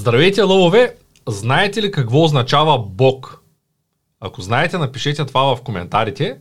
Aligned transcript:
Здравейте, 0.00 0.42
лъвове! 0.42 0.94
Знаете 1.28 1.82
ли 1.82 1.90
какво 1.90 2.24
означава 2.24 2.78
Бог? 2.78 3.40
Ако 4.20 4.42
знаете, 4.42 4.78
напишете 4.78 5.24
това 5.24 5.56
в 5.56 5.62
коментарите. 5.62 6.36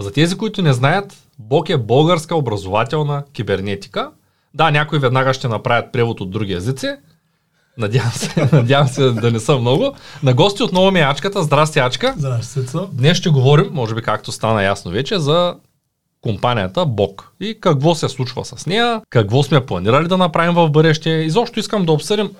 За 0.00 0.12
тези, 0.12 0.36
които 0.36 0.62
не 0.62 0.72
знаят, 0.72 1.14
Бог 1.38 1.68
е 1.68 1.76
българска 1.76 2.36
образователна 2.36 3.24
кибернетика. 3.32 4.10
Да, 4.54 4.70
някои 4.70 4.98
веднага 4.98 5.34
ще 5.34 5.48
направят 5.48 5.92
превод 5.92 6.20
от 6.20 6.30
други 6.30 6.52
езици. 6.52 6.88
Надявам 7.78 8.12
се, 8.12 8.48
надявам 8.52 8.88
се 8.88 9.10
да 9.10 9.30
не 9.30 9.40
са 9.40 9.58
много. 9.58 9.94
На 10.22 10.34
гости 10.34 10.62
отново 10.62 10.90
ми 10.90 11.00
е 11.00 11.02
Ачката. 11.02 11.42
Здрасти, 11.42 11.78
Ачка. 11.78 12.14
Здрасти, 12.16 12.52
Цецо. 12.52 12.88
Днес 12.92 13.16
ще 13.16 13.28
говорим, 13.30 13.68
може 13.72 13.94
би 13.94 14.02
както 14.02 14.32
стана 14.32 14.62
ясно 14.62 14.90
вече, 14.90 15.18
за 15.18 15.56
компанията 16.20 16.86
Бог 16.86 17.32
и 17.40 17.60
какво 17.60 17.94
се 17.94 18.08
случва 18.08 18.44
с 18.44 18.66
нея, 18.66 19.00
какво 19.10 19.42
сме 19.42 19.66
планирали 19.66 20.08
да 20.08 20.16
направим 20.16 20.54
в 20.54 20.70
бъдеще. 20.70 21.10
Изобщо 21.10 21.60
искам 21.60 21.84
да 21.84 21.92
обсъдим 21.92 22.30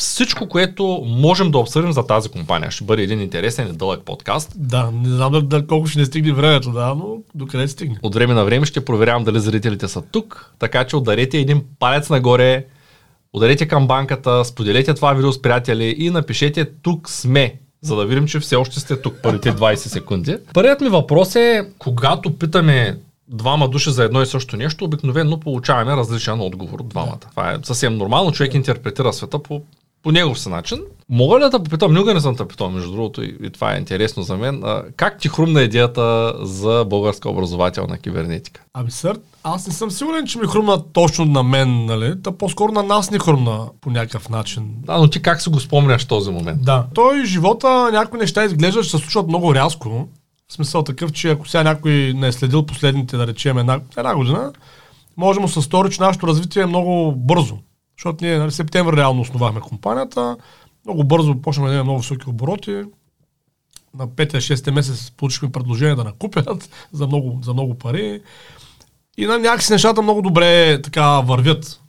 всичко, 0.00 0.48
което 0.48 1.02
можем 1.06 1.50
да 1.50 1.58
обсъдим 1.58 1.92
за 1.92 2.06
тази 2.06 2.28
компания. 2.28 2.70
Ще 2.70 2.84
бъде 2.84 3.02
един 3.02 3.20
интересен 3.20 3.68
и 3.68 3.72
дълъг 3.72 4.04
подкаст. 4.04 4.52
Да, 4.56 4.90
не 4.90 5.08
знам 5.08 5.32
да, 5.32 5.42
да, 5.42 5.66
колко 5.66 5.86
ще 5.86 5.98
не 5.98 6.04
стигне 6.04 6.32
времето, 6.32 6.70
да, 6.70 6.94
но 6.94 7.16
докъде 7.34 7.68
стигне. 7.68 7.98
От 8.02 8.14
време 8.14 8.34
на 8.34 8.44
време 8.44 8.66
ще 8.66 8.84
проверявам 8.84 9.24
дали 9.24 9.40
зрителите 9.40 9.88
са 9.88 10.02
тук, 10.02 10.54
така 10.58 10.84
че 10.84 10.96
ударете 10.96 11.38
един 11.38 11.64
палец 11.78 12.10
нагоре, 12.10 12.64
ударете 13.32 13.68
към 13.68 13.86
банката, 13.86 14.44
споделете 14.44 14.94
това 14.94 15.12
видео 15.12 15.32
с 15.32 15.42
приятели 15.42 15.94
и 15.98 16.10
напишете 16.10 16.64
тук 16.82 17.10
сме, 17.10 17.54
за 17.82 17.96
да 17.96 18.06
видим, 18.06 18.26
че 18.26 18.40
все 18.40 18.56
още 18.56 18.80
сте 18.80 19.02
тук 19.02 19.14
първите 19.22 19.52
20 19.52 19.74
секунди. 19.74 20.36
Първият 20.54 20.80
ми 20.80 20.88
въпрос 20.88 21.36
е, 21.36 21.68
когато 21.78 22.38
питаме 22.38 22.96
двама 23.28 23.68
души 23.68 23.90
за 23.90 24.04
едно 24.04 24.22
и 24.22 24.26
също 24.26 24.56
нещо, 24.56 24.84
обикновено 24.84 25.40
получаваме 25.40 25.96
различен 25.96 26.40
отговор 26.40 26.80
от 26.80 26.88
двамата. 26.88 27.18
Това 27.30 27.52
е 27.52 27.56
съвсем 27.62 27.96
нормално. 27.96 28.32
Човек 28.32 28.54
интерпретира 28.54 29.12
света 29.12 29.42
по, 29.42 29.62
по 30.02 30.12
негов 30.12 30.40
си 30.40 30.48
начин. 30.48 30.78
Мога 31.08 31.38
ли 31.38 31.50
да 31.50 31.62
попитам, 31.62 31.92
никога 31.92 32.14
не 32.14 32.20
съм 32.20 32.36
те 32.36 32.48
питал, 32.48 32.70
между 32.70 32.92
другото, 32.92 33.22
и, 33.22 33.36
и 33.42 33.50
това 33.50 33.74
е 33.74 33.78
интересно 33.78 34.22
за 34.22 34.36
мен, 34.36 34.64
а, 34.64 34.82
как 34.96 35.18
ти 35.18 35.28
хрумна 35.28 35.62
идеята 35.62 36.34
за 36.42 36.84
българска 36.90 37.30
образователна 37.30 37.98
кибернетика? 37.98 38.62
Ами 38.74 38.90
сър, 38.90 39.18
аз 39.44 39.66
не 39.66 39.72
съм 39.72 39.90
сигурен, 39.90 40.26
че 40.26 40.38
ми 40.38 40.46
хрумна 40.46 40.82
точно 40.92 41.24
на 41.24 41.42
мен, 41.42 41.84
нали? 41.84 42.22
Та 42.22 42.32
по-скоро 42.32 42.72
на 42.72 42.82
нас 42.82 43.10
ни 43.10 43.18
хрумна 43.18 43.66
по 43.80 43.90
някакъв 43.90 44.28
начин. 44.28 44.74
Да, 44.76 44.98
но 44.98 45.10
ти 45.10 45.22
как 45.22 45.42
си 45.42 45.50
го 45.50 45.60
спомняш 45.60 46.04
този 46.04 46.30
момент? 46.30 46.64
Да. 46.64 46.86
Той 46.94 47.24
живота, 47.24 47.90
някои 47.92 48.18
неща 48.18 48.44
изглеждат, 48.44 48.84
че 48.84 48.90
се 48.90 48.98
случват 48.98 49.28
много 49.28 49.54
рязко. 49.54 50.08
В 50.48 50.52
смисъл 50.52 50.82
такъв, 50.82 51.12
че 51.12 51.30
ако 51.30 51.48
сега 51.48 51.62
някой 51.62 52.12
не 52.16 52.28
е 52.28 52.32
следил 52.32 52.66
последните, 52.66 53.16
да 53.16 53.26
речем, 53.26 53.58
една, 53.58 53.80
една 53.96 54.14
година, 54.14 54.52
може 55.16 55.40
му 55.40 55.48
се 55.48 55.62
стори, 55.62 55.90
че 55.90 56.02
нашето 56.02 56.26
развитие 56.26 56.62
е 56.62 56.66
много 56.66 57.12
бързо. 57.16 57.58
Защото 58.00 58.24
ние 58.24 58.38
нали, 58.38 58.52
септември 58.52 58.96
реално 58.96 59.20
основахме 59.20 59.60
компанията, 59.60 60.36
много 60.84 61.04
бързо 61.04 61.42
почнахме 61.42 61.68
да 61.68 61.74
имаме 61.74 61.88
много 61.88 62.00
високи 62.00 62.30
обороти. 62.30 62.82
На 63.94 64.08
5-6 64.08 64.70
месец 64.70 65.10
получихме 65.10 65.52
предложение 65.52 65.94
да 65.94 66.04
накупят 66.04 66.70
за 66.92 67.06
много, 67.06 67.38
за 67.42 67.52
много 67.52 67.74
пари. 67.74 68.22
И 69.18 69.26
на 69.26 69.38
някакси 69.38 69.72
нещата 69.72 70.02
много 70.02 70.22
добре 70.22 70.82
така 70.82 71.20
вървят. 71.20 71.80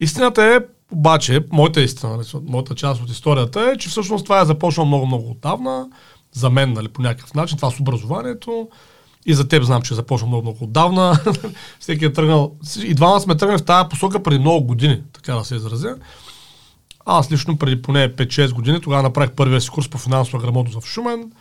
Истината 0.00 0.44
е, 0.44 0.60
обаче, 0.92 1.44
моята 1.52 1.80
истина, 1.80 2.16
нали, 2.16 2.26
моята 2.42 2.74
част 2.74 3.02
от 3.02 3.10
историята 3.10 3.72
е, 3.74 3.78
че 3.78 3.88
всъщност 3.88 4.24
това 4.24 4.40
е 4.40 4.44
започнало 4.44 4.88
много-много 4.88 5.30
отдавна 5.30 5.88
за 6.32 6.50
мен, 6.50 6.72
нали, 6.72 6.88
по 6.88 7.02
някакъв 7.02 7.34
начин, 7.34 7.56
това 7.56 7.70
с 7.70 7.80
образованието. 7.80 8.68
И 9.26 9.34
за 9.34 9.48
теб 9.48 9.62
знам, 9.62 9.82
че 9.82 9.94
започна 9.94 10.26
много, 10.26 10.42
много 10.42 10.64
отдавна. 10.64 11.20
Всеки 11.80 12.04
е 12.04 12.12
тръгнал. 12.12 12.52
И 12.82 12.94
двама 12.94 13.20
сме 13.20 13.36
тръгнали 13.36 13.58
в 13.58 13.64
тази 13.64 13.88
посока 13.88 14.22
преди 14.22 14.38
много 14.38 14.66
години, 14.66 15.02
така 15.28 15.38
да 15.38 15.44
се 15.44 15.56
изразя. 15.56 15.96
Аз 17.06 17.32
лично 17.32 17.58
преди 17.58 17.82
поне 17.82 18.16
5-6 18.16 18.52
години, 18.52 18.80
тогава 18.80 19.02
направих 19.02 19.30
първия 19.30 19.60
си 19.60 19.70
курс 19.70 19.88
по 19.88 19.98
финансова 19.98 20.42
грамотност 20.42 20.80
в 20.80 20.88
Шумен. 20.88 21.32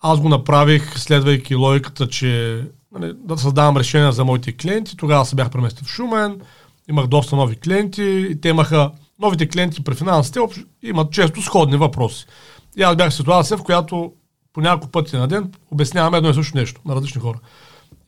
Аз 0.00 0.20
го 0.20 0.28
направих, 0.28 0.98
следвайки 0.98 1.54
логиката, 1.54 2.08
че 2.08 2.62
нали, 2.92 3.12
да 3.16 3.38
създавам 3.38 3.76
решения 3.76 4.12
за 4.12 4.24
моите 4.24 4.56
клиенти. 4.56 4.96
Тогава 4.96 5.26
се 5.26 5.36
бях 5.36 5.50
преместил 5.50 5.84
в 5.84 5.90
Шумен, 5.90 6.40
имах 6.88 7.06
доста 7.06 7.36
нови 7.36 7.56
клиенти 7.56 8.28
и 8.30 8.40
те 8.40 8.48
имаха, 8.48 8.90
новите 9.18 9.48
клиенти 9.48 9.84
при 9.84 9.94
финансите 9.94 10.40
имат 10.82 11.12
често 11.12 11.42
сходни 11.42 11.76
въпроси. 11.76 12.26
И 12.76 12.82
аз 12.82 12.96
бях 12.96 13.10
в 13.10 13.14
ситуация, 13.14 13.56
в 13.56 13.62
която 13.62 14.12
по 14.52 14.60
няколко 14.60 14.92
пъти 14.92 15.16
на 15.16 15.28
ден 15.28 15.52
обясняваме 15.70 16.18
едно 16.18 16.30
и 16.30 16.34
също 16.34 16.56
нещо 16.56 16.80
на 16.84 16.94
различни 16.94 17.20
хора. 17.20 17.38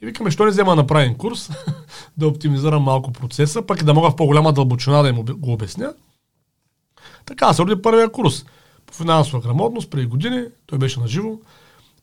И 0.02 0.06
викаме, 0.06 0.30
що 0.30 0.44
не 0.44 0.50
взема 0.50 0.70
да 0.76 0.76
направим 0.76 1.14
курс, 1.14 1.50
да 2.16 2.28
оптимизирам 2.28 2.82
малко 2.82 3.12
процеса, 3.12 3.66
пък 3.66 3.80
и 3.80 3.84
да 3.84 3.94
мога 3.94 4.10
в 4.10 4.16
по-голяма 4.16 4.52
дълбочина 4.52 5.02
да 5.02 5.08
им 5.08 5.24
го 5.24 5.52
обясня. 5.52 5.94
Така 7.24 7.52
се 7.52 7.62
роди 7.62 7.82
първия 7.82 8.12
курс 8.12 8.44
по 8.86 8.94
финансова 8.94 9.40
грамотност 9.40 9.90
преди 9.90 10.06
години. 10.06 10.44
Той 10.66 10.78
беше 10.78 11.00
на 11.00 11.08
живо. 11.08 11.38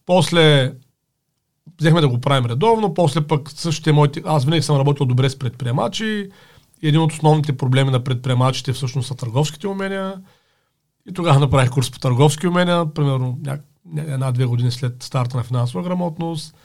После 0.06 0.74
взехме 1.80 2.02
да 2.02 2.08
го 2.10 2.22
правим 2.22 2.46
редовно, 2.46 2.94
после 2.94 3.28
пък 3.28 3.52
същите 3.52 3.92
моите... 3.92 4.22
Аз 4.26 4.46
винаги 4.46 4.62
съм 4.62 4.78
работил 4.78 5.06
добре 5.06 5.30
с 5.30 5.40
предприемачи. 5.40 6.30
И 6.82 6.88
един 6.88 7.02
от 7.02 7.12
основните 7.12 7.58
проблеми 7.58 7.92
на 7.92 8.04
предприемачите 8.04 8.74
всъщност 8.74 9.08
са 9.08 9.16
търговските 9.16 9.68
умения. 9.68 10.22
И 11.10 11.14
тогава 11.14 11.40
направих 11.40 11.72
курс 11.72 11.92
по 11.92 12.00
търговски 12.00 12.48
умения, 12.48 12.94
примерно 12.94 13.40
една-две 13.98 14.46
години 14.46 14.72
след 14.72 15.04
старта 15.04 15.38
на 15.38 15.44
финансова 15.44 15.84
грамотност. 15.84 16.56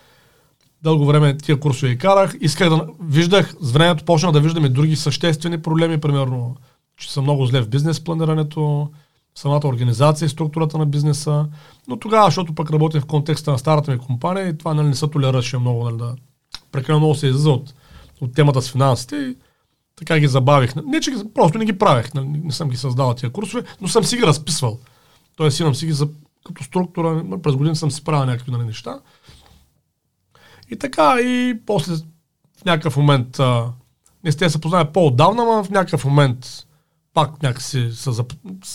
Дълго 0.85 1.07
време 1.07 1.37
тия 1.37 1.61
курсове 1.61 1.93
и 1.93 1.99
карах. 1.99 2.35
Исках 2.41 2.69
да 2.69 2.87
виждах, 3.03 3.55
с 3.61 3.73
времето 3.73 4.05
почнах 4.05 4.33
да 4.33 4.41
виждам 4.41 4.65
и 4.65 4.69
други 4.69 4.97
съществени 4.97 5.63
проблеми, 5.63 6.01
примерно, 6.01 6.57
че 6.97 7.13
съм 7.13 7.25
много 7.25 7.47
зле 7.47 7.61
в 7.61 7.69
бизнес 7.69 8.05
планирането, 8.05 8.91
самата 9.35 9.61
организация 9.65 10.27
и 10.27 10.29
структурата 10.29 10.79
на 10.79 10.87
бизнеса. 10.87 11.47
Но 11.89 11.99
тогава, 11.99 12.25
защото 12.25 12.55
пък 12.55 12.71
работя 12.71 13.01
в 13.01 13.07
контекста 13.07 13.53
на 13.53 13.59
старата 13.59 13.91
ми 13.91 13.99
компания 13.99 14.49
и 14.49 14.59
това 14.59 14.75
нали, 14.75 14.87
не 14.87 14.95
се 14.95 15.09
толераше 15.09 15.59
много, 15.59 15.85
нали, 15.85 15.97
да 15.97 16.15
прекалено 16.73 17.01
много 17.01 17.15
се 17.15 17.27
излиза 17.27 17.51
от, 17.51 17.75
от 18.21 18.35
темата 18.35 18.63
с 18.63 18.73
финансите. 18.73 19.17
И 19.17 19.37
така 19.97 20.19
ги 20.19 20.27
забавих. 20.27 20.77
Не, 20.77 21.01
че 21.01 21.13
просто 21.35 21.59
не 21.59 21.65
ги 21.65 21.79
правех, 21.79 22.15
не, 22.15 22.25
не 22.25 22.53
съм 22.53 22.69
ги 22.69 22.77
създавал 22.77 23.15
тия 23.15 23.31
курсове, 23.31 23.65
но 23.81 23.89
съм 23.89 24.05
си 24.05 24.17
ги 24.17 24.23
разписвал. 24.23 24.79
Тоест 25.37 25.61
имам 25.61 25.75
си 25.75 25.87
ги 25.87 25.93
за, 25.93 26.09
като 26.45 26.65
структура, 26.65 27.25
през 27.43 27.55
години 27.55 27.77
съм 27.77 27.91
си 27.91 28.05
правил 28.05 28.27
някакви 28.27 28.53
нали, 28.53 28.65
неща. 28.65 29.01
И 30.71 30.79
така, 30.79 31.21
и 31.21 31.61
после 31.67 31.95
в 32.59 32.65
някакъв 32.65 32.97
момент, 32.97 33.39
а, 33.39 33.73
не 34.25 34.33
сте 34.33 34.51
се 34.51 34.61
познали 34.61 34.89
по-отдавна, 34.93 35.45
но 35.45 35.65
в 35.65 35.71
някакъв 35.71 36.05
момент 36.05 36.47
пак 37.15 37.43
някакси 37.43 37.91
се, 37.93 38.11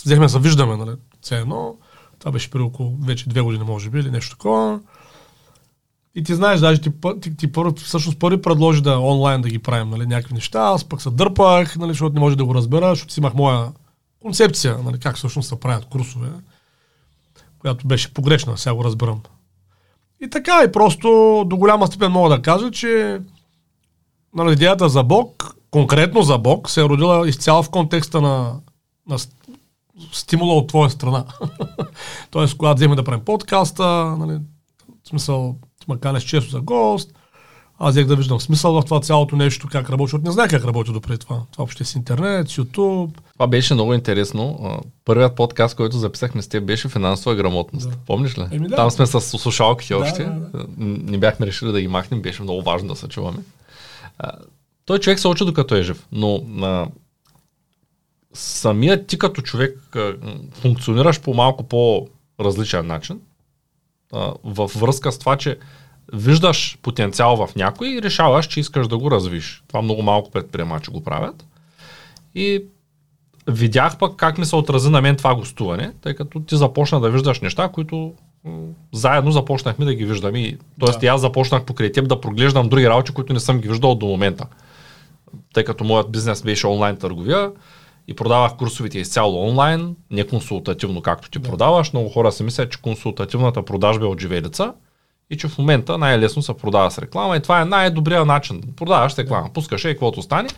взехме 0.04 0.26
да 0.26 0.38
виждаме, 0.38 0.76
нали, 0.76 0.96
едно. 1.30 1.76
Това 2.18 2.32
беше 2.32 2.50
при 2.50 2.60
около 2.60 2.96
вече 3.00 3.28
две 3.28 3.40
години, 3.40 3.64
може 3.64 3.90
би, 3.90 3.98
или 3.98 4.10
нещо 4.10 4.36
такова. 4.36 4.80
И 6.14 6.22
ти 6.22 6.34
знаеш, 6.34 6.60
даже 6.60 6.80
ти, 6.80 6.90
ти, 7.20 7.36
ти 7.36 7.52
първо, 7.52 7.74
всъщност 7.74 8.18
първи 8.18 8.42
предложи 8.42 8.82
да 8.82 8.98
онлайн 8.98 9.42
да 9.42 9.48
ги 9.48 9.58
правим 9.58 9.90
нали, 9.90 10.06
някакви 10.06 10.34
неща. 10.34 10.60
Аз 10.60 10.84
пък 10.84 11.02
се 11.02 11.10
дърпах, 11.10 11.76
нали, 11.76 11.90
защото 11.90 12.14
не 12.14 12.20
може 12.20 12.36
да 12.36 12.44
го 12.44 12.54
разбера, 12.54 12.88
защото 12.88 13.12
си 13.12 13.20
имах 13.20 13.34
моя 13.34 13.72
концепция, 14.22 14.78
нали, 14.84 14.98
как 14.98 15.16
всъщност 15.16 15.48
се 15.48 15.60
правят 15.60 15.84
курсове, 15.84 16.28
която 17.58 17.86
беше 17.86 18.14
погрешна, 18.14 18.58
сега 18.58 18.74
го 18.74 18.84
разбирам. 18.84 19.20
И 20.20 20.30
така, 20.30 20.62
и 20.64 20.72
просто 20.72 21.08
до 21.46 21.56
голяма 21.56 21.86
степен 21.86 22.12
мога 22.12 22.28
да 22.28 22.42
кажа, 22.42 22.70
че 22.70 23.20
нали, 24.34 24.52
идеята 24.52 24.88
за 24.88 25.02
Бог, 25.02 25.56
конкретно 25.70 26.22
за 26.22 26.38
Бог, 26.38 26.70
се 26.70 26.80
е 26.80 26.84
родила 26.84 27.28
изцяло 27.28 27.62
в 27.62 27.70
контекста 27.70 28.20
на, 28.20 28.60
на 29.08 29.16
стимула 30.12 30.54
от 30.54 30.68
твоя 30.68 30.90
страна. 30.90 31.24
Тоест, 32.30 32.56
когато 32.56 32.76
вземе 32.76 32.96
да 32.96 33.04
правим 33.04 33.24
подкаста, 33.24 34.16
нали, 34.18 34.38
в 35.04 35.08
смисъл, 35.08 35.56
ма 35.88 36.00
канеш 36.00 36.24
често 36.24 36.50
за 36.50 36.60
гост. 36.60 37.12
Аз 37.82 37.90
взех 37.90 38.06
да 38.06 38.16
виждам 38.16 38.40
смисъл 38.40 38.72
в 38.72 38.84
това 38.84 39.00
цялото 39.00 39.36
нещо, 39.36 39.68
как 39.70 39.90
работи, 39.90 40.10
защото 40.10 40.24
не 40.24 40.32
знаех 40.32 40.50
как 40.50 40.64
работи 40.64 40.92
допреди 40.92 41.18
това. 41.18 41.36
Това 41.52 41.62
въобще 41.62 41.84
с 41.84 41.94
интернет, 41.94 42.48
с 42.48 42.56
YouTube. 42.56 43.10
Това 43.32 43.46
беше 43.46 43.74
много 43.74 43.94
интересно. 43.94 44.78
Първият 45.04 45.36
подкаст, 45.36 45.76
който 45.76 45.96
записахме 45.96 46.42
с 46.42 46.48
теб, 46.48 46.64
беше 46.64 46.88
финансова 46.88 47.34
грамотност. 47.34 47.90
Да. 47.90 47.96
Помниш 48.06 48.38
ли? 48.38 48.46
Еми, 48.50 48.68
да. 48.68 48.76
Там 48.76 48.90
сме 48.90 49.06
с 49.06 49.20
слушалките 49.20 49.94
да, 49.94 50.00
още. 50.00 50.24
Да, 50.24 50.30
да. 50.30 50.66
Не 50.78 51.18
бяхме 51.18 51.46
решили 51.46 51.72
да 51.72 51.80
ги 51.80 51.88
махнем, 51.88 52.22
беше 52.22 52.42
много 52.42 52.62
важно 52.62 52.88
да 52.88 52.96
се 52.96 53.08
чуваме. 53.08 53.38
Той 54.84 54.98
човек 54.98 55.18
се 55.18 55.28
учи 55.28 55.44
докато 55.44 55.74
е 55.74 55.82
жив, 55.82 56.06
но 56.12 56.44
а, 56.62 56.86
самият 58.34 59.06
ти 59.06 59.18
като 59.18 59.42
човек 59.42 59.96
а, 59.96 60.14
функционираш 60.52 61.20
по 61.20 61.34
малко 61.34 61.64
по-различен 61.64 62.86
начин 62.86 63.20
във 64.44 64.72
връзка 64.72 65.12
с 65.12 65.18
това, 65.18 65.36
че 65.36 65.58
виждаш 66.12 66.78
потенциал 66.82 67.36
в 67.36 67.54
някой 67.56 67.88
и 67.88 68.02
решаваш, 68.02 68.46
че 68.46 68.60
искаш 68.60 68.88
да 68.88 68.98
го 68.98 69.10
развиш. 69.10 69.62
Това 69.68 69.82
много 69.82 70.02
малко 70.02 70.30
предприемачи 70.30 70.90
го 70.90 71.04
правят. 71.04 71.46
И 72.34 72.64
видях 73.46 73.98
пък 73.98 74.16
как 74.16 74.38
ми 74.38 74.46
се 74.46 74.56
отрази 74.56 74.90
на 74.90 75.00
мен 75.00 75.16
това 75.16 75.34
гостуване, 75.34 75.92
тъй 76.00 76.14
като 76.14 76.40
ти 76.40 76.56
започна 76.56 77.00
да 77.00 77.10
виждаш 77.10 77.40
неща, 77.40 77.68
които 77.68 78.12
заедно 78.92 79.30
започнахме 79.30 79.84
да 79.84 79.94
ги 79.94 80.04
виждаме. 80.04 80.58
Тоест 80.80 81.00
да. 81.00 81.06
и 81.06 81.08
аз 81.08 81.20
започнах 81.20 81.64
покрай 81.64 81.92
теб 81.92 82.08
да 82.08 82.20
проглеждам 82.20 82.68
други 82.68 82.88
работи, 82.88 83.12
които 83.12 83.32
не 83.32 83.40
съм 83.40 83.60
ги 83.60 83.68
виждал 83.68 83.94
до 83.94 84.06
момента. 84.06 84.46
Тъй 85.54 85.64
като 85.64 85.84
моят 85.84 86.12
бизнес 86.12 86.42
беше 86.42 86.66
онлайн 86.66 86.96
търговия 86.96 87.52
и 88.08 88.14
продавах 88.14 88.56
курсовите 88.56 88.98
изцяло 88.98 89.48
онлайн, 89.48 89.96
не 90.10 90.26
консултативно, 90.26 91.02
както 91.02 91.30
ти 91.30 91.38
да. 91.38 91.48
продаваш. 91.48 91.92
Много 91.92 92.08
хора 92.08 92.32
си 92.32 92.42
мислят, 92.42 92.72
че 92.72 92.80
консултативната 92.80 93.64
продажба 93.64 94.04
е 94.04 94.08
от 94.08 94.20
живелица 94.20 94.72
и 95.30 95.36
че 95.36 95.48
в 95.48 95.58
момента 95.58 95.98
най-лесно 95.98 96.42
се 96.42 96.54
продава 96.54 96.90
с 96.90 96.98
реклама 96.98 97.36
и 97.36 97.40
това 97.40 97.60
е 97.60 97.64
най-добрият 97.64 98.26
начин. 98.26 98.62
Продаваш 98.76 99.18
реклама, 99.18 99.50
пускаш 99.54 99.84
и 99.84 99.88
каквото 99.88 100.22
стане. 100.22 100.48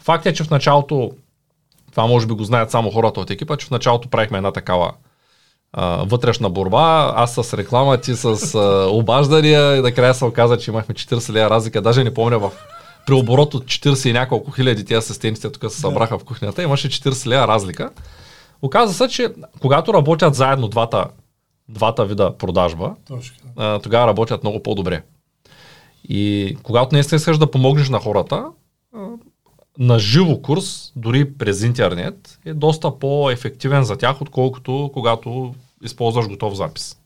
Факт 0.00 0.26
е, 0.26 0.32
че 0.32 0.44
в 0.44 0.50
началото, 0.50 1.10
това 1.90 2.06
може 2.06 2.26
би 2.26 2.34
го 2.34 2.44
знаят 2.44 2.70
само 2.70 2.90
хората 2.90 3.20
от 3.20 3.30
екипа, 3.30 3.56
че 3.56 3.66
в 3.66 3.70
началото 3.70 4.08
правихме 4.08 4.38
една 4.38 4.52
такава 4.52 4.92
а, 5.72 5.86
вътрешна 6.04 6.50
борба, 6.50 7.12
аз 7.16 7.34
с 7.34 7.54
реклама, 7.54 7.96
ти 7.96 8.16
с 8.16 8.54
а, 8.54 8.88
обаждания 8.90 9.76
и 9.76 9.80
накрая 9.80 10.14
се 10.14 10.24
оказа, 10.24 10.58
че 10.58 10.70
имахме 10.70 10.94
40 10.94 11.32
лея 11.32 11.50
разлика, 11.50 11.82
даже 11.82 12.04
не 12.04 12.14
помня 12.14 12.38
в 12.38 12.52
при 13.06 13.14
оборот 13.14 13.54
от 13.54 13.64
40 13.64 14.08
и 14.08 14.12
няколко 14.12 14.50
хиляди 14.50 14.84
тези 14.84 14.98
асистентите 14.98 15.52
тук 15.52 15.72
се 15.72 15.80
събраха 15.80 16.18
в 16.18 16.24
кухнята, 16.24 16.62
имаше 16.62 16.88
40 16.88 17.26
лея 17.26 17.48
разлика. 17.48 17.90
Оказва 18.62 18.94
се, 18.94 19.14
че 19.14 19.28
когато 19.60 19.94
работят 19.94 20.34
заедно 20.34 20.68
двата, 20.68 21.04
двата 21.68 22.04
вида 22.04 22.36
продажба, 22.38 22.94
а, 23.56 23.78
тогава 23.78 24.06
работят 24.06 24.42
много 24.42 24.62
по-добре. 24.62 25.02
И 26.08 26.56
когато 26.62 26.94
не 26.94 27.00
искаш 27.00 27.38
да 27.38 27.50
помогнеш 27.50 27.88
на 27.88 27.98
хората, 27.98 28.46
на 29.78 29.98
живо 29.98 30.42
курс, 30.42 30.92
дори 30.96 31.32
през 31.32 31.62
интернет, 31.62 32.38
е 32.44 32.54
доста 32.54 32.98
по-ефективен 32.98 33.84
за 33.84 33.96
тях, 33.96 34.20
отколкото 34.20 34.90
когато 34.92 35.54
използваш 35.84 36.28
готов 36.28 36.54
запис. 36.54 36.96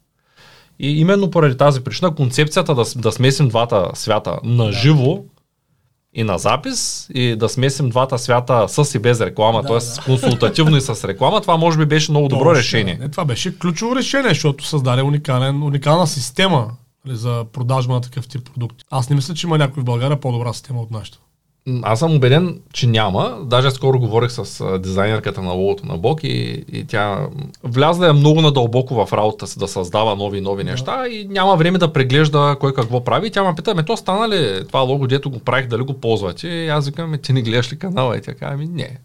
И 0.78 1.00
именно 1.00 1.30
поради 1.30 1.56
тази 1.56 1.84
причина 1.84 2.14
концепцията 2.14 2.74
да, 2.74 2.84
да 2.96 3.12
смесим 3.12 3.48
двата 3.48 3.90
свята 3.94 4.38
на 4.44 4.72
живо 4.72 5.24
и 6.14 6.24
на 6.24 6.38
запис 6.38 7.08
и 7.14 7.36
да 7.36 7.48
смесим 7.48 7.88
двата 7.88 8.18
свята 8.18 8.68
с 8.68 8.94
и 8.94 8.98
без 8.98 9.20
реклама, 9.20 9.62
да, 9.62 9.68
т.е. 9.68 9.78
Да. 9.78 10.02
консултативно 10.06 10.76
и 10.76 10.80
с 10.80 11.08
реклама, 11.08 11.40
това 11.40 11.56
може 11.56 11.78
би 11.78 11.86
беше 11.86 12.10
много 12.10 12.28
добро 12.28 12.44
Точно, 12.44 12.58
решение. 12.58 12.98
Не, 13.00 13.08
това 13.08 13.24
беше 13.24 13.58
ключово 13.58 13.96
решение, 13.96 14.28
защото 14.28 14.66
създаде 14.66 15.02
уникален, 15.02 15.62
уникална 15.62 16.06
система 16.06 16.70
нали, 17.04 17.16
за 17.16 17.44
продажба 17.52 17.94
на 17.94 18.00
такъв 18.00 18.28
тип 18.28 18.50
продукти. 18.50 18.84
Аз 18.90 19.10
не 19.10 19.16
мисля, 19.16 19.34
че 19.34 19.46
има 19.46 19.58
някой 19.58 19.80
в 19.80 19.84
България 19.84 20.20
по-добра 20.20 20.52
система 20.52 20.80
от 20.80 20.90
нашата. 20.90 21.18
Аз 21.82 21.98
съм 21.98 22.16
убеден, 22.16 22.60
че 22.72 22.86
няма. 22.86 23.38
Даже 23.44 23.70
скоро 23.70 23.98
говорих 23.98 24.30
с 24.30 24.78
дизайнерката 24.78 25.42
на 25.42 25.52
логото 25.52 25.86
на 25.86 25.98
Бог 25.98 26.24
и, 26.24 26.64
и 26.72 26.84
тя 26.84 27.26
влязла 27.64 28.08
е 28.08 28.12
много 28.12 28.40
надълбоко 28.40 29.06
в 29.06 29.12
работата 29.12 29.46
си 29.46 29.58
да 29.58 29.68
създава 29.68 30.16
нови 30.16 30.38
и 30.38 30.40
нови 30.40 30.64
неща 30.64 30.96
да. 30.96 31.08
и 31.08 31.28
няма 31.28 31.56
време 31.56 31.78
да 31.78 31.92
преглежда 31.92 32.56
кой 32.60 32.74
какво 32.74 33.04
прави. 33.04 33.26
И 33.26 33.30
тя 33.30 33.44
ме 33.44 33.54
пита, 33.54 33.74
ме 33.74 33.82
то 33.82 33.96
стана 33.96 34.28
ли 34.28 34.66
това 34.66 34.80
лого, 34.80 35.06
дето 35.06 35.30
го 35.30 35.38
правих, 35.38 35.66
дали 35.66 35.82
го 35.82 36.00
ползвате? 36.00 36.48
И 36.48 36.68
аз 36.68 36.86
викам, 36.86 37.14
ти 37.22 37.32
не 37.32 37.42
гледаш 37.42 37.72
ли 37.72 37.78
канала? 37.78 38.16
И 38.16 38.20
тя 38.20 38.34
казва, 38.34 38.56
ми 38.56 38.66
не. 38.66 38.98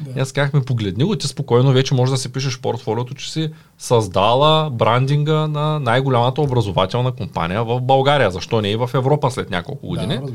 Да. 0.00 0.10
И 0.18 0.20
аз 0.20 0.32
казах, 0.32 0.52
ми 0.52 0.62
погледни 0.62 1.04
го, 1.04 1.16
ти 1.16 1.26
спокойно 1.26 1.72
вече 1.72 1.94
можеш 1.94 2.10
да 2.10 2.16
си 2.16 2.32
пишеш 2.32 2.60
портфолиото, 2.60 3.14
че 3.14 3.32
си 3.32 3.50
създала 3.78 4.70
брандинга 4.70 5.46
на 5.46 5.80
най-голямата 5.80 6.40
образователна 6.40 7.12
компания 7.12 7.64
в 7.64 7.80
България. 7.80 8.30
Защо 8.30 8.60
не 8.60 8.70
и 8.70 8.76
в 8.76 8.90
Европа 8.94 9.30
след 9.30 9.50
няколко 9.50 9.86
години? 9.86 10.18
Да, 10.18 10.32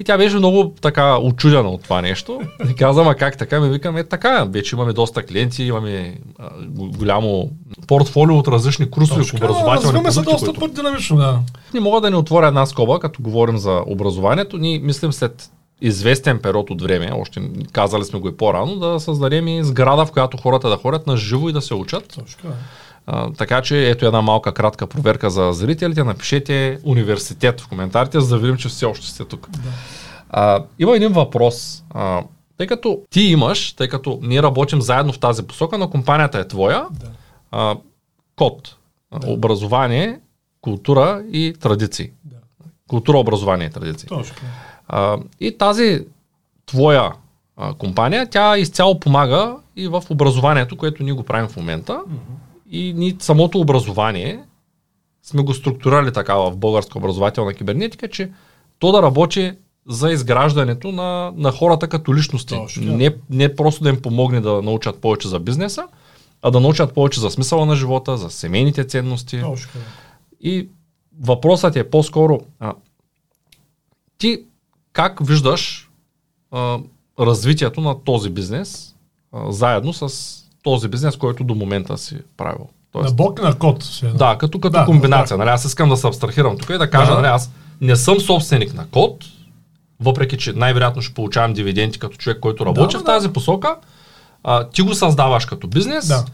и 0.00 0.04
тя 0.04 0.18
беше 0.18 0.36
много 0.36 0.74
така 0.80 1.18
очудена 1.18 1.68
от 1.68 1.82
това 1.82 2.02
нещо. 2.02 2.40
И 2.70 2.74
казвам, 2.74 3.08
а 3.08 3.14
как 3.14 3.38
така? 3.38 3.60
Ми 3.60 3.68
викам, 3.68 3.96
е 3.96 4.04
така, 4.04 4.44
вече 4.44 4.76
имаме 4.76 4.92
доста 4.92 5.22
клиенти, 5.22 5.64
имаме 5.64 6.18
а, 6.38 6.48
голямо 6.68 7.50
портфолио 7.86 8.36
от 8.36 8.48
различни 8.48 8.90
курсови 8.90 9.20
Точно, 9.20 9.36
образователни 9.36 10.02
да, 10.02 10.12
се 10.12 10.22
доста 10.22 10.52
които... 10.52 10.74
динамично 10.74 11.16
да. 11.16 11.38
Не 11.74 11.80
мога 11.80 12.00
да 12.00 12.10
ни 12.10 12.16
отворя 12.16 12.46
една 12.46 12.66
скоба, 12.66 12.98
като 12.98 13.22
говорим 13.22 13.58
за 13.58 13.82
образованието. 13.86 14.58
Ние 14.58 14.78
мислим 14.78 15.12
след 15.12 15.50
известен 15.80 16.38
период 16.38 16.70
от 16.70 16.82
време, 16.82 17.10
още 17.14 17.42
казали 17.72 18.04
сме 18.04 18.20
го 18.20 18.28
и 18.28 18.36
по-рано, 18.36 18.76
да 18.76 19.00
създадем 19.00 19.48
и 19.48 19.64
сграда, 19.64 20.06
в 20.06 20.12
която 20.12 20.36
хората 20.36 20.68
да 20.68 20.76
ходят 20.76 21.06
на 21.06 21.16
живо 21.16 21.48
и 21.48 21.52
да 21.52 21.60
се 21.60 21.74
учат. 21.74 22.08
Точно. 22.08 22.50
А, 23.06 23.32
така 23.32 23.62
че 23.62 23.90
ето 23.90 24.06
една 24.06 24.20
малка 24.22 24.54
кратка 24.54 24.86
проверка 24.86 25.30
за 25.30 25.52
зрителите. 25.52 26.04
Напишете 26.04 26.78
университет 26.84 27.60
в 27.60 27.68
коментарите, 27.68 28.20
за 28.20 28.28
да 28.28 28.38
видим, 28.38 28.56
че 28.56 28.68
все 28.68 28.86
още 28.86 29.06
сте 29.06 29.24
тук. 29.24 29.50
Да. 29.50 29.58
А, 30.30 30.64
има 30.78 30.96
един 30.96 31.12
въпрос. 31.12 31.84
А, 31.90 32.22
тъй 32.56 32.66
като 32.66 33.00
ти 33.10 33.20
имаш, 33.20 33.72
тъй 33.72 33.88
като 33.88 34.18
ние 34.22 34.42
работим 34.42 34.80
заедно 34.80 35.12
в 35.12 35.18
тази 35.18 35.46
посока, 35.46 35.78
но 35.78 35.90
компанията 35.90 36.38
е 36.38 36.48
твоя, 36.48 36.86
да. 36.90 37.06
а, 37.50 37.76
код, 38.36 38.76
да. 39.20 39.30
образование, 39.30 40.20
култура 40.60 41.22
и 41.32 41.54
традиции. 41.60 42.10
Да. 42.24 42.36
Култура, 42.88 43.18
образование 43.18 43.66
и 43.66 43.70
традиции. 43.70 44.08
Точно. 44.08 44.36
А, 44.88 45.18
и 45.40 45.58
тази 45.58 46.06
твоя 46.66 47.12
а, 47.56 47.74
компания, 47.74 48.26
тя 48.30 48.58
изцяло 48.58 49.00
помага 49.00 49.56
и 49.76 49.88
в 49.88 50.02
образованието, 50.10 50.76
което 50.76 51.02
ние 51.02 51.12
го 51.12 51.22
правим 51.22 51.48
в 51.48 51.56
момента. 51.56 51.92
Mm-hmm 51.92 52.49
и 52.70 52.92
ни 52.92 53.16
самото 53.18 53.58
образование 53.58 54.40
сме 55.22 55.42
го 55.42 55.54
структурали 55.54 56.12
така 56.12 56.34
в 56.34 56.56
българска 56.56 56.98
образователна 56.98 57.54
кибернетика, 57.54 58.08
че 58.08 58.30
то 58.78 58.92
да 58.92 59.02
работи 59.02 59.52
за 59.88 60.10
изграждането 60.10 60.92
на, 60.92 61.32
на 61.36 61.52
хората 61.52 61.88
като 61.88 62.14
личности. 62.14 62.54
Точно. 62.54 62.96
Не, 62.96 63.14
не 63.30 63.56
просто 63.56 63.82
да 63.82 63.88
им 63.90 64.02
помогне 64.02 64.40
да 64.40 64.62
научат 64.62 65.00
повече 65.00 65.28
за 65.28 65.40
бизнеса, 65.40 65.86
а 66.42 66.50
да 66.50 66.60
научат 66.60 66.94
повече 66.94 67.20
за 67.20 67.30
смисъла 67.30 67.66
на 67.66 67.76
живота, 67.76 68.16
за 68.16 68.30
семейните 68.30 68.84
ценности. 68.84 69.40
Точно. 69.40 69.80
И 70.40 70.68
въпросът 71.20 71.76
е 71.76 71.90
по-скоро, 71.90 72.40
а, 72.58 72.74
ти 74.18 74.44
как 74.92 75.26
виждаш 75.26 75.90
а, 76.50 76.78
развитието 77.20 77.80
на 77.80 78.04
този 78.04 78.30
бизнес 78.30 78.94
а, 79.32 79.52
заедно 79.52 79.92
с 79.92 80.36
този 80.62 80.88
бизнес, 80.88 81.16
който 81.16 81.44
до 81.44 81.54
момента 81.54 81.98
си 81.98 82.16
правил. 82.36 82.68
Тоест, 82.92 83.08
на 83.08 83.14
бок 83.14 83.42
на 83.42 83.58
код. 83.58 83.82
Си, 83.84 84.06
да. 84.06 84.12
да, 84.12 84.36
като, 84.38 84.60
като 84.60 84.78
да, 84.78 84.84
комбинация. 84.84 85.36
Да. 85.36 85.44
Нали, 85.44 85.54
аз 85.54 85.64
искам 85.64 85.88
да 85.88 85.96
се 85.96 86.06
абстрахирам 86.06 86.58
тук 86.58 86.70
и 86.70 86.78
да 86.78 86.90
кажа, 86.90 87.10
да. 87.10 87.16
нали, 87.16 87.26
аз 87.26 87.50
не 87.80 87.96
съм 87.96 88.20
собственик 88.20 88.74
на 88.74 88.86
код, 88.86 89.24
въпреки 90.00 90.38
че 90.38 90.52
най-вероятно 90.52 91.02
ще 91.02 91.14
получавам 91.14 91.52
дивиденти 91.52 91.98
като 91.98 92.16
човек, 92.16 92.40
който 92.40 92.66
работи 92.66 92.92
да, 92.92 93.00
в 93.00 93.04
тази 93.04 93.26
да. 93.26 93.32
посока. 93.32 93.76
А, 94.44 94.68
ти 94.68 94.82
го 94.82 94.94
създаваш 94.94 95.44
като 95.44 95.68
бизнес, 95.68 96.08
да. 96.08 96.24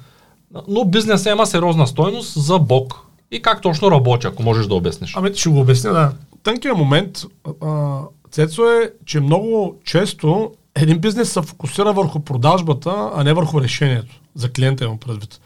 но 0.68 0.84
бизнесът 0.84 1.32
има 1.32 1.46
сериозна 1.46 1.86
стойност 1.86 2.32
за 2.42 2.58
Бог. 2.58 3.00
И 3.30 3.42
как 3.42 3.62
точно 3.62 3.90
работи, 3.90 4.26
ако 4.26 4.42
можеш 4.42 4.66
да 4.66 4.74
обясниш? 4.74 5.12
Ами 5.16 5.34
ще 5.34 5.48
го 5.48 5.60
обясня, 5.60 5.92
да. 5.92 6.12
Тънкият 6.42 6.76
момент, 6.76 7.22
а, 7.64 8.00
Цецо 8.30 8.70
е, 8.70 8.90
че 9.04 9.20
много 9.20 9.76
често 9.84 10.50
един 10.76 10.98
бизнес 10.98 11.32
се 11.32 11.42
фокусира 11.42 11.92
върху 11.92 12.20
продажбата, 12.20 13.10
а 13.14 13.24
не 13.24 13.34
върху 13.34 13.60
решението. 13.60 14.20
За 14.34 14.52
клиента 14.52 14.84
имам 14.84 14.98
предвид. 14.98 15.40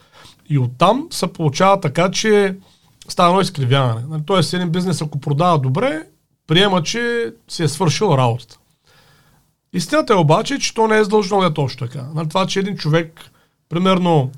И 0.49 0.59
оттам 0.59 1.07
се 1.11 1.33
получава 1.33 1.81
така, 1.81 2.11
че 2.11 2.57
става 3.09 3.29
едно 3.29 3.41
изкривяване. 3.41 4.07
Нали, 4.09 4.23
тоест 4.27 4.53
един 4.53 4.71
бизнес, 4.71 5.03
ако 5.03 5.21
продава 5.21 5.59
добре, 5.59 6.03
приема, 6.47 6.83
че 6.83 7.33
си 7.49 7.63
е 7.63 7.69
свършил 7.69 8.15
работата. 8.19 8.59
Истината 9.73 10.13
е 10.13 10.17
обаче, 10.17 10.59
че 10.59 10.75
то 10.75 10.87
не 10.87 10.99
е 10.99 11.05
задължено 11.05 11.41
да 11.41 11.47
е 11.47 11.55
точно 11.55 11.87
така. 11.87 12.07
Нали, 12.15 12.29
това, 12.29 12.47
че 12.47 12.61
един 12.61 12.77
човек, 12.77 13.21
примерно, 13.69 14.31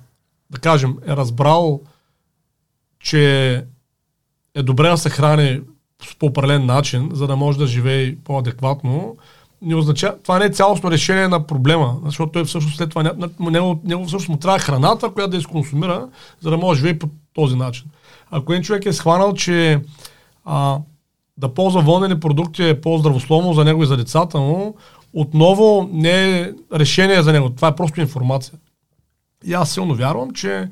да 0.51 0.59
кажем, 0.59 0.97
е 1.07 1.17
разбрал, 1.17 1.81
че 3.01 3.55
е 4.55 4.63
добре 4.63 4.89
да 4.89 4.99
се 4.99 5.11
храни 5.11 5.61
по 6.19 6.27
определен 6.27 6.67
начин, 6.67 7.11
за 7.13 7.27
да 7.27 7.37
може 7.37 7.59
да 7.59 7.67
живее 7.67 8.17
по-адекватно, 8.25 9.17
не 9.63 9.75
означава, 9.75 10.15
това 10.23 10.39
не 10.39 10.45
е 10.45 10.51
цялостно 10.51 10.91
решение 10.91 11.29
на 11.29 11.47
проблема, 11.47 11.97
защото 12.05 12.33
той 12.33 12.45
всъщност 12.45 12.77
след 12.77 12.91
това, 12.91 13.13
него, 13.41 13.81
него 13.85 14.05
всъщност 14.05 14.29
му 14.29 14.37
трябва 14.37 14.59
храната, 14.59 15.11
която 15.11 15.31
да 15.31 15.37
изконсумира, 15.37 16.09
за 16.41 16.51
да 16.51 16.57
може 16.57 16.81
да 16.81 16.87
живее 16.87 16.99
по 16.99 17.09
този 17.35 17.57
начин. 17.57 17.87
Ако 18.31 18.53
един 18.53 18.65
човек 18.65 18.87
е 18.87 18.93
схванал, 18.93 19.35
че 19.35 19.81
а, 20.45 20.79
да 21.37 21.55
ползва 21.55 21.81
вонени 21.81 22.21
продукти 22.21 22.69
е 22.69 22.81
по-здравословно 22.81 23.53
за 23.53 23.65
него 23.65 23.83
и 23.83 23.87
за 23.87 23.97
децата 23.97 24.39
му, 24.39 24.77
отново 25.13 25.89
не 25.93 26.41
е 26.41 26.51
решение 26.75 27.23
за 27.23 27.33
него. 27.33 27.51
Това 27.51 27.69
е 27.69 27.77
просто 27.77 28.01
информация. 28.01 28.55
И 29.45 29.55
аз 29.55 29.71
силно 29.71 29.95
вярвам, 29.95 30.31
че 30.31 30.69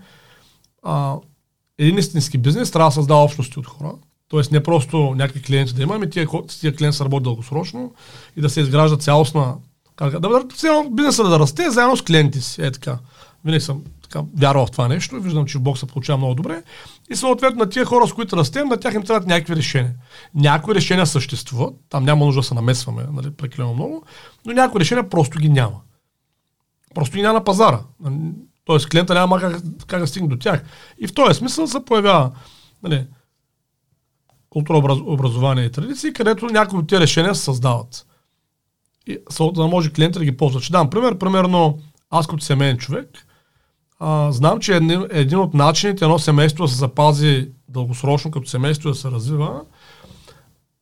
а, 0.83 1.15
един 1.79 1.99
истински 1.99 2.39
бизнес 2.39 2.71
трябва 2.71 2.89
да 2.89 2.95
създава 2.95 3.25
общности 3.25 3.59
от 3.59 3.67
хора, 3.67 3.93
Тоест 4.31 4.53
не 4.53 4.63
просто 4.63 5.15
някакви 5.15 5.43
клиенти 5.43 5.75
да 5.75 5.83
имаме, 5.83 6.11
тия, 6.11 6.27
тия 6.61 6.77
клиенти 6.77 6.97
са 6.97 7.05
работят 7.05 7.25
дългосрочно 7.25 7.93
и 8.37 8.41
да 8.41 8.51
се 8.51 8.61
изгражда 8.61 8.97
цялостна... 8.97 9.55
Как, 9.97 10.21
да, 10.21 10.45
бизнеса 10.91 11.25
да 11.25 11.39
расте 11.39 11.71
заедно 11.71 11.97
с 11.97 12.03
клиенти 12.03 12.41
си. 12.41 12.63
Е 12.63 12.71
така. 12.71 12.99
Винаги 13.45 13.61
съм 13.61 13.83
така, 14.03 14.25
вярвал 14.37 14.67
в 14.67 14.71
това 14.71 14.89
нещо 14.89 15.17
и 15.17 15.21
виждам, 15.21 15.47
че 15.47 15.59
в 15.59 15.61
Бог 15.61 15.79
се 15.79 15.87
получава 15.87 16.19
много 16.19 16.35
добре. 16.35 16.63
И 17.11 17.17
съответно 17.17 17.59
на 17.59 17.71
тия 17.71 17.85
хора, 17.85 18.07
с 18.07 18.13
които 18.13 18.37
растем, 18.37 18.69
на 18.69 18.77
тях 18.77 18.95
им 18.95 19.03
трябват 19.03 19.27
някакви 19.27 19.57
решения. 19.57 19.95
Някои 20.35 20.75
решения 20.75 21.07
съществуват, 21.07 21.75
там 21.89 22.05
няма 22.05 22.25
нужда 22.25 22.41
да 22.41 22.47
се 22.47 22.55
намесваме 22.55 23.07
нали, 23.13 23.31
прекалено 23.31 23.75
много, 23.75 24.05
но 24.47 24.53
някои 24.53 24.81
решения 24.81 25.09
просто 25.09 25.39
ги 25.39 25.49
няма. 25.49 25.81
Просто 26.95 27.17
ги 27.17 27.23
няма 27.23 27.35
на 27.35 27.45
пазара. 27.45 27.81
Тоест 28.65 28.89
клиента 28.89 29.15
няма 29.15 29.41
как, 29.41 29.63
как 29.87 30.01
да 30.01 30.07
стигне 30.07 30.29
до 30.29 30.37
тях. 30.37 30.65
И 30.99 31.07
в 31.07 31.15
този 31.15 31.39
смисъл 31.39 31.67
се 31.67 31.85
появява 31.85 32.31
нали, 32.83 33.07
култура, 34.51 34.79
образ, 34.79 34.99
образование 35.07 35.65
и 35.65 35.73
традиции, 35.73 36.13
където 36.13 36.47
някои 36.47 36.79
от 36.79 36.89
тези 36.89 37.01
решения 37.01 37.35
се 37.35 37.45
създават. 37.45 38.07
И, 39.07 39.19
за 39.31 39.53
да 39.53 39.67
може 39.67 39.93
клиентът 39.93 40.21
да 40.21 40.25
ги 40.25 40.37
ползва. 40.37 40.61
Ще 40.61 40.73
дам 40.73 40.91
пример. 40.91 41.19
Примерно, 41.19 41.79
аз 42.11 42.27
като 42.27 42.45
семейен 42.45 42.79
човек, 42.79 43.27
а, 43.99 44.33
знам, 44.33 44.61
че 44.61 44.77
един, 44.77 45.07
един 45.11 45.39
от 45.39 45.55
начините 45.55 46.05
едно 46.05 46.19
семейство 46.19 46.65
да 46.65 46.69
се 46.69 46.77
запази 46.77 47.49
дългосрочно 47.69 48.31
като 48.31 48.49
семейство 48.49 48.89
да 48.89 48.95
се 48.95 49.11
развива, 49.11 49.61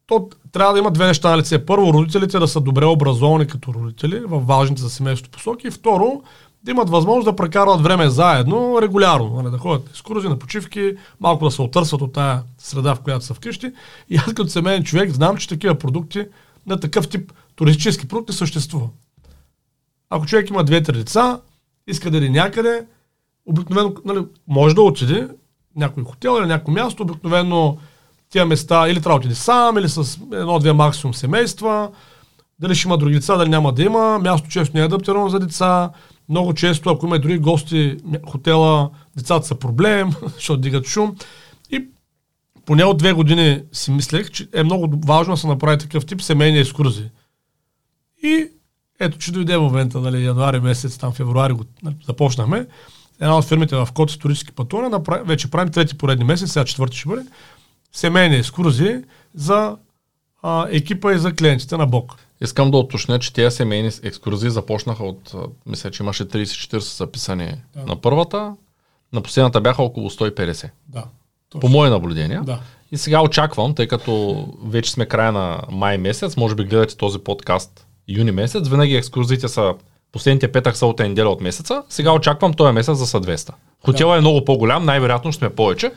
то 0.06 0.28
трябва 0.52 0.72
да 0.72 0.78
има 0.78 0.90
две 0.90 1.06
неща 1.06 1.30
на 1.30 1.38
лице. 1.38 1.66
Първо, 1.66 1.92
родителите 1.92 2.38
да 2.38 2.48
са 2.48 2.60
добре 2.60 2.84
образовани 2.84 3.46
като 3.46 3.74
родители 3.74 4.20
в 4.20 4.40
важните 4.40 4.82
за 4.82 4.90
семейството 4.90 5.36
посоки. 5.36 5.66
И 5.66 5.70
второ, 5.70 6.22
да 6.62 6.70
имат 6.70 6.90
възможност 6.90 7.24
да 7.24 7.36
прекарват 7.36 7.80
време 7.80 8.10
заедно, 8.10 8.78
регулярно, 8.82 9.42
нали, 9.42 9.50
да 9.50 9.58
ходят 9.58 9.88
екскурзии 9.88 10.28
на 10.28 10.38
почивки, 10.38 10.96
малко 11.20 11.44
да 11.44 11.50
се 11.50 11.62
отърсват 11.62 12.02
от 12.02 12.12
тая 12.12 12.42
среда, 12.58 12.94
в 12.94 13.00
която 13.00 13.24
са 13.24 13.34
вкъщи. 13.34 13.72
И 14.10 14.16
аз 14.16 14.24
като 14.34 14.48
семейен 14.48 14.84
човек 14.84 15.10
знам, 15.10 15.36
че 15.36 15.48
такива 15.48 15.74
продукти 15.74 16.26
на 16.66 16.80
такъв 16.80 17.08
тип 17.08 17.32
туристически 17.56 18.08
продукти 18.08 18.32
съществува. 18.32 18.88
Ако 20.10 20.26
човек 20.26 20.50
има 20.50 20.64
две-три 20.64 20.96
деца, 20.96 21.40
иска 21.86 22.10
да 22.10 22.16
иде 22.16 22.28
някъде, 22.28 22.86
обикновено 23.46 23.94
нали, 24.04 24.26
може 24.46 24.74
да 24.74 24.82
отиде 24.82 25.28
някой 25.76 26.04
хотел 26.04 26.36
или 26.40 26.46
някое 26.46 26.74
място, 26.74 27.02
обикновено 27.02 27.78
тия 28.30 28.46
места 28.46 28.88
или 28.88 29.00
трябва 29.00 29.18
да 29.18 29.20
отиде 29.20 29.34
сам, 29.34 29.78
или 29.78 29.88
с 29.88 30.18
едно-две 30.32 30.72
максимум 30.72 31.14
семейства, 31.14 31.90
дали 32.58 32.74
ще 32.74 32.88
има 32.88 32.98
други 32.98 33.14
деца, 33.14 33.36
дали 33.36 33.48
няма 33.48 33.72
да 33.72 33.82
има, 33.82 34.18
място 34.18 34.48
често 34.48 34.76
не 34.76 34.82
е 34.82 34.84
адаптирано 34.84 35.28
за 35.28 35.38
деца, 35.38 35.90
много 36.28 36.54
често, 36.54 36.90
ако 36.90 37.06
има 37.06 37.16
и 37.16 37.18
други 37.18 37.38
гости, 37.38 37.96
хотела, 38.28 38.90
децата 39.16 39.46
са 39.46 39.54
проблем, 39.54 40.10
защото 40.34 40.60
дигат 40.60 40.86
шум. 40.86 41.16
И 41.70 41.88
поне 42.66 42.84
от 42.84 42.98
две 42.98 43.12
години 43.12 43.62
си 43.72 43.90
мислех, 43.90 44.30
че 44.30 44.48
е 44.54 44.62
много 44.62 45.00
важно 45.06 45.34
да 45.34 45.40
се 45.40 45.46
направи 45.46 45.78
такъв 45.78 46.06
тип 46.06 46.22
семейни 46.22 46.58
екскурзии. 46.58 47.10
И 48.22 48.48
ето, 49.00 49.18
че 49.18 49.32
дойде 49.32 49.58
момента, 49.58 50.00
нали, 50.00 50.24
януари 50.24 50.60
месец, 50.60 50.98
там 50.98 51.12
февруари 51.12 51.52
го 51.52 51.64
нали, 51.82 51.96
започнахме. 52.06 52.66
Една 53.20 53.38
от 53.38 53.44
фирмите 53.44 53.76
в 53.76 53.88
код 53.94 54.10
исторически 54.10 54.52
пътуване, 54.52 54.98
вече 55.24 55.50
правим 55.50 55.72
трети 55.72 55.98
поредни 55.98 56.24
месец, 56.24 56.52
сега 56.52 56.64
четвърти 56.64 56.96
ще 56.96 57.08
бъде, 57.08 57.26
семейни 57.92 58.36
екскурзии 58.36 58.96
за 59.34 59.76
а, 60.42 60.66
екипа 60.70 61.12
и 61.12 61.18
за 61.18 61.32
клиентите 61.32 61.76
на 61.76 61.86
Бог. 61.86 62.16
Искам 62.40 62.70
да 62.70 62.76
уточня, 62.76 63.18
че 63.18 63.32
тези 63.32 63.56
семейни 63.56 63.90
екскурзии 64.02 64.50
започнаха 64.50 65.04
от, 65.04 65.34
мисля, 65.66 65.90
че 65.90 66.02
имаше 66.02 66.24
30-40 66.24 66.78
записани 66.78 67.54
да. 67.76 67.86
на 67.86 68.00
първата, 68.00 68.54
на 69.12 69.20
последната 69.20 69.60
бяха 69.60 69.82
около 69.82 70.10
150. 70.10 70.70
Да. 70.88 71.04
Точно. 71.50 71.60
По 71.60 71.68
мое 71.68 71.90
наблюдение. 71.90 72.40
Да. 72.42 72.60
И 72.92 72.98
сега 72.98 73.22
очаквам, 73.22 73.74
тъй 73.74 73.88
като 73.88 74.44
вече 74.64 74.90
сме 74.90 75.06
края 75.06 75.32
на 75.32 75.60
май 75.70 75.98
месец, 75.98 76.36
може 76.36 76.54
би 76.54 76.64
гледате 76.64 76.96
този 76.96 77.18
подкаст 77.18 77.86
юни 78.08 78.30
месец, 78.30 78.68
винаги 78.68 78.96
екскурзиите 78.96 79.48
са 79.48 79.74
последните 80.12 80.52
петък, 80.52 80.76
събота 80.76 81.04
и 81.04 81.08
неделя 81.08 81.28
от 81.28 81.40
месеца. 81.40 81.82
Сега 81.88 82.12
очаквам 82.12 82.54
този 82.54 82.72
месец 82.72 82.98
да 82.98 83.06
са 83.06 83.20
200. 83.20 83.50
Хотела 83.84 84.12
да. 84.12 84.18
е 84.18 84.20
много 84.20 84.44
по-голям, 84.44 84.84
най-вероятно 84.84 85.32
ще 85.32 85.38
сме 85.38 85.50
повече. 85.50 85.92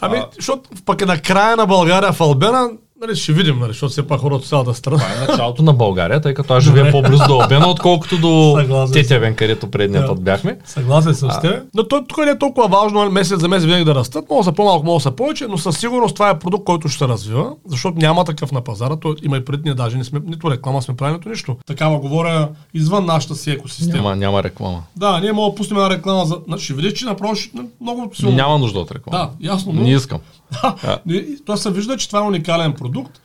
Ами, 0.00 0.18
а... 0.18 0.28
защото 0.36 0.70
пък 0.86 1.02
е 1.02 1.06
на 1.06 1.20
края 1.22 1.56
на 1.56 1.66
България 1.66 2.12
в 2.12 2.20
Албена, 2.20 2.70
Нали, 3.00 3.16
ще 3.16 3.32
видим, 3.32 3.58
нали, 3.58 3.68
защото 3.68 3.90
все 3.90 4.06
пак 4.06 4.20
хората 4.20 4.46
цялата 4.46 4.74
страна. 4.74 4.98
Това 4.98 5.24
е 5.24 5.26
началото 5.28 5.62
на 5.62 5.72
България, 5.72 6.20
тъй 6.20 6.34
като 6.34 6.54
аз 6.54 6.64
живея 6.64 6.92
по-близо 6.92 7.24
до 7.28 7.40
Обена, 7.44 7.68
отколкото 7.68 8.18
до 8.18 8.56
Тетевен, 8.92 9.34
където 9.34 9.70
предния 9.70 10.06
път 10.06 10.22
бяхме. 10.22 10.58
Съгласен 10.64 11.14
съм 11.14 11.30
с 11.30 11.40
теб. 11.40 11.62
Но 11.74 11.88
тук 11.88 12.18
не 12.18 12.30
е 12.30 12.38
толкова 12.38 12.68
важно 12.68 13.00
нали, 13.00 13.12
месец 13.12 13.40
за 13.40 13.48
месец 13.48 13.64
винаги 13.64 13.84
да 13.84 13.94
растат. 13.94 14.24
Може 14.30 14.38
да 14.38 14.44
са 14.44 14.52
по-малко, 14.52 14.86
може 14.86 14.96
да 15.04 15.10
са 15.10 15.10
повече, 15.10 15.46
но 15.46 15.58
със 15.58 15.78
сигурност 15.78 16.14
това 16.14 16.30
е 16.30 16.38
продукт, 16.38 16.64
който 16.64 16.88
ще 16.88 16.98
се 16.98 17.08
развива, 17.08 17.52
защото 17.68 17.98
няма 17.98 18.24
такъв 18.24 18.52
на 18.52 18.60
пазара. 18.60 18.96
То 18.96 19.14
има 19.22 19.36
и 19.36 19.44
пред 19.44 19.64
ние 19.64 19.74
даже 19.74 19.96
не 19.96 20.04
сме, 20.04 20.20
нито 20.26 20.50
реклама 20.50 20.82
сме 20.82 20.96
правили, 20.96 21.16
нито 21.16 21.28
нищо. 21.28 21.56
Такава 21.66 21.98
говоря 21.98 22.48
извън 22.74 23.06
нашата 23.06 23.34
си 23.34 23.50
екосистема. 23.50 24.02
Няма, 24.02 24.16
няма 24.16 24.42
реклама. 24.42 24.82
Да, 24.96 25.20
ние 25.20 25.32
можем 25.32 25.50
да 25.50 25.56
пуснем 25.56 25.78
една 25.78 25.90
реклама 25.90 26.24
за. 26.24 26.58
Ще 26.58 26.74
видиш, 26.74 26.92
че 26.92 27.04
направо 27.04 27.34
много 27.80 28.10
силно. 28.14 28.36
Няма 28.36 28.58
нужда 28.58 28.78
от 28.78 28.92
реклама. 28.92 29.18
Да, 29.18 29.48
ясно. 29.48 29.72
Но... 29.72 29.82
Не 29.82 29.92
искам. 29.92 30.18
Да, 31.06 31.22
то 31.46 31.56
се 31.56 31.70
вижда, 31.70 31.96
че 31.96 32.08
това 32.08 32.20
е 32.20 32.22
уникален 32.22 32.72
продукт 32.72 33.20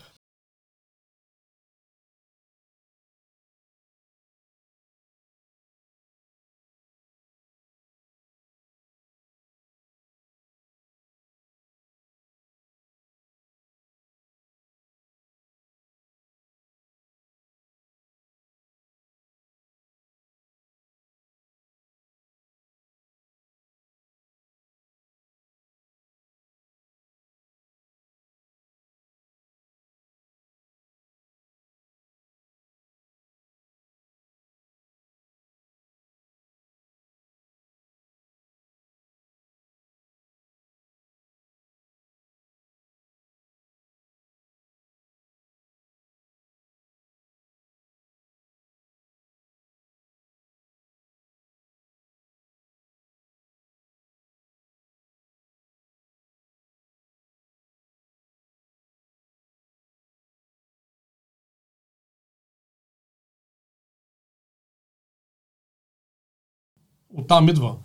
Оттам 67.15 67.49
идва. 67.49 67.75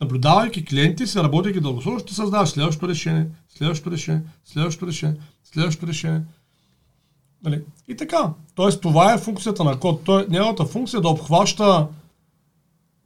Наблюдавайки 0.00 0.64
клиенти, 0.64 1.06
се 1.06 1.22
работейки 1.22 1.60
дългосрочно, 1.60 1.98
ще 1.98 2.14
създаваш 2.14 2.48
следващото 2.48 2.88
решение, 2.88 3.26
следващото 3.48 3.90
решение, 3.90 4.22
следващото 4.44 4.86
решение, 4.86 5.16
следващото 5.44 5.86
решение. 5.86 6.22
Нали? 7.44 7.62
И 7.88 7.96
така. 7.96 8.32
Тоест, 8.54 8.80
това 8.80 9.14
е 9.14 9.18
функцията 9.18 9.64
на 9.64 9.78
код. 9.78 10.04
Той, 10.04 10.26
неговата 10.28 10.64
функция 10.64 10.98
е 10.98 11.00
да 11.00 11.08
обхваща 11.08 11.88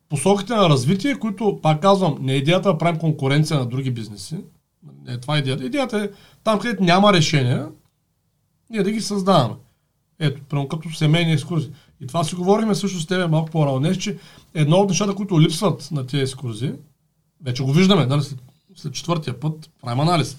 посоките 0.08 0.54
на 0.54 0.68
развитие, 0.68 1.18
които, 1.18 1.58
пак 1.62 1.82
казвам, 1.82 2.18
не 2.20 2.32
е 2.32 2.36
идеята 2.36 2.72
да 2.72 2.78
правим 2.78 3.00
конкуренция 3.00 3.58
на 3.58 3.66
други 3.66 3.90
бизнеси. 3.90 4.38
Не 5.06 5.12
е 5.12 5.20
това 5.20 5.38
идеята. 5.38 5.64
Идеята 5.64 5.98
е 5.98 6.10
там, 6.44 6.58
където 6.58 6.84
няма 6.84 7.12
решение, 7.12 7.64
ние 8.70 8.82
да 8.82 8.90
ги 8.90 9.00
създаваме. 9.00 9.54
Ето, 10.18 10.42
прямо 10.42 10.68
като 10.68 10.90
семейни 10.90 11.32
екскурзии. 11.32 11.72
И 12.04 12.06
това 12.06 12.24
си 12.24 12.34
говорим 12.34 12.74
също 12.74 13.00
с 13.00 13.06
тебе 13.06 13.26
малко 13.26 13.50
по-рано 13.50 13.78
днес, 13.78 13.96
че 13.96 14.16
едно 14.54 14.76
от 14.76 14.88
нещата, 14.88 15.14
които 15.14 15.40
липсват 15.40 15.88
на 15.92 16.06
тези 16.06 16.22
екскурзии, 16.22 16.72
вече 17.44 17.62
го 17.62 17.72
виждаме, 17.72 18.06
нали, 18.06 18.22
след, 18.22 18.38
след 18.76 18.92
четвъртия 18.92 19.40
път 19.40 19.70
правим 19.82 20.00
анализ. 20.00 20.36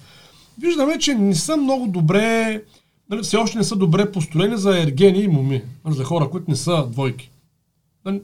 Виждаме, 0.60 0.98
че 0.98 1.14
не 1.14 1.34
са 1.34 1.56
много 1.56 1.86
добре, 1.86 2.62
нали, 3.10 3.22
все 3.22 3.36
още 3.36 3.58
не 3.58 3.64
са 3.64 3.76
добре 3.76 4.12
построени 4.12 4.56
за 4.56 4.80
ергени 4.82 5.18
и 5.18 5.28
моми, 5.28 5.62
нали, 5.84 5.94
за 5.94 6.04
хора, 6.04 6.30
които 6.30 6.50
не 6.50 6.56
са 6.56 6.86
двойки. 6.86 7.30
Нали, 8.04 8.20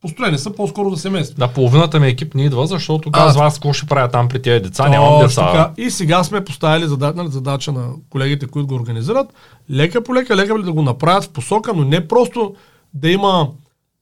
построени 0.00 0.38
са 0.38 0.52
по-скоро 0.52 0.90
за 0.90 0.96
семейство. 0.96 1.38
Да, 1.38 1.48
половината 1.48 2.00
ми 2.00 2.06
екип 2.06 2.34
не 2.34 2.44
идва, 2.44 2.66
защото 2.66 3.10
казва 3.10 3.44
аз 3.44 3.54
какво 3.54 3.72
ще 3.72 3.86
правя 3.86 4.08
там 4.08 4.28
при 4.28 4.42
тези 4.42 4.62
деца, 4.62 4.88
нямам 4.88 5.20
деца. 5.20 5.52
Така. 5.52 5.72
И 5.76 5.90
сега 5.90 6.24
сме 6.24 6.44
поставили 6.44 6.88
задача, 6.88 7.16
нали, 7.16 7.28
задача 7.28 7.72
на 7.72 7.88
колегите, 8.10 8.46
които 8.46 8.66
го 8.66 8.74
организират, 8.74 9.34
лека 9.70 10.04
по 10.04 10.14
лека, 10.14 10.36
лека 10.36 10.62
да 10.62 10.72
го 10.72 10.82
направят 10.82 11.24
в 11.24 11.28
посока, 11.28 11.72
но 11.74 11.84
не 11.84 12.08
просто 12.08 12.54
да 12.94 13.10
има 13.10 13.48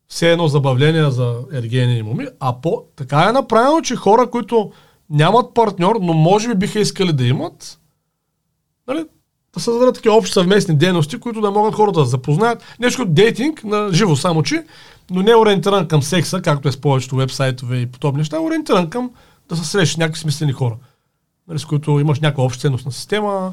все 0.08 0.32
едно 0.32 0.48
забавление 0.48 1.10
за 1.10 1.36
ергени 1.52 2.02
моми, 2.02 2.26
а 2.40 2.60
по, 2.60 2.82
така 2.96 3.26
е 3.28 3.32
направено, 3.32 3.80
че 3.80 3.96
хора, 3.96 4.30
които 4.30 4.72
нямат 5.10 5.54
партньор, 5.54 5.98
но 6.02 6.12
може 6.12 6.48
би 6.48 6.54
биха 6.54 6.80
искали 6.80 7.12
да 7.12 7.24
имат, 7.24 7.78
нали, 8.88 9.04
да 9.54 9.60
създадат 9.60 9.94
такива 9.94 10.14
общи 10.14 10.32
съвместни 10.32 10.76
дейности, 10.76 11.20
които 11.20 11.40
да 11.40 11.50
могат 11.50 11.74
хората 11.74 12.00
да 12.00 12.06
запознаят. 12.06 12.62
Нещо 12.80 13.04
дейтинг 13.04 13.64
на 13.64 13.88
живо 13.92 14.16
само, 14.16 14.42
че, 14.42 14.64
но 15.10 15.22
не 15.22 15.30
е 15.30 15.36
ориентиран 15.36 15.88
към 15.88 16.02
секса, 16.02 16.42
както 16.42 16.68
е 16.68 16.72
с 16.72 16.80
повечето 16.80 17.16
вебсайтове 17.16 17.76
и 17.76 17.86
подобни 17.86 18.18
неща, 18.18 18.36
е 18.36 18.40
ориентиран 18.40 18.90
към 18.90 19.10
да 19.48 19.56
се 19.56 19.64
срещаш 19.64 19.96
някакви 19.96 20.20
смислени 20.20 20.52
хора, 20.52 20.76
нали, 21.48 21.58
с 21.58 21.64
които 21.64 22.00
имаш 22.00 22.20
някаква 22.20 22.44
обща 22.44 22.60
ценностна 22.60 22.92
система, 22.92 23.52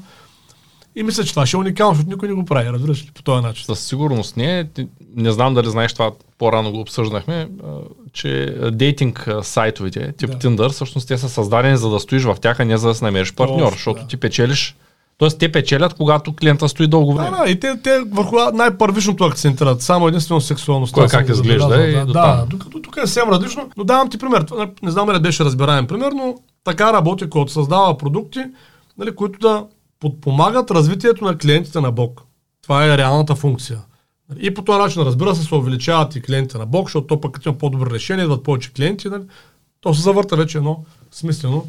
и 0.95 1.03
мисля, 1.03 1.23
че 1.23 1.31
това 1.31 1.45
ще 1.45 1.57
е 1.57 1.59
уникално, 1.59 1.93
защото 1.93 2.09
никой 2.09 2.27
не 2.27 2.33
го 2.33 2.45
прави, 2.45 2.69
разбираш 2.69 3.03
ли, 3.03 3.11
по 3.13 3.23
този 3.23 3.45
начин. 3.45 3.65
Със 3.65 3.79
сигурност 3.79 4.37
не. 4.37 4.69
Не 5.15 5.31
знам 5.31 5.53
дали 5.53 5.69
знаеш 5.69 5.93
това, 5.93 6.11
по-рано 6.37 6.71
го 6.71 6.79
обсъждахме, 6.79 7.49
че 8.13 8.55
дейтинг 8.71 9.29
сайтовете, 9.41 10.11
тип 10.11 10.29
да. 10.29 10.37
Tinder, 10.37 10.69
всъщност 10.69 11.07
те 11.07 11.17
са 11.17 11.29
създадени 11.29 11.77
за 11.77 11.89
да 11.89 11.99
стоиш 11.99 12.23
в 12.23 12.37
тях, 12.41 12.59
а 12.59 12.65
не 12.65 12.77
за 12.77 12.87
да 12.87 12.95
се 12.95 13.05
намериш 13.05 13.33
партньор, 13.33 13.67
О, 13.67 13.71
защото 13.71 14.01
да. 14.01 14.07
ти 14.07 14.17
печелиш 14.17 14.75
Тоест 15.19 15.39
те 15.39 15.51
печелят, 15.51 15.93
когато 15.93 16.35
клиента 16.35 16.69
стои 16.69 16.87
дълго 16.87 17.13
Да, 17.13 17.21
време. 17.21 17.37
да, 17.37 17.51
и 17.51 17.59
те, 17.59 17.81
те 17.83 17.99
върху 18.11 18.35
най-първичното 18.53 19.23
акцентират. 19.23 19.81
Само 19.81 20.07
единствено 20.07 20.41
сексуалността. 20.41 21.01
Кой 21.01 21.07
как 21.07 21.29
изглежда 21.29 21.87
и 21.87 21.93
да, 21.93 22.05
да, 22.05 22.13
там. 22.13 22.47
докато 22.49 22.81
тук 22.81 22.97
е 22.97 22.99
съвсем 22.99 23.29
различно. 23.29 23.69
Но 23.77 23.83
давам 23.83 24.09
ти 24.09 24.17
пример. 24.17 24.45
Не 24.83 24.91
знам 24.91 25.07
дали 25.07 25.19
беше 25.19 25.45
разбираем 25.45 25.87
пример, 25.87 26.11
но 26.11 26.35
така 26.63 26.93
работи, 26.93 27.29
който 27.29 27.51
създава 27.51 27.97
продукти, 27.97 28.39
нали, 28.97 29.15
които 29.15 29.39
да 29.39 29.65
подпомагат 29.99 30.71
развитието 30.71 31.25
на 31.25 31.37
клиентите 31.37 31.81
на 31.81 31.91
Бог. 31.91 32.21
Това 32.63 32.85
е 32.85 32.97
реалната 32.97 33.35
функция. 33.35 33.79
И 34.39 34.53
по 34.53 34.61
този 34.61 34.79
начин, 34.79 35.01
разбира 35.01 35.35
се, 35.35 35.43
се 35.43 35.55
увеличават 35.55 36.15
и 36.15 36.21
клиентите 36.21 36.57
на 36.57 36.65
Бог, 36.65 36.87
защото 36.87 37.07
то 37.07 37.21
пък 37.21 37.31
като 37.31 37.49
има 37.49 37.57
по-добри 37.57 37.91
решения, 37.91 38.23
идват 38.23 38.43
повече 38.43 38.73
клиенти. 38.73 39.09
Нали? 39.09 39.23
То 39.81 39.93
се 39.93 40.01
завърта 40.01 40.35
вече 40.35 40.57
едно 40.57 40.83
смислено 41.11 41.65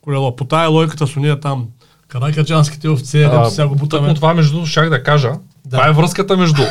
колело. 0.00 0.36
По 0.36 0.44
тая 0.44 0.68
логиката 0.68 1.06
с 1.06 1.16
уния 1.16 1.40
там 1.40 1.68
каракачанските 2.08 2.88
овце, 2.88 3.22
А, 3.24 3.30
дето 3.30 3.50
сега 3.50 3.68
го 3.68 3.74
бутаме. 3.74 4.14
това 4.14 4.34
между, 4.34 4.66
щях 4.66 4.90
да 4.90 5.02
кажа, 5.02 5.32
да. 5.64 5.76
това 5.76 5.88
е 5.88 5.92
връзката 5.92 6.36
между 6.36 6.62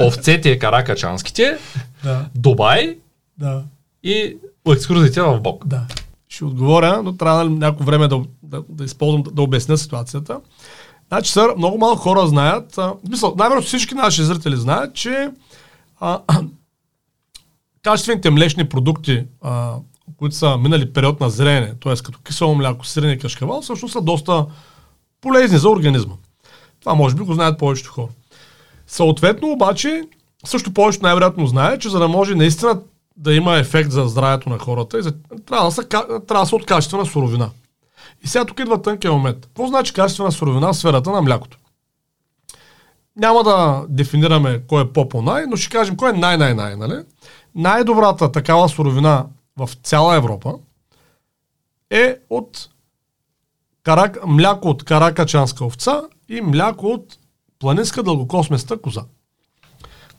овцете 0.00 0.58
каракачанските, 0.58 1.58
Да, 2.04 2.24
Дубай 2.34 2.96
да. 3.38 3.62
и 4.02 4.36
екскурзиите 4.68 5.20
в 5.22 5.40
Бог. 5.40 5.66
Да. 5.66 5.82
Ще 6.30 6.44
отговоря, 6.44 7.02
но 7.02 7.16
трябва 7.16 7.44
нали, 7.44 7.54
някакво 7.54 7.84
време 7.84 8.08
да, 8.08 8.22
да, 8.42 8.62
да 8.68 8.84
използвам, 8.84 9.22
да, 9.22 9.30
да 9.30 9.42
обясня 9.42 9.78
ситуацията. 9.78 10.40
Значи, 11.08 11.32
сър, 11.32 11.54
много 11.56 11.78
малко 11.78 11.96
хора 11.96 12.26
знаят, 12.26 12.78
а, 12.78 12.82
в 12.86 12.96
смисъл, 13.06 13.34
най-вероятно 13.38 13.66
всички 13.66 13.94
наши 13.94 14.24
зрители 14.24 14.56
знаят, 14.56 14.94
че 14.94 15.30
а, 16.00 16.20
качествените 17.82 18.30
млечни 18.30 18.68
продукти, 18.68 19.24
а, 19.42 19.74
които 20.16 20.36
са 20.36 20.56
минали 20.56 20.92
период 20.92 21.20
на 21.20 21.30
зрене, 21.30 21.74
т.е. 21.82 21.94
като 21.96 22.18
кисело 22.18 22.54
мляко, 22.54 22.86
сирене 22.86 23.12
и 23.12 23.18
кашкавал, 23.18 23.62
всъщност 23.62 23.92
са 23.92 24.00
доста 24.00 24.46
полезни 25.20 25.58
за 25.58 25.68
организма. 25.70 26.14
Това 26.80 26.94
може 26.94 27.14
би 27.14 27.22
го 27.22 27.34
знаят 27.34 27.58
повечето 27.58 27.90
хора. 27.90 28.10
Съответно 28.86 29.52
обаче, 29.52 30.02
също 30.44 30.74
повечето 30.74 31.02
най-вероятно 31.02 31.46
знае, 31.46 31.78
че 31.78 31.88
за 31.88 31.98
да 31.98 32.08
може 32.08 32.34
наистина 32.34 32.80
да 33.16 33.34
има 33.34 33.56
ефект 33.56 33.90
за 33.90 34.06
здравето 34.06 34.48
на 34.48 34.58
хората, 34.58 34.98
и 34.98 35.02
за, 35.02 35.14
трябва, 35.46 35.70
да 35.70 35.88
ка- 35.88 36.06
трябва 36.26 36.44
да 36.44 36.46
са 36.46 36.56
от 36.56 36.66
качествена 36.66 37.06
суровина. 37.06 37.50
И 38.24 38.28
сега 38.28 38.44
тук 38.44 38.60
идва 38.60 38.82
тънкия 38.82 39.12
момент. 39.12 39.46
Какво 39.46 39.66
значи 39.66 39.92
качествена 39.92 40.32
суровина 40.32 40.72
в 40.72 40.76
сферата 40.76 41.10
на 41.10 41.22
млякото? 41.22 41.58
Няма 43.16 43.42
да 43.42 43.84
дефинираме 43.88 44.62
кой 44.68 44.82
е 44.82 44.92
по-по-най, 44.92 45.46
но 45.46 45.56
ще 45.56 45.70
кажем 45.70 45.96
кой 45.96 46.10
е 46.10 46.18
най-най-най, 46.18 46.76
нали? 46.76 47.04
Най-добрата 47.54 48.32
такава 48.32 48.68
суровина 48.68 49.26
в 49.56 49.70
цяла 49.82 50.16
Европа 50.16 50.54
е 51.90 52.16
от 52.30 52.68
карак, 53.82 54.26
мляко 54.26 54.68
от 54.68 54.84
каракачанска 54.84 55.64
овца 55.64 56.02
и 56.28 56.40
мляко 56.40 56.86
от 56.86 57.18
планинска 57.58 58.02
дългокосместа 58.02 58.80
коза. 58.80 59.02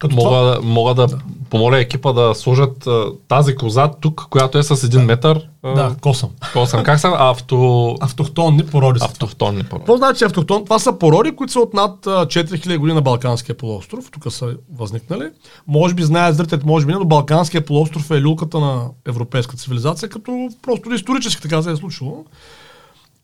Като 0.02 0.16
Мога, 0.16 0.30
това, 0.30 0.42
да, 0.42 0.62
мога 0.62 0.94
да 0.94 1.08
помоля 1.50 1.80
екипа 1.80 2.14
да 2.14 2.36
сложат 2.36 2.88
а, 2.88 3.06
тази 3.28 3.56
коза 3.56 3.92
тук, 4.02 4.28
която 4.30 4.58
е 4.58 4.64
с 4.64 4.84
един 4.84 5.02
метър. 5.02 5.48
а, 5.64 5.74
да, 5.74 5.96
косъм. 6.02 6.30
Косъм. 6.54 6.84
Как 6.84 7.00
са? 7.00 7.12
Авто... 7.18 7.96
Автохтонни 8.00 8.66
породи 8.66 9.00
са. 9.00 9.06
Автохтонни 9.06 9.64
породи. 9.64 9.82
Какво 9.82 9.98
значи 9.98 10.24
автохтон? 10.24 10.64
Това 10.64 10.80
са 10.80 10.94
породи, 11.00 11.36
които 11.36 11.54
са 11.54 11.60
от 11.60 11.74
над 11.74 12.08
а, 12.08 12.26
4000 12.26 12.78
години 12.78 12.96
на 12.96 13.02
Балканския 13.02 13.58
полуостров. 13.58 14.12
Тук 14.12 14.34
са 14.34 14.54
възникнали. 14.74 15.30
Може 15.68 15.94
би 15.94 16.04
знаят 16.04 16.36
зрителите, 16.36 16.66
може 16.66 16.86
би 16.86 16.94
не, 16.94 17.00
но 17.00 17.06
Балканския 17.06 17.66
полуостров 17.66 18.12
е 18.12 18.22
люлката 18.22 18.60
на 18.60 18.86
европейска 19.08 19.58
цивилизация, 19.58 20.10
като 20.10 20.50
просто 20.62 20.94
исторически 20.94 21.42
така 21.42 21.62
се 21.62 21.72
е 21.72 21.76
случило. 21.76 22.26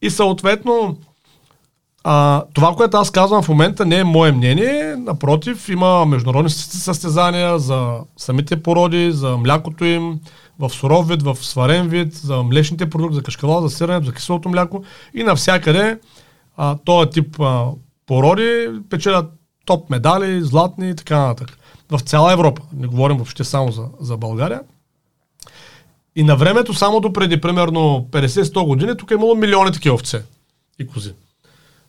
И 0.02 0.10
съответно, 0.10 0.98
а, 2.10 2.44
това, 2.54 2.76
което 2.76 2.98
аз 2.98 3.12
казвам 3.12 3.44
в 3.44 3.50
момента 3.50 3.86
не 3.86 4.00
е 4.00 4.04
мое 4.04 4.32
мнение, 4.32 4.96
напротив, 4.96 5.70
има 5.70 6.06
международни 6.06 6.50
със- 6.50 6.84
състезания 6.84 7.60
за 7.60 8.00
самите 8.18 8.64
породи, 8.64 9.12
за 9.12 9.38
млякото 9.38 9.86
им, 9.86 10.20
в 10.60 10.70
суров 10.70 11.08
вид, 11.08 11.24
в 11.24 11.38
сварен 11.42 11.88
вид, 11.88 12.14
за 12.14 12.44
млечните 12.44 12.90
продукти, 12.90 13.16
за 13.16 13.24
кашкавал, 13.24 13.62
за 13.62 13.76
сиренето, 13.76 14.06
за 14.06 14.14
киселото 14.14 14.50
мляко 14.50 14.84
и 15.14 15.24
навсякъде 15.24 16.00
а, 16.58 16.78
този 16.86 17.10
тип 17.10 17.40
а, 17.40 17.66
породи 18.06 18.68
печелят 18.90 19.26
топ 19.66 19.90
медали, 19.90 20.44
златни 20.44 20.90
и 20.90 20.96
така 20.96 21.20
нататък. 21.20 21.58
В 21.92 22.00
цяла 22.00 22.34
Европа. 22.34 22.62
Не 22.74 22.88
говорим 22.88 23.18
въобще 23.18 23.44
само 23.44 23.72
за, 23.72 23.86
за 24.00 24.18
България. 24.18 24.62
И 26.16 26.24
на 26.24 26.36
времето, 26.36 26.74
само 26.74 27.00
до 27.00 27.14
преди 27.14 27.42
примерно 27.42 28.08
50-100 28.12 28.66
години, 28.66 28.98
тук 28.98 29.12
е 29.12 29.14
имало 29.14 29.36
милиони 29.36 29.72
такива 29.72 29.96
овце 29.96 30.24
и 30.80 30.88
кози. 30.88 31.14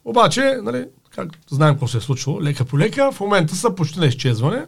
Обаче, 0.08 0.58
нали, 0.62 0.84
как 1.10 1.28
знаем 1.50 1.74
какво 1.74 1.88
се 1.88 1.98
е 1.98 2.00
случило, 2.00 2.42
лека 2.42 2.64
по 2.64 2.78
лека, 2.78 3.12
в 3.12 3.20
момента 3.20 3.54
са 3.54 3.74
почти 3.74 3.98
на 3.98 4.06
изчезване 4.06 4.66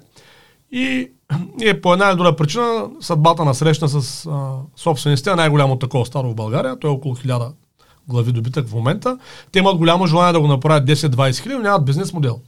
и 0.72 1.10
ние 1.58 1.80
по 1.80 1.92
една 1.92 2.08
или 2.08 2.16
друга 2.16 2.36
причина 2.36 2.90
съдбата 3.00 3.44
на 3.44 3.54
срещна 3.54 3.88
с 3.88 4.26
а, 4.26 4.52
собствениците 4.76 5.30
на 5.30 5.36
най-голямо 5.36 5.78
такова 5.78 6.06
старо 6.06 6.30
в 6.30 6.34
България, 6.34 6.78
то 6.78 6.86
е 6.86 6.90
около 6.90 7.16
1000 7.16 7.52
глави 8.08 8.32
добитък 8.32 8.68
в 8.68 8.74
момента. 8.74 9.18
Те 9.52 9.58
имат 9.58 9.76
голямо 9.76 10.06
желание 10.06 10.32
да 10.32 10.40
го 10.40 10.46
направят 10.46 10.88
10-20 10.88 11.42
хиляди, 11.42 11.62
нямат 11.62 11.84
бизнес 11.84 12.12
модел. 12.12 12.40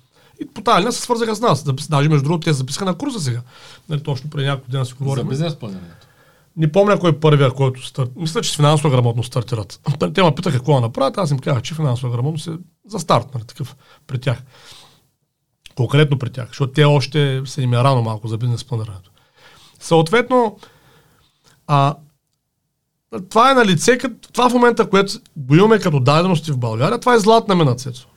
И 0.43 0.47
по 0.47 0.61
тази 0.61 0.79
линия 0.79 0.93
се 0.93 1.03
свързаха 1.03 1.37
с 1.37 1.41
нас. 1.41 1.65
Даже 1.91 2.09
между 2.09 2.25
другото, 2.25 2.45
те 2.45 2.53
записаха 2.53 2.85
на 2.85 2.95
курса 2.95 3.21
сега. 3.21 3.41
Нали, 3.89 4.03
точно 4.03 4.31
преди 4.31 4.47
няколко 4.47 4.71
дена 4.71 4.87
си 4.87 4.95
За 4.99 5.05
говорим. 5.05 5.29
бизнес 5.29 5.57
планирането. 5.57 6.07
Не 6.57 6.73
помня 6.73 6.99
кой 6.99 7.11
е 7.11 7.21
първия, 7.21 7.51
който 7.51 7.87
старт... 7.87 8.11
Мисля, 8.17 8.41
че 8.41 8.53
с 8.53 8.57
финансова 8.57 8.91
грамотност 8.91 9.27
стартират. 9.27 9.81
Те 10.15 10.23
ме 10.23 10.35
питаха 10.35 10.57
какво 10.57 10.75
да 10.75 10.81
направят, 10.81 11.19
аз 11.19 11.31
им 11.31 11.39
казах, 11.39 11.63
че 11.63 11.75
финансова 11.75 12.13
грамотност 12.13 12.47
е 12.47 12.51
за 12.89 12.99
старт, 12.99 13.27
нали, 13.35 13.45
такъв 13.45 13.77
при 14.07 14.21
тях. 14.21 14.43
Конкретно 15.75 16.19
при 16.19 16.31
тях, 16.31 16.49
защото 16.49 16.73
те 16.73 16.85
още 16.85 17.43
се 17.45 17.63
им 17.63 17.75
е 17.75 17.77
рано 17.77 18.03
малко 18.03 18.29
за 18.29 18.39
бизнес 18.39 18.65
планирането. 18.65 19.11
Съответно, 19.81 20.59
а, 21.67 21.97
това 23.29 23.51
е 23.51 23.55
на 23.55 23.67
лице, 23.67 23.99
това 24.33 24.51
в 24.51 24.53
момента, 24.53 24.91
което 24.91 25.13
го 25.37 25.55
имаме 25.55 25.79
като 25.79 26.01
дадености 26.01 26.53
в 26.53 26.59
България, 26.59 27.01
това 27.01 27.15
е 27.15 27.19
златна 27.19 27.55
мина, 27.55 27.75
Цецо. 27.75 28.09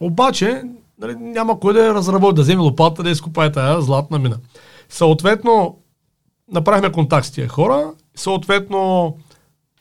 Обаче, 0.00 0.62
нали, 0.98 1.14
няма 1.16 1.60
кой 1.60 1.72
да 1.72 1.86
я 1.86 1.94
разработи, 1.94 2.34
да 2.34 2.42
вземе 2.42 2.62
лопата 2.62 3.02
да 3.02 3.10
изкопае 3.10 3.52
тая 3.52 3.82
златна 3.82 4.18
мина. 4.18 4.38
Съответно, 4.88 5.78
направихме 6.52 6.92
контакт 6.92 7.26
с 7.26 7.30
тия 7.30 7.48
хора, 7.48 7.90
съответно, 8.14 9.14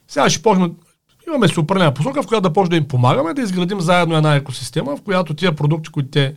сега 0.07 0.29
ще 0.29 0.41
почнем, 0.41 0.71
имаме 1.27 1.47
си 1.47 1.59
определена 1.59 1.93
посока, 1.93 2.23
в 2.23 2.27
която 2.27 2.49
да 2.49 2.53
почнем 2.53 2.69
да 2.69 2.75
им 2.75 2.87
помагаме, 2.87 3.33
да 3.33 3.41
изградим 3.41 3.81
заедно 3.81 4.17
една 4.17 4.35
екосистема, 4.35 4.95
в 4.95 5.01
която 5.01 5.33
тия 5.33 5.55
продукти, 5.55 5.89
които 5.89 6.09
те 6.09 6.35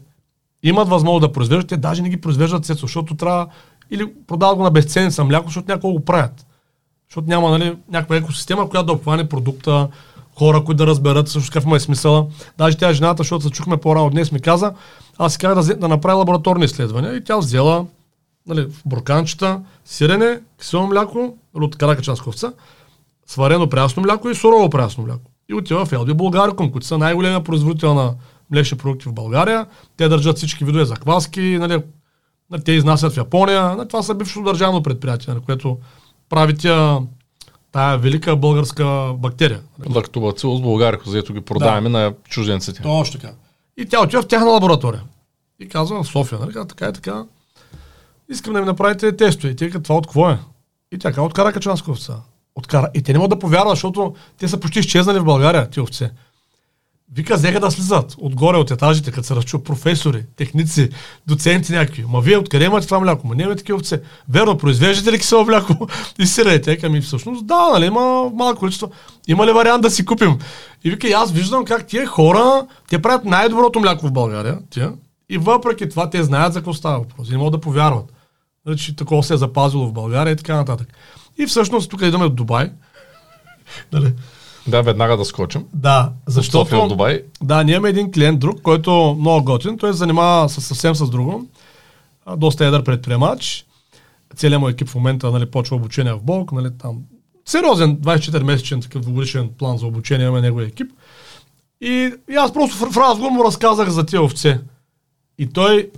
имат 0.63 0.89
възможност 0.89 1.21
да 1.21 1.33
произвеждат, 1.33 1.69
те 1.69 1.77
даже 1.77 2.03
не 2.03 2.09
ги 2.09 2.21
произвеждат 2.21 2.65
сецо, 2.65 2.87
защото 2.87 3.15
трябва 3.15 3.47
или 3.91 4.13
продават 4.27 4.57
го 4.57 4.63
на 4.63 4.71
безценица 4.71 5.25
мляко, 5.25 5.47
защото 5.47 5.73
някои 5.73 5.93
го 5.93 6.05
правят. 6.05 6.47
Защото 7.09 7.29
няма 7.29 7.51
нали, 7.51 7.77
някаква 7.91 8.17
екосистема, 8.17 8.69
която 8.69 8.87
да 8.87 8.93
обхване 8.93 9.29
продукта, 9.29 9.89
хора, 10.39 10.65
които 10.65 10.77
да 10.77 10.87
разберат 10.87 11.29
също 11.29 11.51
какъв 11.51 11.67
му 11.67 11.77
е 11.77 11.81
смисъла. 11.81 12.27
Даже 12.59 12.77
тя 12.77 12.93
жената, 12.93 13.23
защото 13.23 13.45
се 13.45 13.51
чухме 13.51 13.77
по-рано 13.77 14.11
днес, 14.11 14.33
ми 14.33 14.41
каза, 14.41 14.73
аз 15.19 15.33
си 15.33 15.39
казах 15.39 15.75
да, 15.75 15.81
да 15.81 15.89
направя 15.89 16.19
лабораторни 16.19 16.65
изследвания 16.65 17.17
и 17.17 17.25
тя 17.25 17.37
взела 17.37 17.87
нали, 18.49 18.67
в 18.71 18.83
бурканчета, 18.87 19.61
сирене, 19.85 20.41
кисело 20.59 20.87
мляко, 20.87 21.37
от 21.55 21.77
каракачанска 21.77 22.29
овца, 22.29 22.53
сварено 23.27 23.69
прясно 23.69 24.03
мляко 24.03 24.31
и 24.31 24.35
сурово 24.35 24.71
прясно 24.71 25.05
мляко. 25.05 25.31
И 25.49 25.55
отива 25.55 25.87
в 25.87 25.93
Елби 25.93 26.15
Българком, 26.15 26.73
които 26.73 26.87
са 26.87 26.99
най-големия 26.99 27.45
производител 27.45 27.95
на 27.95 28.15
млечни 28.51 28.79
продукти 28.79 29.09
в 29.09 29.13
България. 29.13 29.67
Те 29.97 30.09
държат 30.09 30.37
всички 30.37 30.65
видове 30.65 30.85
закваски, 30.85 31.41
нали, 31.41 31.83
те 32.65 32.73
изнасят 32.73 33.13
в 33.13 33.17
Япония. 33.17 33.77
Нали, 33.77 33.89
това 33.89 34.03
са 34.03 34.15
бившо 34.15 34.43
държавно 34.43 34.83
предприятие, 34.83 35.35
нали, 35.35 35.45
което 35.45 35.79
прави 36.29 36.57
тя 36.57 37.01
тая 37.73 37.99
велика 37.99 38.37
българска 38.37 39.13
бактерия. 39.15 39.61
Лактобацилус 39.95 40.61
България, 40.61 41.01
където 41.01 41.33
ги 41.33 41.41
продаваме 41.41 41.89
на 41.89 42.15
чужденците. 42.29 42.83
Точно 42.83 43.21
така. 43.21 43.33
И 43.77 43.87
тя 43.87 44.03
отива 44.03 44.23
в 44.23 44.29
тяхна 44.29 44.51
лаборатория. 44.51 45.03
И 45.61 45.69
казва 45.69 46.03
в 46.03 46.07
София, 46.07 46.39
нали, 46.39 46.53
така 46.69 46.89
и 46.89 46.93
така. 46.93 47.25
Искам 48.31 48.53
да 48.53 48.61
ми 48.61 48.67
направите 48.67 49.17
тестове. 49.17 49.53
И 49.53 49.57
те 49.57 49.71
това 49.71 49.97
от 49.97 50.07
какво 50.07 50.31
е? 50.31 50.39
И 50.93 50.99
тя 50.99 51.09
казва, 51.09 51.23
от 51.23 51.35
каракачанска 51.35 51.91
овца. 51.91 52.17
От 52.55 52.67
кара... 52.67 52.89
И 52.95 53.03
те 53.03 53.13
не 53.13 53.19
могат 53.19 53.31
да 53.31 53.39
повярват, 53.39 53.71
защото 53.71 54.15
те 54.39 54.49
са 54.49 54.61
почти 54.61 54.79
изчезнали 54.79 55.19
в 55.19 55.25
България, 55.25 55.71
ти 55.71 55.81
овце. 55.81 56.11
Вика, 57.15 57.37
взеха 57.37 57.61
да 57.61 57.71
слизат 57.71 58.15
отгоре 58.19 58.57
от 58.57 58.71
етажите, 58.71 59.11
като 59.11 59.27
се 59.27 59.37
разчу 59.37 59.59
професори, 59.59 60.25
техници, 60.37 60.91
доценти 61.27 61.73
някакви. 61.73 62.05
Ма 62.09 62.21
вие 62.21 62.37
откъде 62.37 62.65
имате 62.65 62.87
това 62.87 63.01
мляко? 63.01 63.27
Ма 63.27 63.35
нямаме 63.35 63.57
такива 63.57 63.77
овце. 63.77 64.01
Верно, 64.29 64.59
произвеждате 64.59 65.13
ли 65.13 65.19
кисело 65.19 65.45
мляко? 65.45 65.89
и 66.19 66.27
сирене. 66.27 66.61
Те 66.61 66.79
ами 66.83 67.01
всъщност 67.01 67.47
да, 67.47 67.69
нали, 67.73 67.87
има 67.87 68.31
малко 68.35 68.59
количество. 68.59 68.91
Има 69.29 69.47
ли 69.47 69.53
вариант 69.53 69.83
да 69.83 69.91
си 69.91 70.05
купим? 70.05 70.39
И 70.85 70.91
вика, 70.91 71.09
аз 71.09 71.33
виждам 71.33 71.65
как 71.65 71.87
тия 71.87 72.07
хора, 72.07 72.67
те 72.89 73.03
правят 73.03 73.25
най-доброто 73.25 73.81
мляко 73.81 74.07
в 74.07 74.13
България, 74.13 74.59
тия, 74.71 74.93
и 75.29 75.39
въпреки 75.39 75.89
това 75.89 76.11
те 76.11 76.23
знаят 76.23 76.53
за 76.53 76.59
какво 76.59 76.75
става 76.75 76.99
въпрос. 76.99 77.29
И 77.29 77.33
не 77.33 77.39
могат 77.39 77.53
да 77.53 77.61
повярват. 77.61 78.13
Че 78.77 78.97
такова 78.97 79.23
се 79.23 79.35
е 79.35 79.37
запазило 79.37 79.87
в 79.87 79.93
България 79.93 80.33
и 80.33 80.37
така 80.37 80.57
нататък. 80.57 80.89
И 81.39 81.47
всъщност 81.47 81.91
тук 81.91 82.03
идваме 82.03 82.25
от 82.25 82.35
Дубай. 82.35 82.71
нали, 83.93 84.15
Да, 84.69 84.83
веднага 84.83 85.17
да 85.17 85.25
скочим. 85.25 85.65
Да, 85.75 86.13
Защото... 86.27 86.61
От 86.61 86.69
защото... 86.69 86.89
Дубай. 86.89 87.23
Да, 87.43 87.63
ние 87.65 87.75
имаме 87.75 87.89
един 87.89 88.13
клиент 88.13 88.41
друг, 88.41 88.63
който 88.63 88.91
е 88.91 89.21
много 89.21 89.45
готин. 89.45 89.79
Той 89.79 89.93
се 89.93 89.99
занимава 89.99 90.49
с, 90.49 90.61
съвсем 90.61 90.95
с 90.95 91.11
друго. 91.11 91.47
Доста 92.37 92.67
едър 92.67 92.85
предприемач. 92.85 93.65
Целият 94.37 94.61
му 94.61 94.69
екип 94.69 94.89
в 94.89 94.95
момента 94.95 95.31
нали, 95.31 95.47
почва 95.47 95.77
обучение 95.77 96.13
в 96.13 96.23
Болк. 96.23 96.53
Нали, 96.53 96.69
там. 96.79 96.99
Сериозен 97.45 97.97
24-месечен 97.97 98.83
такъв 98.83 99.03
двугодишен 99.03 99.51
план 99.59 99.79
за 99.79 99.87
обучение 99.87 100.27
има 100.27 100.41
неговия 100.41 100.69
екип. 100.69 100.93
И, 101.81 102.13
и 102.31 102.35
аз 102.35 102.53
просто 102.53 102.77
в, 102.77 102.93
в 102.93 102.97
разговор 102.97 103.31
му 103.31 103.45
разказах 103.45 103.89
за 103.89 104.07
тия 104.07 104.23
овце. 104.23 104.61
И 105.39 105.47
той 105.47 105.91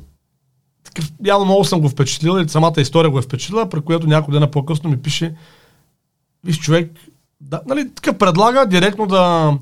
явно 1.24 1.44
много 1.44 1.64
съм 1.64 1.80
го 1.80 1.88
впечатлил 1.88 2.40
и 2.40 2.48
самата 2.48 2.74
история 2.78 3.10
го 3.10 3.18
е 3.18 3.22
впечатлила, 3.22 3.68
при 3.68 3.80
което 3.80 4.06
някой 4.06 4.32
дена 4.32 4.50
по-късно 4.50 4.90
ми 4.90 4.96
пише 4.96 5.34
виж 6.44 6.58
човек, 6.58 6.92
да, 7.40 7.60
нали, 7.66 7.90
такъв 7.94 8.18
предлага 8.18 8.66
директно 8.66 9.06
да, 9.06 9.52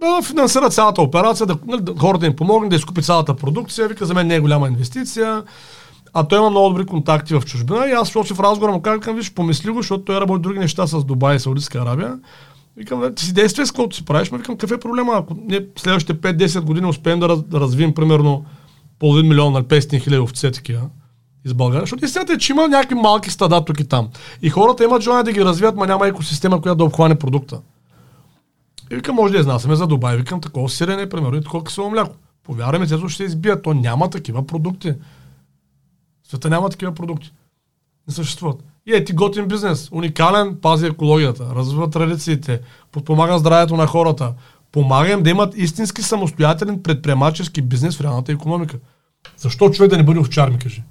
да 0.00 0.22
финансира 0.22 0.70
цялата 0.70 1.02
операция, 1.02 1.46
да, 1.46 1.58
нали, 1.66 1.80
да 1.80 1.94
хората 1.98 2.26
им 2.26 2.36
помогне, 2.36 2.68
да 2.68 2.76
изкупи 2.76 3.02
цялата 3.02 3.36
продукция. 3.36 3.88
Вика, 3.88 4.06
за 4.06 4.14
мен 4.14 4.26
не 4.26 4.34
е 4.34 4.40
голяма 4.40 4.68
инвестиция. 4.68 5.42
А 6.12 6.24
той 6.24 6.38
има 6.38 6.50
много 6.50 6.68
добри 6.68 6.86
контакти 6.86 7.34
в 7.34 7.42
чужбина 7.46 7.86
и 7.88 7.92
аз 7.92 8.16
още 8.16 8.34
в 8.34 8.40
разговора 8.40 8.72
му 8.72 8.82
казвам, 8.82 9.16
виж, 9.16 9.34
помисли 9.34 9.70
го, 9.70 9.82
защото 9.82 10.04
той 10.04 10.20
работи 10.20 10.42
други 10.42 10.58
неща 10.58 10.86
с 10.86 11.04
Дубай 11.04 11.36
и 11.36 11.40
Саудитска 11.40 11.78
Арабия. 11.78 12.18
Викам, 12.76 13.00
«Нали, 13.00 13.14
ти 13.14 13.24
си 13.24 13.34
действай 13.34 13.66
с 13.66 13.70
каквото 13.70 13.96
си 13.96 14.04
правиш, 14.04 14.30
но 14.30 14.38
викам, 14.38 14.56
какъв 14.56 14.76
е 14.76 14.80
проблема, 14.80 15.12
ако 15.16 15.36
ние 15.46 15.66
следващите 15.76 16.20
5-10 16.20 16.60
години 16.60 16.86
успеем 16.86 17.20
да, 17.20 17.28
раз, 17.28 17.42
да 17.42 17.60
развием 17.60 17.94
примерно 17.94 18.44
половин 18.98 19.28
милион 19.28 19.52
на 19.52 19.64
500 19.64 20.02
хиляди 20.02 20.20
овце 20.20 20.50
такива 20.50 20.88
из 21.44 21.54
България, 21.54 21.82
защото 21.82 22.04
истината 22.04 22.32
е, 22.32 22.38
че 22.38 22.52
има 22.52 22.68
някакви 22.68 22.94
малки 22.94 23.30
стада 23.30 23.64
тук 23.64 23.80
и 23.80 23.88
там. 23.88 24.08
И 24.42 24.50
хората 24.50 24.84
имат 24.84 25.02
желание 25.02 25.24
да 25.24 25.32
ги 25.32 25.44
развият, 25.44 25.76
но 25.76 25.84
няма 25.84 26.08
екосистема, 26.08 26.62
която 26.62 26.78
да 26.78 26.84
обхване 26.84 27.14
продукта. 27.14 27.60
И 28.90 28.94
викам, 28.94 29.14
може 29.14 29.32
да 29.32 29.40
изнасяме 29.40 29.76
за 29.76 29.86
Дубай. 29.86 30.16
Викам, 30.16 30.40
такова 30.40 30.68
сирене, 30.68 31.08
примерно, 31.08 31.36
и 31.36 31.42
такова 31.42 31.64
кисело 31.64 31.90
мляко. 31.90 32.16
Повярвай 32.44 32.80
ми, 32.80 32.86
те 32.86 33.08
ще 33.08 33.24
избият. 33.24 33.62
То 33.62 33.74
няма 33.74 34.10
такива 34.10 34.46
продукти. 34.46 34.94
Света 36.28 36.50
няма 36.50 36.68
такива 36.68 36.94
продукти. 36.94 37.32
Не 38.08 38.14
съществуват. 38.14 38.64
И 38.86 38.94
е 38.94 39.04
ти 39.04 39.12
готин 39.12 39.48
бизнес. 39.48 39.88
Уникален, 39.92 40.56
пази 40.62 40.86
екологията, 40.86 41.54
развива 41.54 41.90
традициите, 41.90 42.60
подпомага 42.92 43.38
здравето 43.38 43.76
на 43.76 43.86
хората. 43.86 44.34
Помага 44.72 45.12
им 45.12 45.22
да 45.22 45.30
имат 45.30 45.54
истински 45.56 46.02
самостоятелен 46.02 46.82
предприемачески 46.82 47.62
бизнес 47.62 47.96
в 47.96 48.00
реалната 48.00 48.32
економика. 48.32 48.76
Защо 49.36 49.70
човек 49.70 49.90
да 49.90 49.96
не 49.96 50.02
бъде 50.02 50.20
овчар, 50.20 50.50
ми 50.50 50.58
кажи? 50.58 50.82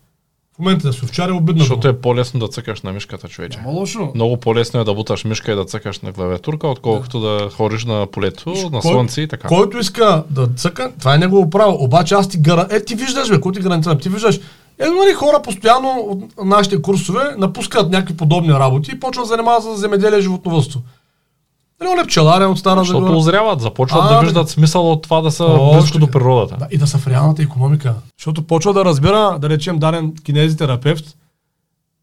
В 0.56 0.60
момента 0.60 0.88
да 0.88 0.94
се 0.94 1.06
овчар 1.06 1.30
е 1.30 1.32
обидно. 1.32 1.60
Защото 1.60 1.88
е 1.88 2.02
по-лесно 2.02 2.40
да 2.40 2.48
цъкаш 2.48 2.82
на 2.82 2.94
мишката, 2.94 3.28
човече. 3.28 3.58
Няма 3.58 3.72
лошо. 3.72 4.12
Много 4.16 4.38
по-лесно 4.38 4.80
е 4.80 4.84
да 4.84 4.94
буташ 4.94 5.26
мишка 5.26 5.52
и 5.52 5.56
да 5.56 5.66
цъкаш 5.66 6.00
на 6.00 6.14
клавиатурка, 6.14 6.68
отколкото 6.68 7.20
да, 7.20 7.44
да 7.44 7.50
ходиш 7.50 7.86
на 7.86 8.08
полето, 8.08 8.70
на 8.72 8.82
слънце 8.82 9.22
и 9.22 9.28
така. 9.28 9.48
Който 9.48 9.78
иска 9.78 10.24
да 10.30 10.48
цъка, 10.48 10.92
това 11.00 11.16
е 11.16 11.18
негово 11.18 11.50
право. 11.50 11.84
Обаче 11.84 12.16
аз 12.16 12.30
ти 12.30 12.38
гара... 12.38 12.68
Е, 12.72 12.86
ти 12.86 12.96
виждаш, 12.96 13.30
бе, 13.30 13.42
кой 13.42 13.52
ти 13.52 13.60
гарантирам? 13.60 14.00
Ти 14.00 14.10
виждаш, 14.10 14.40
е, 14.80 14.86
нали, 14.86 15.14
хора 15.14 15.42
постоянно 15.42 15.90
от 15.90 16.46
нашите 16.46 16.82
курсове 16.82 17.36
напускат 17.38 17.90
някакви 17.90 18.18
подобни 18.18 18.50
работи 18.54 18.92
и 18.92 19.00
почват 19.00 19.26
да 19.26 19.30
занимават 19.30 19.64
с 19.64 19.78
земеделие 19.78 20.20
и 20.20 20.22
животновъдство. 20.22 20.82
Нали, 21.80 21.90
он 21.90 22.00
е 22.00 22.08
пчеларен 22.08 22.50
от 22.50 22.60
стара 22.60 22.80
Защото 22.80 23.00
Загора. 23.00 23.18
озряват, 23.18 23.62
започват 23.62 24.02
А, 24.04 24.14
да 24.14 24.22
виждат 24.22 24.50
смисъл 24.50 24.92
от 24.92 25.02
това 25.02 25.22
да 25.22 25.32
са 25.32 25.46
Точно 25.46 25.80
близко 25.80 26.00
до 26.00 26.12
природата. 26.12 26.58
Да, 26.58 26.68
и 26.72 26.78
да 26.78 26.88
са 26.88 26.98
в 26.98 27.08
реалната 27.08 27.44
економика. 27.44 27.96
Защото 28.20 28.44
почва 28.44 28.74
да 28.74 28.86
разбира, 28.86 29.40
да 29.40 29.50
речем, 29.50 29.80
даден 29.80 30.16
кинезитерапевт, 30.24 31.18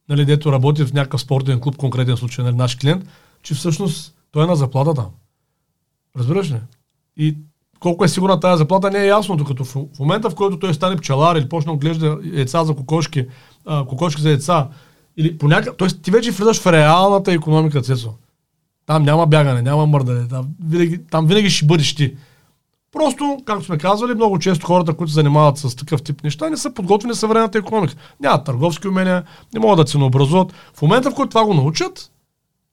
нали, 0.08 0.24
дето 0.24 0.52
работи 0.52 0.84
в 0.84 0.92
някакъв 0.92 1.20
спортен 1.20 1.60
клуб, 1.60 1.76
конкретен 1.76 2.16
случай, 2.16 2.44
нали, 2.44 2.56
наш 2.56 2.76
клиент, 2.76 3.04
че 3.42 3.54
всъщност 3.54 4.14
той 4.32 4.44
е 4.44 4.46
на 4.46 4.56
заплата 4.56 4.94
там. 4.94 5.06
Разбираш 6.18 6.50
ли? 6.50 6.56
И 7.16 7.36
колко 7.80 8.04
е 8.04 8.08
сигурна 8.08 8.40
тази 8.40 8.58
заплата 8.58 8.90
не 8.90 8.98
е 8.98 9.06
ясно, 9.06 9.36
докато 9.36 9.64
в, 9.64 9.76
момента, 10.00 10.30
в 10.30 10.34
който 10.34 10.58
той 10.58 10.74
стане 10.74 10.96
пчелар 10.96 11.36
или 11.36 11.48
почне 11.48 11.68
да 11.68 11.74
отглежда 11.74 12.18
яйца 12.32 12.64
за 12.64 12.74
кокошки, 12.74 13.26
а, 13.66 13.84
кокошки 13.84 14.22
за 14.22 14.30
яйца, 14.30 14.68
или 15.16 15.38
по 15.38 15.48
някакъв... 15.48 15.76
Тоест 15.76 16.02
ти 16.02 16.10
вече 16.10 16.30
влизаш 16.30 16.60
в 16.60 16.72
реалната 16.72 17.32
економика, 17.32 17.82
Цецо. 17.82 18.14
Там 18.86 19.02
няма 19.02 19.26
бягане, 19.26 19.62
няма 19.62 19.86
мърдане. 19.86 20.28
Там 20.28 20.46
винаги, 20.66 21.00
там 21.10 21.26
винаги 21.26 21.50
ще 21.50 21.66
бъдеш 21.66 21.94
ти. 21.94 22.14
Просто, 22.92 23.38
както 23.44 23.64
сме 23.64 23.78
казвали, 23.78 24.14
много 24.14 24.38
често 24.38 24.66
хората, 24.66 24.94
които 24.94 25.10
се 25.10 25.14
занимават 25.14 25.58
с 25.58 25.76
такъв 25.76 26.02
тип 26.02 26.24
неща, 26.24 26.50
не 26.50 26.56
са 26.56 26.74
подготвени 26.74 27.14
съвременната 27.14 27.58
економика. 27.58 27.94
Нямат 28.20 28.44
търговски 28.44 28.88
умения, 28.88 29.22
не 29.54 29.60
могат 29.60 29.76
да 29.76 29.84
ценообразуват. 29.84 30.52
В 30.74 30.82
момента, 30.82 31.10
в 31.10 31.14
който 31.14 31.28
това 31.28 31.44
го 31.44 31.54
научат, 31.54 32.10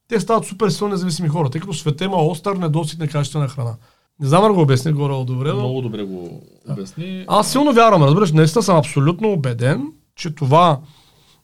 те 0.07 0.19
стават 0.19 0.45
супер 0.45 0.69
силни 0.69 0.91
независими 0.91 1.29
хора, 1.29 1.49
тъй 1.49 1.61
като 1.61 1.73
света 1.73 2.05
има 2.05 2.17
остър 2.17 2.55
недостиг 2.55 2.99
на 2.99 3.07
качествена 3.07 3.47
храна. 3.47 3.75
Не 4.19 4.27
знам 4.27 4.43
да 4.43 4.53
го 4.53 4.61
обясня 4.61 4.91
горе 4.91 5.25
добре, 5.25 5.53
но 5.53 5.81
добре 5.81 6.03
го 6.03 6.41
обясни. 6.69 7.25
аз 7.27 7.51
силно 7.51 7.73
вярвам, 7.73 8.03
разбираш, 8.03 8.31
наистина 8.31 8.63
съм 8.63 8.77
абсолютно 8.77 9.31
убеден, 9.31 9.87
че 10.15 10.35
това, 10.35 10.79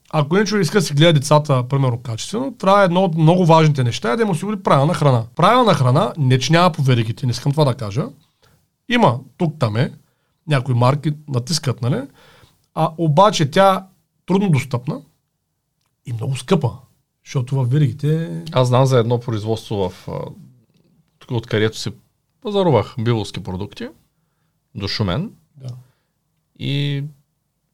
ако 0.10 0.36
един 0.36 0.46
човек 0.46 0.64
иска 0.64 0.78
да 0.78 0.82
си 0.82 0.94
гледа 0.94 1.14
децата, 1.14 1.68
примерно, 1.68 2.02
качествено, 2.02 2.54
трябва 2.58 2.84
едно 2.84 3.04
от 3.04 3.16
много 3.16 3.46
важните 3.46 3.84
неща 3.84 4.12
е 4.12 4.16
да 4.16 4.24
им 4.24 4.30
осигури 4.30 4.64
правилна 4.64 4.94
храна. 4.94 5.26
Правилна 5.36 5.74
храна, 5.74 6.14
не 6.18 6.40
че 6.40 6.54
няма 6.54 6.72
по 6.72 6.82
веригите, 6.82 7.26
не 7.26 7.32
искам 7.32 7.52
това 7.52 7.66
да 7.66 7.76
кажа. 7.76 8.06
Има, 8.90 9.20
тук 9.38 9.56
там 9.60 9.76
е, 9.78 9.94
някои 10.48 10.76
марки 10.76 11.14
натискат, 11.28 11.82
нали? 11.82 12.02
А 12.76 12.92
обаче 12.98 13.52
тя 13.52 13.88
трудно 14.26 14.50
достъпна 14.50 15.02
и 16.06 16.14
много 16.14 16.36
скъпа. 16.36 16.72
Защото 17.26 17.56
в 17.56 17.64
веригите... 17.64 18.44
Аз 18.52 18.68
знам 18.68 18.86
за 18.86 19.00
едно 19.00 19.20
производство 19.20 19.90
в, 19.90 20.08
тук, 21.20 21.32
откъдето 21.32 21.78
си 21.78 21.92
пазарувах 22.42 22.96
биловски 23.00 23.44
продукти 23.44 23.88
до 24.76 24.88
Шумен 24.88 25.32
Да. 25.56 25.70
и 26.60 27.04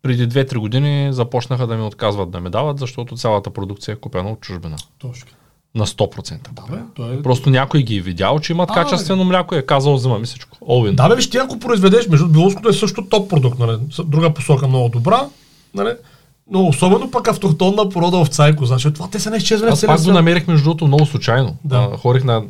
преди 0.03 0.29
2-3 0.29 0.57
години 0.57 1.13
започнаха 1.13 1.67
да 1.67 1.75
ми 1.75 1.83
отказват 1.83 2.31
да 2.31 2.39
ми 2.39 2.49
дават, 2.49 2.79
защото 2.79 3.15
цялата 3.15 3.49
продукция 3.49 3.93
е 3.93 3.95
купена 3.95 4.29
от 4.29 4.39
чужбина. 4.39 4.75
Точно. 4.99 5.27
На 5.75 5.85
100%. 5.85 6.37
Да, 6.51 6.75
бе, 6.75 6.81
той 6.95 7.15
е... 7.15 7.21
Просто 7.21 7.49
някой 7.49 7.83
ги 7.83 7.97
е 7.97 8.01
видял, 8.01 8.39
че 8.39 8.53
имат 8.53 8.69
А, 8.71 8.73
качествено 8.73 9.23
мляко 9.23 9.55
и 9.55 9.57
е 9.57 9.61
казал, 9.61 9.93
взема 9.93 10.19
ми 10.19 10.25
всичко. 10.25 10.57
Овен. 10.61 10.95
Да, 10.95 11.09
бе, 11.09 11.15
виж, 11.15 11.29
ти 11.29 11.37
ако 11.37 11.59
произведеш, 11.59 12.07
между 12.07 12.29
Белоското 12.29 12.69
е 12.69 12.73
също 12.73 13.05
топ 13.05 13.29
продукт, 13.29 13.59
нали? 13.59 13.77
Друга 14.05 14.33
посока 14.33 14.67
много 14.67 14.89
добра, 14.89 15.21
нали? 15.73 15.91
Но 16.51 16.67
особено 16.67 17.11
пък 17.11 17.27
автохтонна 17.27 17.89
порода 17.89 18.17
овца 18.17 18.49
и 18.49 18.55
коза, 18.55 18.77
това 18.77 19.09
те 19.09 19.19
са 19.19 19.29
не 19.29 19.37
изчезване 19.37 19.71
в 19.71 19.73
Аз 19.73 19.85
пак 19.85 20.03
го 20.03 20.11
намерих 20.11 20.47
между 20.47 20.63
другото 20.63 20.87
много 20.87 21.05
случайно. 21.05 21.57
Да. 21.63 21.89
А, 21.93 21.97
Ходих 21.97 22.23
на 22.23 22.43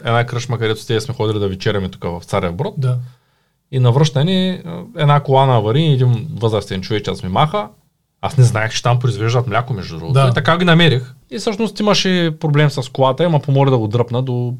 една 0.00 0.26
кръшма, 0.26 0.58
където 0.58 0.80
с 0.80 0.86
тези 0.86 1.04
сме 1.04 1.14
ходили 1.14 1.38
да 1.38 1.48
вечеряме 1.48 1.88
тук 1.88 2.04
в 2.04 2.22
Царев 2.24 2.54
Брод. 2.54 2.74
Да. 2.78 2.98
И 3.74 3.78
на 3.78 3.92
връщане 3.92 4.62
една 4.96 5.20
кола 5.20 5.46
на 5.46 5.56
аварии, 5.56 5.92
един 5.92 6.28
възрастен 6.40 6.80
човек 6.80 7.06
ми 7.22 7.28
маха. 7.28 7.68
Аз 8.20 8.36
не 8.38 8.44
знаех, 8.44 8.72
че 8.72 8.82
там 8.82 8.98
произвеждат 8.98 9.46
мляко, 9.46 9.72
между 9.72 9.98
другото. 9.98 10.12
Да. 10.12 10.28
И 10.30 10.34
така 10.34 10.58
ги 10.58 10.64
намерих. 10.64 11.14
И 11.30 11.38
всъщност 11.38 11.80
имаше 11.80 12.30
проблем 12.40 12.70
с 12.70 12.88
колата, 12.88 13.24
ама 13.24 13.40
помоли 13.40 13.70
да 13.70 13.78
го 13.78 13.88
дръпна 13.88 14.22
до 14.22 14.54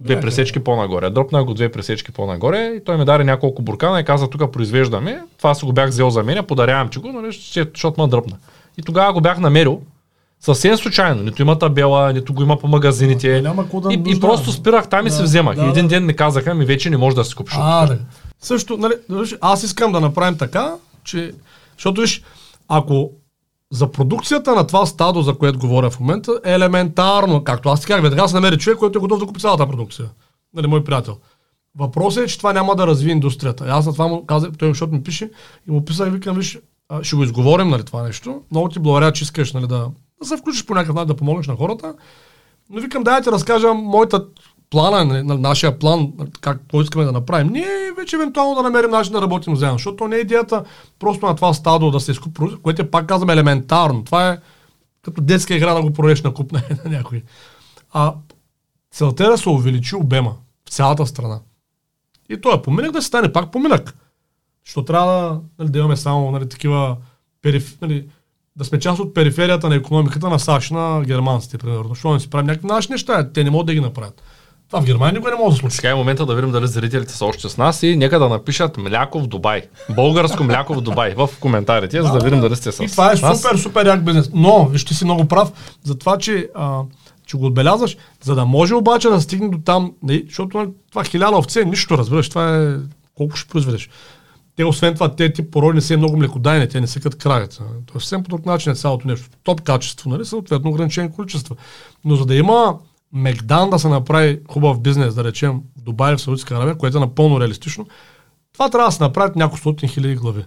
две 0.00 0.14
Е, 0.14 0.20
пресечки 0.20 0.58
по-нагоре. 0.64 1.10
Дръпна 1.10 1.44
го 1.44 1.54
две 1.54 1.72
пресечки 1.72 2.12
по-нагоре 2.12 2.58
и 2.76 2.84
той 2.84 2.96
ми 2.96 3.04
даде 3.04 3.24
няколко 3.24 3.62
буркана 3.62 4.00
и 4.00 4.04
каза, 4.04 4.30
тук 4.30 4.52
произвеждаме. 4.52 5.20
Това 5.38 5.54
си 5.54 5.64
го 5.64 5.72
бях 5.72 5.88
взел 5.88 6.10
за 6.10 6.22
мен, 6.22 6.44
подарявам 6.44 6.88
ти 6.88 6.98
го, 6.98 7.12
нали, 7.12 7.38
защото 7.74 8.00
ме 8.02 8.08
дръпна. 8.08 8.36
И 8.78 8.82
тогава 8.82 9.12
го 9.12 9.20
бях 9.20 9.38
намерил. 9.38 9.80
Съвсем 10.40 10.76
случайно. 10.76 11.22
Нито 11.22 11.42
има 11.42 11.58
табела, 11.58 12.12
нито 12.12 12.34
го 12.34 12.42
има 12.42 12.58
по 12.58 12.68
магазините. 12.68 13.42
Няма 13.42 13.64
да 13.64 13.92
и, 13.92 13.94
и 13.94 13.98
нужда. 13.98 14.20
просто 14.20 14.52
спирах 14.52 14.88
там 14.88 15.06
и 15.06 15.10
Да, 15.10 15.14
се 15.16 15.22
вземах. 15.22 15.56
да, 15.56 15.64
и 15.64 15.68
един 15.68 15.82
да. 15.82 15.88
ден 15.88 16.06
ми 16.06 16.16
казаха, 16.16 16.54
ми 16.54 16.64
вече 16.64 16.90
не 16.90 16.96
може 16.96 17.16
да 17.16 17.24
си 17.24 17.34
купиш. 17.34 17.54
А, 17.58 17.86
да. 17.86 17.98
Също, 18.40 18.76
нали, 18.76 18.94
аз 19.40 19.62
искам 19.62 19.92
да 19.92 20.00
направим 20.00 20.38
така, 20.38 20.74
че, 21.04 21.34
защото 21.76 22.00
виж, 22.00 22.22
ако 22.68 23.10
за 23.72 23.92
продукцията 23.92 24.54
на 24.54 24.66
това 24.66 24.86
стадо, 24.86 25.22
за 25.22 25.34
което 25.34 25.58
говоря 25.58 25.90
в 25.90 26.00
момента, 26.00 26.40
е 26.44 26.52
елементарно, 26.52 27.44
както 27.44 27.68
аз 27.68 27.86
казах, 27.86 28.02
веднага 28.02 28.28
се 28.28 28.34
намери 28.34 28.58
човек, 28.58 28.78
който 28.78 28.98
е 28.98 29.00
готов 29.00 29.20
да 29.20 29.26
купи 29.26 29.40
цялата 29.40 29.66
продукция. 29.66 30.08
Нали, 30.54 30.66
мой 30.66 30.84
приятел. 30.84 31.16
Въпросът 31.78 32.24
е, 32.24 32.26
че 32.26 32.38
това 32.38 32.52
няма 32.52 32.76
да 32.76 32.86
разви 32.86 33.10
индустрията. 33.10 33.64
Аз 33.68 33.86
на 33.86 33.92
това 33.92 34.06
му 34.08 34.26
казах, 34.26 34.50
той 34.58 34.68
защото 34.68 34.92
ми 34.92 35.02
пише 35.02 35.30
и 35.68 35.70
му 35.70 35.84
писах 35.84 36.12
викам, 36.12 36.36
виж, 36.36 36.58
ще 37.02 37.16
го 37.16 37.24
изговорим, 37.24 37.68
нали, 37.68 37.84
това 37.84 38.02
нещо. 38.02 38.42
Много 38.50 38.68
ти 38.68 38.78
благодаря, 38.78 39.12
че 39.12 39.24
искаш, 39.24 39.52
нали, 39.52 39.66
да, 39.66 39.90
да 40.22 40.28
се 40.28 40.36
включиш 40.36 40.66
по 40.66 40.74
някакъв 40.74 40.94
начин, 40.94 41.08
да 41.08 41.16
помогнеш 41.16 41.46
на 41.46 41.56
хората. 41.56 41.94
Но 42.70 42.80
викам, 42.80 43.04
дай 43.04 43.14
да 43.14 43.22
ти 43.22 43.30
разкажа 43.30 43.74
моята 43.74 44.26
плана, 44.70 45.04
нали, 45.04 45.22
на 45.22 45.38
нашия 45.38 45.78
план, 45.78 46.12
как 46.40 46.58
какво 46.58 46.82
искаме 46.82 47.04
да 47.04 47.12
направим. 47.12 47.52
Ние 47.52 47.92
вече 47.96 48.16
евентуално 48.16 48.54
да 48.54 48.62
намерим 48.62 48.90
начин 48.90 49.12
да 49.12 49.22
работим 49.22 49.56
заедно, 49.56 49.78
защото 49.78 49.96
то 49.96 50.08
не 50.08 50.16
е 50.16 50.20
идеята 50.20 50.64
просто 50.98 51.26
на 51.26 51.36
това 51.36 51.54
стадо 51.54 51.90
да 51.90 52.00
се 52.00 52.12
изкупи, 52.12 52.40
което 52.62 52.82
е 52.82 52.90
пак 52.90 53.06
казвам 53.06 53.30
елементарно. 53.30 54.04
Това 54.04 54.30
е 54.30 54.38
като 55.02 55.20
детска 55.20 55.54
игра 55.54 55.74
да 55.74 55.82
го 55.82 55.92
продадеш 55.92 56.22
на 56.22 56.34
куп 56.34 56.52
на, 56.52 56.62
някой. 56.84 57.22
А 57.92 58.14
целта 58.90 59.24
е 59.24 59.28
да 59.28 59.38
се 59.38 59.48
увеличи 59.48 59.96
обема 59.96 60.34
в 60.68 60.70
цялата 60.70 61.06
страна. 61.06 61.40
И 62.28 62.40
то 62.40 62.54
е 62.54 62.62
поминък 62.62 62.92
да 62.92 63.02
се 63.02 63.08
стане 63.08 63.32
пак 63.32 63.52
поминък. 63.52 63.96
Защото 64.66 64.84
трябва 64.84 65.12
да, 65.12 65.40
нали, 65.58 65.68
да 65.68 65.78
имаме 65.78 65.96
само 65.96 66.30
нали, 66.30 66.48
такива 66.48 66.96
периф... 67.42 67.80
нали, 67.80 68.08
да 68.56 68.64
сме 68.64 68.80
част 68.80 69.00
от 69.00 69.14
периферията 69.14 69.68
на 69.68 69.74
економиката 69.74 70.28
на 70.28 70.38
САЩ, 70.38 70.70
на 70.70 71.02
германците, 71.06 71.58
примерно. 71.58 71.88
Защо 71.88 72.12
не 72.12 72.20
си 72.20 72.30
правим 72.30 72.46
някакви 72.46 72.66
наши 72.66 72.92
неща? 72.92 73.32
Те 73.32 73.44
не 73.44 73.50
могат 73.50 73.66
да 73.66 73.74
ги 73.74 73.80
направят. 73.80 74.22
Това 74.70 74.82
в 74.82 74.84
Германия 74.84 75.12
никога 75.12 75.30
не 75.30 75.36
може 75.36 75.54
да 75.54 75.60
случи. 75.60 75.76
Сега 75.76 75.90
е 75.90 75.94
момента 75.94 76.26
да 76.26 76.34
видим 76.34 76.50
дали 76.50 76.66
зрителите 76.66 77.12
са 77.12 77.24
още 77.24 77.48
с 77.48 77.56
нас 77.56 77.82
и 77.82 77.96
нека 77.96 78.18
да 78.18 78.28
напишат 78.28 78.76
мляко 78.76 79.20
в 79.20 79.26
Дубай. 79.26 79.62
Българско 79.94 80.44
мляко 80.44 80.74
в 80.74 80.80
Дубай 80.80 81.14
в 81.14 81.30
коментарите, 81.40 82.02
за 82.02 82.12
да 82.12 82.18
видим 82.18 82.40
дали 82.40 82.56
сте 82.56 82.72
с 82.72 82.80
И 82.80 82.86
това 82.86 83.12
е 83.12 83.14
нас. 83.14 83.42
супер, 83.42 83.56
супер 83.56 83.86
як 83.86 84.04
бизнес. 84.04 84.30
Но, 84.34 84.66
вижте 84.66 84.94
си 84.94 85.04
много 85.04 85.28
прав, 85.28 85.52
за 85.84 85.98
това, 85.98 86.18
че, 86.18 86.48
а, 86.54 86.80
че 87.26 87.36
го 87.36 87.46
отбелязваш, 87.46 87.96
за 88.22 88.34
да 88.34 88.44
може 88.44 88.74
обаче 88.74 89.08
да 89.08 89.20
стигне 89.20 89.48
до 89.48 89.58
там, 89.58 89.92
нали, 90.02 90.24
защото 90.26 90.72
това 90.90 91.04
хиляда 91.04 91.36
овце 91.36 91.60
е 91.60 91.64
нищо, 91.64 91.98
разбираш, 91.98 92.28
това 92.28 92.56
е 92.56 92.76
колко 93.14 93.36
ще 93.36 93.50
произведеш. 93.50 93.88
Те, 94.56 94.64
освен 94.64 94.94
това, 94.94 95.08
те 95.08 95.32
тип 95.32 95.52
породи 95.52 95.74
не 95.74 95.80
са 95.80 95.96
много 95.96 96.16
млекодайни, 96.16 96.68
те 96.68 96.80
не 96.80 96.86
са 96.86 97.00
като 97.00 97.16
краят. 97.16 97.62
То 97.86 97.98
е 97.98 98.00
съвсем 98.00 98.22
по 98.22 98.28
друг 98.28 98.46
начин 98.46 98.72
е 98.72 98.74
цялото 98.74 99.08
нещо. 99.08 99.28
Топ 99.44 99.60
качество, 99.60 100.10
нали, 100.10 100.24
съответно 100.24 100.70
ограничени 100.70 101.12
количества. 101.12 101.56
Но 102.04 102.16
за 102.16 102.26
да 102.26 102.34
има 102.34 102.74
Мегдан 103.12 103.70
да 103.70 103.78
се 103.78 103.88
направи 103.88 104.40
хубав 104.50 104.80
бизнес, 104.80 105.14
да 105.14 105.24
речем 105.24 105.62
в 105.78 105.82
Дубай, 105.82 106.16
в 106.16 106.20
Саудитска 106.20 106.54
Аравия, 106.54 106.78
което 106.78 106.96
е 106.96 107.00
напълно 107.00 107.40
реалистично, 107.40 107.86
това 108.52 108.70
трябва 108.70 108.88
да 108.88 108.92
се 108.92 109.02
направят 109.02 109.36
няколко 109.36 109.58
стотин 109.58 109.88
хиляди 109.88 110.14
глави 110.14 110.44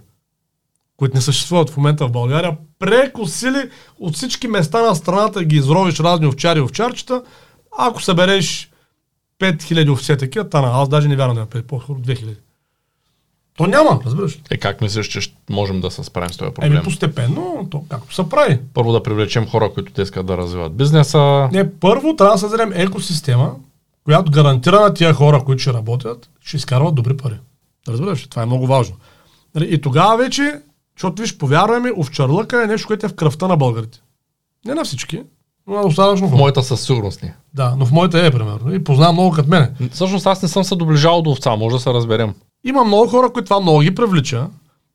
които 0.96 1.14
не 1.14 1.20
съществуват 1.20 1.70
в 1.70 1.76
момента 1.76 2.06
в 2.06 2.12
България, 2.12 2.56
преко 2.78 3.26
сили 3.26 3.70
от 4.00 4.14
всички 4.14 4.48
места 4.48 4.82
на 4.82 4.94
страната 4.94 5.44
ги 5.44 5.56
изровиш 5.56 6.00
разни 6.00 6.26
овчари 6.26 6.58
и 6.58 6.62
овчарчета, 6.62 7.22
ако 7.78 8.02
събереш 8.02 8.70
5000 9.40 9.92
овце 9.92 10.16
такива, 10.16 10.48
тана, 10.48 10.70
аз 10.72 10.88
даже 10.88 11.08
не 11.08 11.16
вярвам 11.16 11.36
да 11.36 11.46
5, 11.46 11.62
по-скоро 11.62 11.98
2000. 11.98 12.36
То 13.56 13.66
няма, 13.66 14.00
разбираш. 14.06 14.38
Е, 14.50 14.56
как 14.56 14.80
мислиш, 14.80 15.06
че 15.08 15.32
можем 15.50 15.80
да 15.80 15.90
се 15.90 16.04
справим 16.04 16.32
с 16.32 16.36
този 16.36 16.50
проблем? 16.50 16.72
Еми 16.72 16.82
постепенно, 16.82 17.68
то 17.70 17.84
както 17.88 18.14
се 18.14 18.28
прави. 18.28 18.58
Първо 18.74 18.92
да 18.92 19.02
привлечем 19.02 19.46
хора, 19.46 19.70
които 19.74 19.92
те 19.92 20.02
искат 20.02 20.26
да 20.26 20.36
развиват 20.36 20.74
бизнеса. 20.76 21.48
Не, 21.52 21.70
първо 21.72 22.16
трябва 22.16 22.34
да 22.34 22.38
създадем 22.38 22.72
екосистема, 22.74 23.52
която 24.04 24.30
гарантира 24.32 24.80
на 24.80 24.94
тия 24.94 25.14
хора, 25.14 25.42
които 25.44 25.62
ще 25.62 25.72
работят, 25.72 26.30
ще 26.44 26.56
изкарват 26.56 26.94
добри 26.94 27.16
пари. 27.16 27.34
Разбираш, 27.88 28.26
това 28.26 28.42
е 28.42 28.46
много 28.46 28.66
важно. 28.66 28.96
Нали, 29.54 29.74
И 29.74 29.80
тогава 29.80 30.16
вече, 30.16 30.60
защото 30.96 31.22
виж, 31.22 31.36
повярвай 31.38 31.80
ми, 31.80 31.90
овчарлъка 31.98 32.62
е 32.62 32.66
нещо, 32.66 32.86
което 32.86 33.06
е 33.06 33.08
в 33.08 33.14
кръвта 33.14 33.46
на 33.48 33.56
българите. 33.56 34.00
Не 34.66 34.74
на 34.74 34.84
всички, 34.84 35.22
но 35.66 35.74
на 35.76 35.82
достатъчно 35.82 36.26
В 36.26 36.30
хора. 36.30 36.38
моята 36.40 36.62
със 36.62 36.80
сигурност 36.80 37.22
не. 37.22 37.34
Да, 37.54 37.74
но 37.78 37.86
в 37.86 37.92
моята 37.92 38.26
е, 38.26 38.30
примерно. 38.30 38.74
И 38.74 38.84
познавам 38.84 39.14
много 39.14 39.30
като 39.30 39.48
мене. 39.48 39.70
Всъщност 39.92 40.26
аз 40.26 40.42
не 40.42 40.48
съм 40.48 40.64
се 40.64 40.76
доближавал 40.76 41.22
до 41.22 41.30
овца, 41.30 41.56
може 41.56 41.76
да 41.76 41.80
се 41.80 41.92
разберем. 41.92 42.34
Има 42.64 42.84
много 42.84 43.08
хора, 43.08 43.32
които 43.32 43.44
това 43.44 43.60
много 43.60 43.80
ги 43.80 43.94
привлича. 43.94 44.46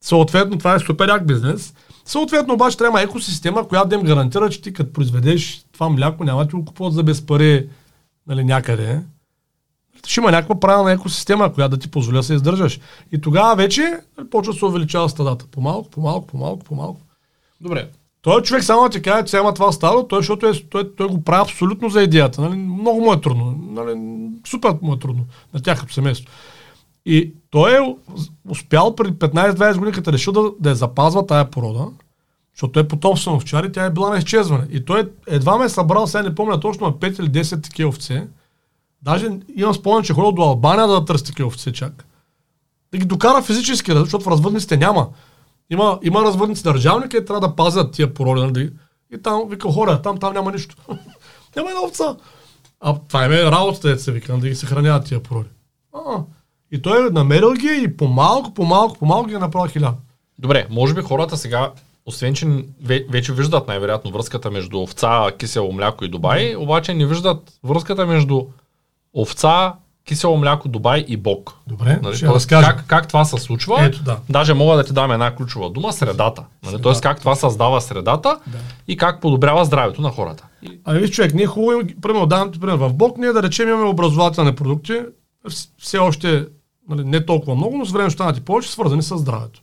Съответно, 0.02 0.58
това 0.58 0.76
е 0.76 0.80
супер 0.80 1.08
як 1.08 1.28
бизнес. 1.28 1.74
Съответно, 2.06 2.54
обаче 2.54 2.78
трябва 2.78 3.02
екосистема, 3.02 3.68
която 3.68 3.90
да 3.90 3.96
им 3.96 4.02
гарантира, 4.02 4.50
че 4.50 4.62
ти 4.62 4.74
като 4.74 4.94
произведеш 4.94 5.66
това 5.74 5.90
мляко, 5.90 6.24
няма 6.24 6.48
ти 6.48 6.56
го 6.56 6.66
купуват 6.66 6.94
за 6.94 7.04
без 7.04 7.26
пари 7.26 7.68
нали, 8.28 8.44
някъде. 8.44 9.02
Ще 10.08 10.20
има 10.20 10.32
някаква 10.32 10.60
правилна 10.60 10.92
екосистема, 10.92 11.54
която 11.54 11.76
да 11.76 11.82
ти 11.82 11.92
позволя 11.92 12.18
да 12.18 12.24
се 12.24 12.34
издържаш. 12.34 12.80
И 13.12 13.22
тогава 13.22 13.56
вече 13.56 14.00
почва 14.32 14.54
да 14.54 14.60
се 14.60 14.66
увеличава 14.66 15.10
стадата. 15.10 15.46
По-малко, 15.52 15.90
по-малко, 15.90 16.28
по-малко, 16.28 16.64
по-малко. 16.64 17.02
Добре. 17.62 17.90
Той 18.22 18.42
човек 18.42 18.64
само 18.64 18.84
да 18.84 18.90
ти 18.90 19.02
каже, 19.02 19.26
че 19.26 19.38
има 19.38 19.54
това 19.54 19.72
стадо, 19.72 20.04
той, 20.04 20.20
защото 20.20 20.48
е, 20.48 20.54
той, 20.70 20.96
той 20.96 21.08
го 21.08 21.24
прави 21.24 21.42
абсолютно 21.42 21.90
за 21.90 22.04
идеята. 22.04 22.42
Нали? 22.42 22.56
Много 22.56 23.02
му 23.02 23.14
е 23.14 23.22
трудно. 23.22 23.60
Нали? 23.72 24.00
Супер 24.48 24.76
му 24.82 24.94
е 24.94 25.00
трудно 25.00 25.26
на 25.54 25.62
тях 25.62 25.80
като 25.80 25.94
семейство. 25.94 26.32
И 27.06 27.34
той 27.50 27.78
е 27.78 27.96
успял 28.50 28.96
преди 28.96 29.14
15-20 29.14 29.78
години, 29.78 29.92
като 29.92 30.10
е 30.10 30.14
решил 30.14 30.34
да, 30.34 30.52
да 30.60 30.70
я 30.70 30.76
запазва 30.76 31.26
тая 31.26 31.52
порода, 31.52 31.88
защото 32.56 32.80
е 32.80 32.88
потомствен 32.88 33.34
овчар 33.34 33.64
и 33.64 33.72
тя 33.72 33.86
е 33.86 33.90
била 33.90 34.10
на 34.10 34.18
изчезване. 34.18 34.68
И 34.72 34.86
той 34.86 35.12
едва 35.28 35.58
ме 35.58 35.66
е 35.66 35.70
събрал, 35.70 36.08
сега 36.08 36.24
не 36.24 36.36
помня 36.36 36.60
точно, 36.60 36.88
на 36.88 36.94
5 36.94 37.20
или 37.20 37.30
10 37.30 37.64
такива 37.64 37.90
овце. 37.90 38.28
Даже 39.02 39.30
имам 39.56 39.74
спомен, 39.74 40.04
че 40.04 40.12
е 40.12 40.16
ходил 40.16 40.32
до 40.32 40.42
Албания 40.42 40.88
да 40.88 41.06
търси 41.06 41.24
такива 41.24 41.48
овце 41.48 41.72
чак. 41.72 42.06
Да 42.92 42.98
ги 42.98 43.06
докара 43.06 43.42
физически, 43.42 43.92
защото 43.92 44.24
в 44.24 44.28
развъдниците 44.28 44.78
няма. 44.78 45.10
Има, 45.70 46.00
има 46.04 46.22
развъдници 46.22 46.64
държавни, 46.64 47.04
където 47.04 47.26
трябва 47.26 47.48
да 47.48 47.56
пазят 47.56 47.92
тия 47.92 48.14
породи. 48.14 48.42
Нали? 48.42 48.72
И 49.14 49.22
там 49.22 49.44
вика 49.50 49.72
хора, 49.72 50.02
там, 50.02 50.18
там 50.18 50.34
няма 50.34 50.52
нищо. 50.52 50.76
няма 51.56 51.70
една 51.70 51.84
овца. 51.84 52.16
А 52.80 52.96
това 53.08 53.26
е 53.26 53.30
работата, 53.30 53.88
дето 53.88 54.04
се 54.04 54.12
вика, 54.12 54.38
да 54.38 54.50
ги 54.50 54.56
съхраняват 54.56 55.06
тия 55.06 55.24
породи. 55.24 55.50
А, 55.94 56.24
и 56.72 56.82
той 56.82 57.08
е 57.08 57.10
намерил 57.10 57.54
ги 57.54 57.82
и 57.84 57.98
по-малко, 57.98 58.54
по-малко, 58.54 58.98
по-малко 58.98 59.28
ги 59.28 59.34
е 59.34 59.40
направил 59.40 59.68
хиляда. 59.68 59.94
Добре, 60.40 60.68
може 60.70 60.94
би 60.94 61.02
хората 61.02 61.38
сега, 61.38 61.72
освен 62.06 62.34
че 62.34 62.46
ве- 62.46 63.12
вече 63.12 63.34
виждат 63.34 63.68
най-вероятно 63.68 64.12
връзката 64.12 64.52
между 64.52 64.80
овца, 64.80 65.28
кисело 65.40 65.72
мляко 65.72 66.06
и 66.06 66.10
Дубай, 66.10 66.56
обаче 66.56 66.94
не 66.94 67.06
виждат 67.06 67.52
връзката 67.64 68.06
между 68.06 68.42
овца, 69.14 69.74
кисело 70.06 70.38
мляко, 70.38 70.68
Дубай 70.70 71.06
и 71.08 71.18
Бог. 71.18 71.54
Добре, 71.68 72.00
Нали? 72.04 72.16
ще 72.16 72.26
Тоест, 72.26 72.36
разкажа. 72.36 72.68
как, 72.68 72.86
как 72.88 73.08
това 73.08 73.26
се 73.26 73.38
случва? 73.38 73.78
Ето, 73.82 74.04
да. 74.04 74.18
Даже 74.30 74.54
мога 74.54 74.78
да 74.78 74.84
ти 74.84 74.94
дам 74.94 75.12
една 75.12 75.36
ключова 75.36 75.70
дума 75.70 75.94
средата. 75.94 76.42
Нали? 76.42 76.70
Средата. 76.72 76.84
Тоест 76.84 77.02
как 77.02 77.20
това 77.20 77.36
създава 77.36 77.82
средата 77.82 78.40
Да. 78.48 78.58
и 78.88 78.98
как 78.98 79.22
подобрява 79.22 79.66
здравето 79.66 80.02
на 80.02 80.10
хората. 80.10 80.46
Ами 80.86 81.00
виж 81.00 81.10
човек, 81.10 81.34
ние 81.34 81.46
хубаво, 81.46 81.82
примерно, 82.02 82.26
давам 82.26 82.52
ти 82.52 82.60
пример, 82.60 82.76
в 82.76 82.94
Бог 82.94 83.18
ние 83.18 83.32
да 83.32 83.44
речем 83.44 83.70
имаме 83.70 83.86
образователни 83.86 84.56
продукти, 84.56 84.94
вс- 85.48 85.70
все 85.78 85.98
още 85.98 86.46
нали, 86.90 87.04
не 87.04 87.26
толкова 87.26 87.56
много, 87.56 87.78
но 87.78 87.86
с 87.86 87.92
време 87.92 88.10
ще 88.10 88.14
станат 88.14 88.38
и 88.38 88.42
повече, 88.42 88.72
свързани 88.72 89.04
с 89.04 89.18
здравето. 89.18 89.62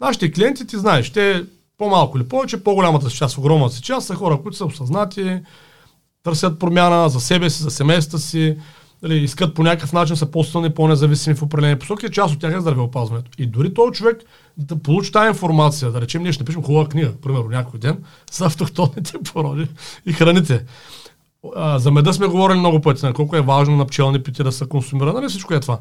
Нашите 0.00 0.32
клиенти, 0.32 0.66
ти 0.66 0.78
знаеш, 0.78 1.12
те 1.12 1.44
по-малко 1.78 2.18
или 2.18 2.28
повече, 2.28 2.64
по-голямата 2.64 3.10
си 3.10 3.16
част, 3.16 3.38
огромната 3.38 3.74
си 3.74 3.82
част 3.82 4.06
са 4.06 4.14
хора, 4.14 4.38
които 4.42 4.56
са 4.56 4.64
осъзнати, 4.64 5.40
търсят 6.22 6.58
промяна 6.58 7.08
за 7.08 7.20
себе 7.20 7.50
си, 7.50 7.62
за 7.62 7.70
семействата 7.70 8.18
си, 8.18 8.56
нали, 9.02 9.18
искат 9.18 9.54
по 9.54 9.62
някакъв 9.62 9.92
начин 9.92 10.16
са 10.16 10.26
по-силни, 10.26 10.70
по-независими 10.70 11.36
в 11.36 11.42
определени 11.42 11.78
посоки, 11.78 12.10
част 12.10 12.34
от 12.34 12.40
тях 12.40 12.54
е 12.54 12.60
здравеопазването. 12.60 13.30
И 13.38 13.46
дори 13.46 13.74
този 13.74 13.92
човек 13.92 14.22
да 14.56 14.76
получи 14.76 15.12
тази 15.12 15.28
информация, 15.28 15.90
да 15.90 16.00
речем, 16.00 16.22
ние 16.22 16.32
ще 16.32 16.42
напишем 16.42 16.62
хубава 16.62 16.88
книга, 16.88 17.12
примерно 17.22 17.48
някой 17.48 17.80
ден, 17.80 18.04
за 18.32 18.46
автохтонните 18.46 19.12
породи 19.32 19.68
и 20.06 20.12
храните. 20.12 20.64
А, 21.56 21.78
за 21.78 21.90
меда 21.90 22.12
сме 22.12 22.26
говорили 22.26 22.58
много 22.58 22.80
пъти, 22.80 23.06
на 23.06 23.12
колко 23.12 23.36
е 23.36 23.40
важно 23.40 23.76
на 23.76 23.86
пчелни 23.86 24.22
пити 24.22 24.42
да 24.42 24.52
се 24.52 24.68
консумира, 24.68 25.12
нали 25.12 25.28
всичко 25.28 25.54
е 25.54 25.60
това. 25.60 25.78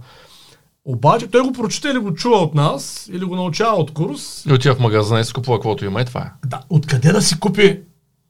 Обаче 0.86 1.28
той 1.28 1.42
го 1.42 1.54
прочита 1.54 1.90
или 1.92 2.00
го 2.00 2.14
чува 2.14 2.38
от 2.38 2.56
нас, 2.56 3.10
или 3.14 3.26
го 3.26 3.36
научава 3.36 3.76
от 3.78 3.94
курс. 3.94 4.46
и 4.50 4.54
отива 4.54 4.76
в 4.76 4.80
магазина 4.80 5.20
и 5.20 5.26
си 5.26 5.34
купува 5.34 5.58
каквото 5.58 5.86
има 5.86 6.02
и 6.02 6.06
това 6.06 6.22
е. 6.22 6.48
Да, 6.48 6.60
откъде 6.70 7.12
да 7.12 7.22
си 7.22 7.40
купи 7.40 7.80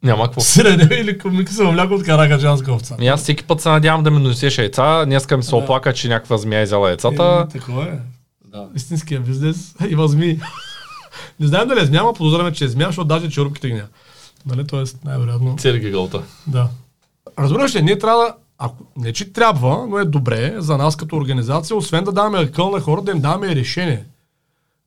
Няма 0.04 0.24
какво. 0.24 0.42
сирене 0.42 0.90
или 0.96 1.20
миксово 1.26 1.72
мляко 1.72 1.94
от 1.94 2.04
каракаджанска 2.04 2.74
овца? 2.74 2.96
И 3.02 3.08
аз 3.08 3.22
всеки 3.22 3.44
път 3.44 3.62
се 3.62 3.70
надявам 3.70 4.04
да 4.04 4.12
ми 4.12 4.24
донесеш 4.24 4.58
яйца. 4.58 5.06
Днеска 5.06 5.38
ми 5.38 5.44
се 5.44 5.56
оплака, 5.56 5.94
че 5.94 6.08
някаква 6.08 6.38
змия 6.38 6.60
е 6.60 6.64
изяла 6.64 6.90
яйцата. 6.90 7.48
Е, 7.50 7.60
такова 7.60 7.84
е. 7.84 8.00
Да. 8.52 8.68
Истинския 8.76 9.20
бизнес 9.20 9.76
има 9.90 10.08
змии. 10.08 10.40
не 11.40 11.48
знаем 11.48 11.68
дали 11.68 11.82
е 11.82 11.86
змия, 11.86 12.04
но 12.04 12.14
подозираме, 12.14 12.52
че 12.52 12.66
е 12.66 12.68
змия, 12.68 12.88
защото 12.88 13.08
даже 13.08 13.30
черупките 13.30 13.68
ги 13.68 13.74
няма. 13.74 13.88
Нали, 14.46 14.68
тоест, 14.68 14.98
най-вероятно. 15.06 15.56
Цели 15.58 15.80
гигълта. 15.80 16.22
Да. 16.48 16.68
Разбираш 17.40 17.76
ли, 17.76 17.82
ние 17.82 18.00
трябва 18.00 18.24
да, 18.24 18.36
ако, 18.58 18.84
не 18.98 19.14
че 19.14 19.34
трябва, 19.34 19.88
но 19.90 19.98
е 19.98 20.06
добре 20.06 20.56
за 20.58 20.78
нас 20.78 20.96
като 20.96 21.16
организация, 21.16 21.78
освен 21.78 22.04
да 22.04 22.12
даваме 22.12 22.40
акъл 22.40 22.72
на 22.72 22.80
хората, 22.80 23.06
да 23.06 23.12
им 23.12 23.22
даваме 23.22 23.56
решение. 23.56 24.06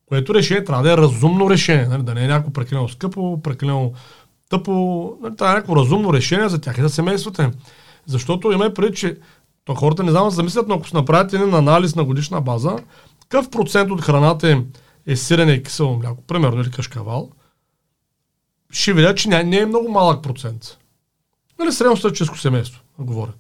Което 0.09 0.35
решение 0.35 0.65
трябва 0.65 0.83
да 0.83 0.93
е 0.93 0.97
разумно 0.97 1.51
решение, 1.51 1.87
нали? 1.87 2.03
да 2.03 2.15
не 2.15 2.25
е 2.25 2.29
някакво 2.29 2.53
прекалено 2.53 2.89
скъпо, 2.89 3.43
прекалено 3.43 3.93
тъпо, 4.51 4.73
нали? 5.23 5.37
трябва 5.37 5.53
да 5.53 5.53
е 5.53 5.55
някакво 5.55 5.77
разумно 5.77 6.13
решение 6.13 6.49
за 6.49 6.61
тях 6.61 6.79
и 6.79 6.83
за 6.83 6.89
семействата 6.89 7.43
им. 7.43 7.53
Защото 8.07 8.53
има 8.53 8.75
преди, 8.75 8.97
че 8.97 9.17
то 9.65 9.75
хората 9.75 10.03
не 10.03 10.11
знам 10.11 10.25
да 10.25 10.31
замислят, 10.31 10.69
но 10.69 10.75
ако 10.75 10.89
се 10.89 10.97
направят 10.97 11.33
един 11.33 11.55
анализ 11.55 11.95
на 11.95 12.05
годишна 12.05 12.41
база, 12.41 12.77
какъв 13.29 13.51
процент 13.51 13.91
от 13.91 14.03
храната 14.03 14.51
им 14.51 14.67
е 15.07 15.17
сирене 15.17 15.53
и 15.53 15.63
кисело 15.63 15.97
мляко, 15.97 16.23
примерно 16.23 16.61
или 16.61 16.71
кашкавал, 16.71 17.31
ще 18.71 18.93
видят, 18.93 19.17
че 19.17 19.29
не 19.29 19.59
е 19.59 19.67
много 19.67 19.89
малък 19.89 20.23
процент. 20.23 20.79
Нали, 21.59 21.73
средностатическо 21.73 22.39
семейство, 22.39 22.83
говоря. 22.99 23.33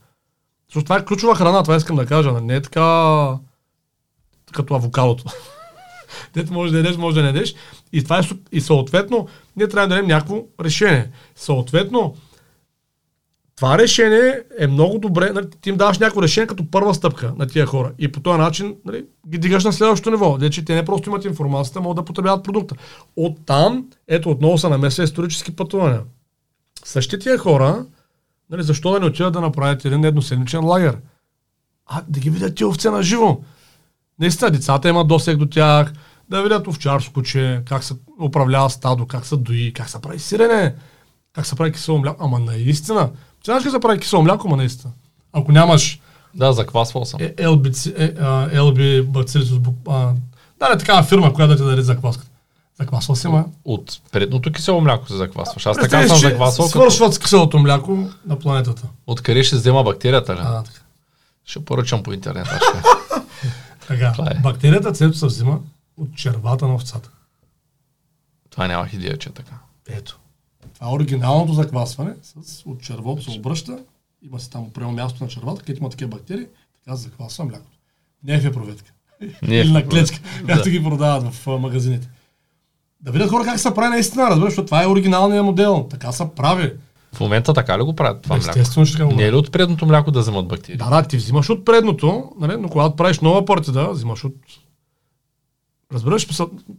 Защото 0.68 0.84
това 0.84 0.96
е 0.96 1.04
ключова 1.04 1.36
храна, 1.36 1.62
това 1.62 1.76
искам 1.76 1.96
да 1.96 2.06
кажа. 2.06 2.32
нали, 2.32 2.44
Не 2.44 2.56
е 2.56 2.62
така 2.62 3.38
като 4.52 4.74
авокадото. 4.74 5.24
Дето 6.34 6.52
може 6.52 6.72
да 6.72 6.78
ядеш, 6.78 6.96
може 6.96 7.16
да 7.16 7.22
не 7.22 7.28
ядеш. 7.28 7.54
И, 7.92 8.04
това 8.04 8.18
е, 8.18 8.22
и 8.52 8.60
съответно, 8.60 9.28
ние 9.56 9.68
трябва 9.68 9.88
да 9.88 9.94
дадем 9.94 10.08
някакво 10.08 10.44
решение. 10.60 11.10
Съответно, 11.34 12.14
това 13.56 13.78
решение 13.78 14.42
е 14.58 14.66
много 14.66 14.98
добре. 14.98 15.30
Нали, 15.30 15.46
ти 15.60 15.68
им 15.68 15.76
даваш 15.76 15.98
някакво 15.98 16.22
решение 16.22 16.46
като 16.46 16.70
първа 16.70 16.94
стъпка 16.94 17.32
на 17.36 17.46
тия 17.46 17.66
хора. 17.66 17.92
И 17.98 18.12
по 18.12 18.20
този 18.20 18.38
начин 18.38 18.76
нали, 18.84 19.04
ги 19.28 19.38
дигаш 19.38 19.64
на 19.64 19.72
следващото 19.72 20.10
ниво. 20.10 20.38
Де, 20.38 20.50
те 20.50 20.74
не 20.74 20.84
просто 20.84 21.08
имат 21.08 21.24
информацията, 21.24 21.80
могат 21.80 21.96
да 21.96 22.04
потребяват 22.04 22.44
продукта. 22.44 22.74
Оттам, 23.16 23.86
ето 24.08 24.30
отново 24.30 24.58
са 24.58 24.68
намеса 24.68 25.02
исторически 25.02 25.56
пътувания. 25.56 26.00
Същите 26.84 27.18
тия 27.18 27.38
хора, 27.38 27.86
нали, 28.50 28.62
защо 28.62 28.92
да 28.92 29.00
не 29.00 29.06
отидат 29.06 29.32
да 29.32 29.40
направят 29.40 29.84
един 29.84 30.04
едноседмичен 30.04 30.64
лагер? 30.64 30.98
А 31.86 32.02
да 32.08 32.20
ги 32.20 32.30
видят 32.30 32.54
тия 32.54 32.68
овце 32.68 32.90
на 32.90 33.02
живо. 33.02 33.38
Наистина, 34.18 34.50
децата 34.50 34.88
имат 34.88 35.08
досег 35.08 35.36
до 35.36 35.46
тях, 35.46 35.92
да 36.28 36.42
видят 36.42 36.66
овчарско 36.66 37.12
куче, 37.12 37.62
как 37.68 37.84
се 37.84 37.94
управлява 38.22 38.70
стадо, 38.70 39.06
как 39.06 39.26
се 39.26 39.36
дои, 39.36 39.72
как 39.72 39.90
се 39.90 40.00
прави 40.00 40.18
сирене, 40.18 40.74
как 41.32 41.46
се 41.46 41.56
прави 41.56 41.72
кисело 41.72 41.98
мляко. 41.98 42.24
Ама 42.24 42.38
наистина, 42.38 43.10
ти 43.10 43.44
знаеш 43.44 43.62
как 43.62 43.72
се 43.72 43.80
прави 43.80 44.00
кисело 44.00 44.22
мляко, 44.22 44.46
ама 44.48 44.56
наистина. 44.56 44.92
Ако 45.32 45.52
нямаш 45.52 46.00
Да, 46.34 46.52
заквасвал 46.52 47.04
съм. 47.04 47.20
Е, 47.20 47.34
е, 47.38 47.46
bu- 49.60 49.72
а, 49.88 50.14
Да, 50.58 50.68
не 50.68 50.78
такава 50.78 51.02
фирма, 51.02 51.32
която 51.32 51.52
да 51.52 51.56
ти 51.56 51.64
даде 51.64 51.82
закваската. 51.82 52.30
Заквасвал 52.80 53.16
си, 53.16 53.28
ма. 53.28 53.44
От 53.64 54.00
предното 54.12 54.52
кисело 54.52 54.80
мляко 54.80 55.08
се 55.08 55.14
заквасваш. 55.14 55.66
Аз 55.66 55.76
така 55.76 56.08
съм 56.08 56.18
заквасвал. 56.18 56.66
Като... 56.66 56.78
Свършват 56.78 57.14
с 57.14 57.18
киселото 57.18 57.58
мляко 57.58 58.08
на 58.26 58.38
планетата. 58.38 58.88
Откъде 59.06 59.44
ще 59.44 59.56
взема 59.56 59.82
бактерията 59.82 60.34
ли? 60.34 60.40
А, 60.42 60.62
така. 60.62 60.80
Ще 61.44 61.64
поръчам 61.64 62.02
по 62.02 62.12
интернет. 62.12 62.46
ще. 62.46 62.82
така. 63.88 64.14
Е. 64.30 64.38
Бактерията 64.40 64.92
цето 64.92 65.18
се 65.18 65.26
взима 65.26 65.60
от 65.96 66.16
червата 66.16 66.66
на 66.66 66.74
овцата. 66.74 67.10
Това 68.50 68.66
нямах 68.68 68.92
идея, 68.92 69.18
че 69.18 69.28
е 69.28 69.32
така. 69.32 69.54
Ето. 69.88 70.18
Това 70.74 70.86
е 70.86 70.90
оригиналното 70.90 71.52
заквасване. 71.52 72.14
С, 72.22 72.62
от 72.66 72.82
червото 72.82 73.22
се 73.22 73.38
обръща. 73.38 73.78
Има 74.22 74.40
си 74.40 74.50
там 74.50 74.62
определено 74.62 74.92
място 74.92 75.24
на 75.24 75.30
червата, 75.30 75.60
където 75.60 75.80
има 75.80 75.90
такива 75.90 76.10
бактерии. 76.10 76.46
Така 76.84 76.96
се 76.96 77.02
заквасва 77.02 77.44
млякото. 77.44 77.78
Не 78.24 78.34
е 78.34 78.40
в 78.40 78.46
епроветка. 78.46 78.92
Не 79.42 79.56
е 79.56 79.60
Или 79.60 79.72
на 79.72 79.86
клечка, 79.88 80.18
както 80.46 80.70
ги 80.70 80.84
продават 80.84 81.34
в 81.34 81.46
магазините. 81.46 82.08
Да 83.04 83.12
видят 83.12 83.30
хора 83.30 83.44
как 83.44 83.60
се 83.60 83.74
прави 83.74 83.88
наистина, 83.88 84.30
разбираш, 84.30 84.50
защото 84.50 84.66
това 84.66 84.82
е 84.82 84.86
оригиналният 84.86 85.44
модел. 85.44 85.86
Така 85.90 86.12
се 86.12 86.24
прави. 86.36 86.72
В 87.14 87.20
момента 87.20 87.54
така 87.54 87.78
ли 87.78 87.82
го 87.82 87.96
правят 87.96 88.22
това 88.22 88.36
мляко? 88.36 88.50
Естествено, 88.50 88.86
ще 88.86 88.96
така 88.98 89.08
го 89.08 89.16
Не 89.16 89.22
е 89.22 89.32
ли 89.32 89.36
от 89.36 89.52
предното 89.52 89.86
мляко 89.86 90.10
да 90.10 90.20
вземат 90.20 90.48
бактерии? 90.48 90.78
Да, 90.78 90.90
да, 90.90 91.02
ти 91.02 91.16
взимаш 91.16 91.50
от 91.50 91.64
предното, 91.64 92.24
нали, 92.40 92.56
но 92.58 92.68
когато 92.68 92.96
правиш 92.96 93.20
нова 93.20 93.44
партида, 93.44 93.88
взимаш 93.90 94.24
от... 94.24 94.34
Разбираш, 95.92 96.26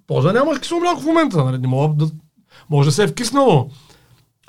да 0.10 0.34
нямаш 0.34 0.60
кисело 0.60 0.80
мляко 0.80 1.02
в 1.02 1.06
момента, 1.06 1.46
нали, 1.46 1.58
не 1.58 1.68
мога 1.68 1.94
да... 1.94 2.12
Може 2.70 2.90
да 2.90 2.94
се 2.94 3.04
е 3.04 3.08
вкиснало. 3.08 3.70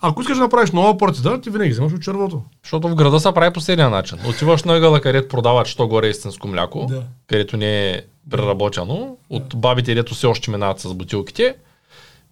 Ако 0.03 0.21
искаш 0.21 0.37
да 0.37 0.43
направиш 0.43 0.71
нова 0.71 0.99
партида, 0.99 1.41
ти 1.41 1.51
винаги 1.51 1.71
взимаш 1.71 1.93
от 1.93 2.03
червото. 2.03 2.43
Защото 2.65 2.89
в 2.89 2.95
града 2.95 3.21
се 3.21 3.33
прави 3.33 3.53
последния 3.53 3.91
начин. 3.91 4.19
Отиваш 4.29 4.65
на 4.65 4.77
ъгъла, 4.77 5.01
където 5.01 5.29
продават, 5.29 5.67
що 5.67 5.89
горе 5.89 6.09
истинско 6.09 6.49
мляко, 6.49 6.87
Да. 6.89 7.03
където 7.27 7.57
не 7.57 7.91
е 7.91 8.03
преработено, 8.31 9.17
от 9.31 9.57
бабите, 9.57 9.95
дето 9.95 10.15
все 10.15 10.27
още 10.27 10.51
минават 10.51 10.81
с 10.81 10.95
бутилките. 10.95 11.55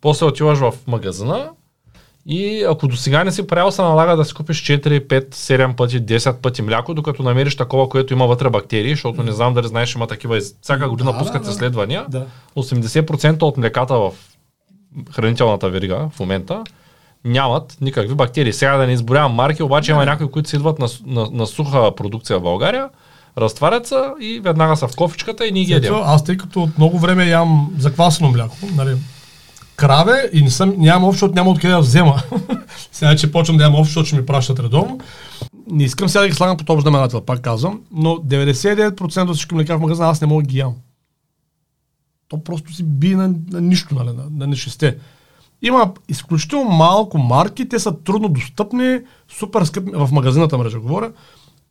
После 0.04 0.26
отиваш 0.26 0.58
в 0.58 0.72
магазина 0.86 1.50
и 2.26 2.64
ако 2.70 2.88
до 2.88 2.96
сега 2.96 3.24
не 3.24 3.32
си 3.32 3.46
правил, 3.46 3.70
се 3.70 3.82
налага 3.82 4.16
да 4.16 4.24
си 4.24 4.34
купиш 4.34 4.62
4, 4.62 5.06
5, 5.06 5.34
7 5.34 5.74
пъти, 5.76 6.02
10 6.02 6.36
пъти 6.36 6.62
мляко, 6.62 6.94
докато 6.94 7.22
намериш 7.22 7.56
такова, 7.56 7.88
което 7.88 8.12
има 8.12 8.26
вътре 8.26 8.50
бактерии, 8.50 8.90
защото 8.90 9.22
не 9.22 9.32
знам 9.32 9.54
дали 9.54 9.66
знаеш, 9.66 9.94
има 9.94 10.06
такива. 10.06 10.40
Всяка 10.62 10.88
година 10.88 11.12
Да, 11.12 11.18
пускат 11.18 11.42
да, 11.42 11.46
да. 11.48 11.52
изследвания. 11.52 12.06
Да. 12.08 12.26
80% 12.56 13.42
от 13.42 13.56
млеката 13.56 13.94
в 13.94 14.12
хранителната 15.12 15.70
верига 15.70 16.08
в 16.16 16.20
момента 16.20 16.62
нямат 17.24 17.76
никакви 17.80 18.14
бактерии. 18.14 18.52
Сега 18.52 18.76
да 18.76 18.86
не 18.86 18.92
изборявам 18.92 19.32
марки, 19.32 19.62
обаче 19.62 19.92
има 19.92 20.04
някои, 20.04 20.30
които 20.30 20.48
си 20.48 20.56
идват 20.56 20.78
на, 20.78 20.88
на, 21.06 21.28
на 21.32 21.46
суха 21.46 21.94
продукция 21.96 22.38
в 22.38 22.42
България, 22.42 22.88
разтварят 23.38 23.86
се 23.86 24.02
и 24.20 24.40
веднага 24.40 24.76
са 24.76 24.88
в 24.88 24.96
кофичката 24.96 25.46
и 25.46 25.52
ние 25.52 25.64
ги 25.64 25.72
Ето, 25.72 25.86
ядем. 25.86 26.02
аз 26.04 26.24
тъй 26.24 26.36
като 26.36 26.62
от 26.62 26.78
много 26.78 26.98
време 26.98 27.26
ям 27.26 27.70
заквасено 27.78 28.30
мляко, 28.30 28.56
нали, 28.76 28.96
краве 29.76 30.30
и 30.32 30.42
не 30.42 30.50
съм, 30.50 30.74
нямам 30.78 31.08
общо, 31.08 31.28
няма 31.28 31.50
откъде 31.50 31.74
да 31.74 31.80
взема. 31.80 32.22
сега, 32.92 33.16
че 33.16 33.32
почвам 33.32 33.56
да 33.56 33.64
ям 33.64 33.74
общо, 33.74 33.84
защото 33.84 34.06
ще 34.06 34.16
ми 34.16 34.26
пращат 34.26 34.58
редовно. 34.58 35.00
Не 35.70 35.84
искам 35.84 36.08
сега 36.08 36.22
да 36.22 36.28
ги 36.28 36.34
слагам 36.34 36.56
под 36.56 36.70
общ 36.70 36.82
знаменател, 36.82 37.20
пак 37.20 37.40
казвам, 37.40 37.80
но 37.92 38.10
99% 38.10 39.28
от 39.28 39.34
всички 39.34 39.54
млека 39.54 39.78
в 39.78 39.80
магазина 39.80 40.08
аз 40.08 40.20
не 40.20 40.26
мога 40.26 40.42
да 40.42 40.48
ги 40.48 40.58
ям. 40.58 40.74
То 42.28 42.44
просто 42.44 42.74
си 42.74 42.82
би 42.82 43.14
на, 43.14 43.34
на 43.50 43.60
нищо, 43.60 43.94
нали, 43.94 44.16
на, 44.16 44.24
на 44.30 44.46
нещесте. 44.46 44.98
Има 45.62 45.92
изключително 46.08 46.70
малко 46.70 47.18
марки, 47.18 47.68
те 47.68 47.78
са 47.78 48.02
трудно 48.04 48.28
достъпни, 48.28 48.98
супер 49.28 49.64
скъпи, 49.64 49.90
в 49.94 50.08
магазината 50.12 50.58
мрежа 50.58 50.80
говоря, 50.80 51.12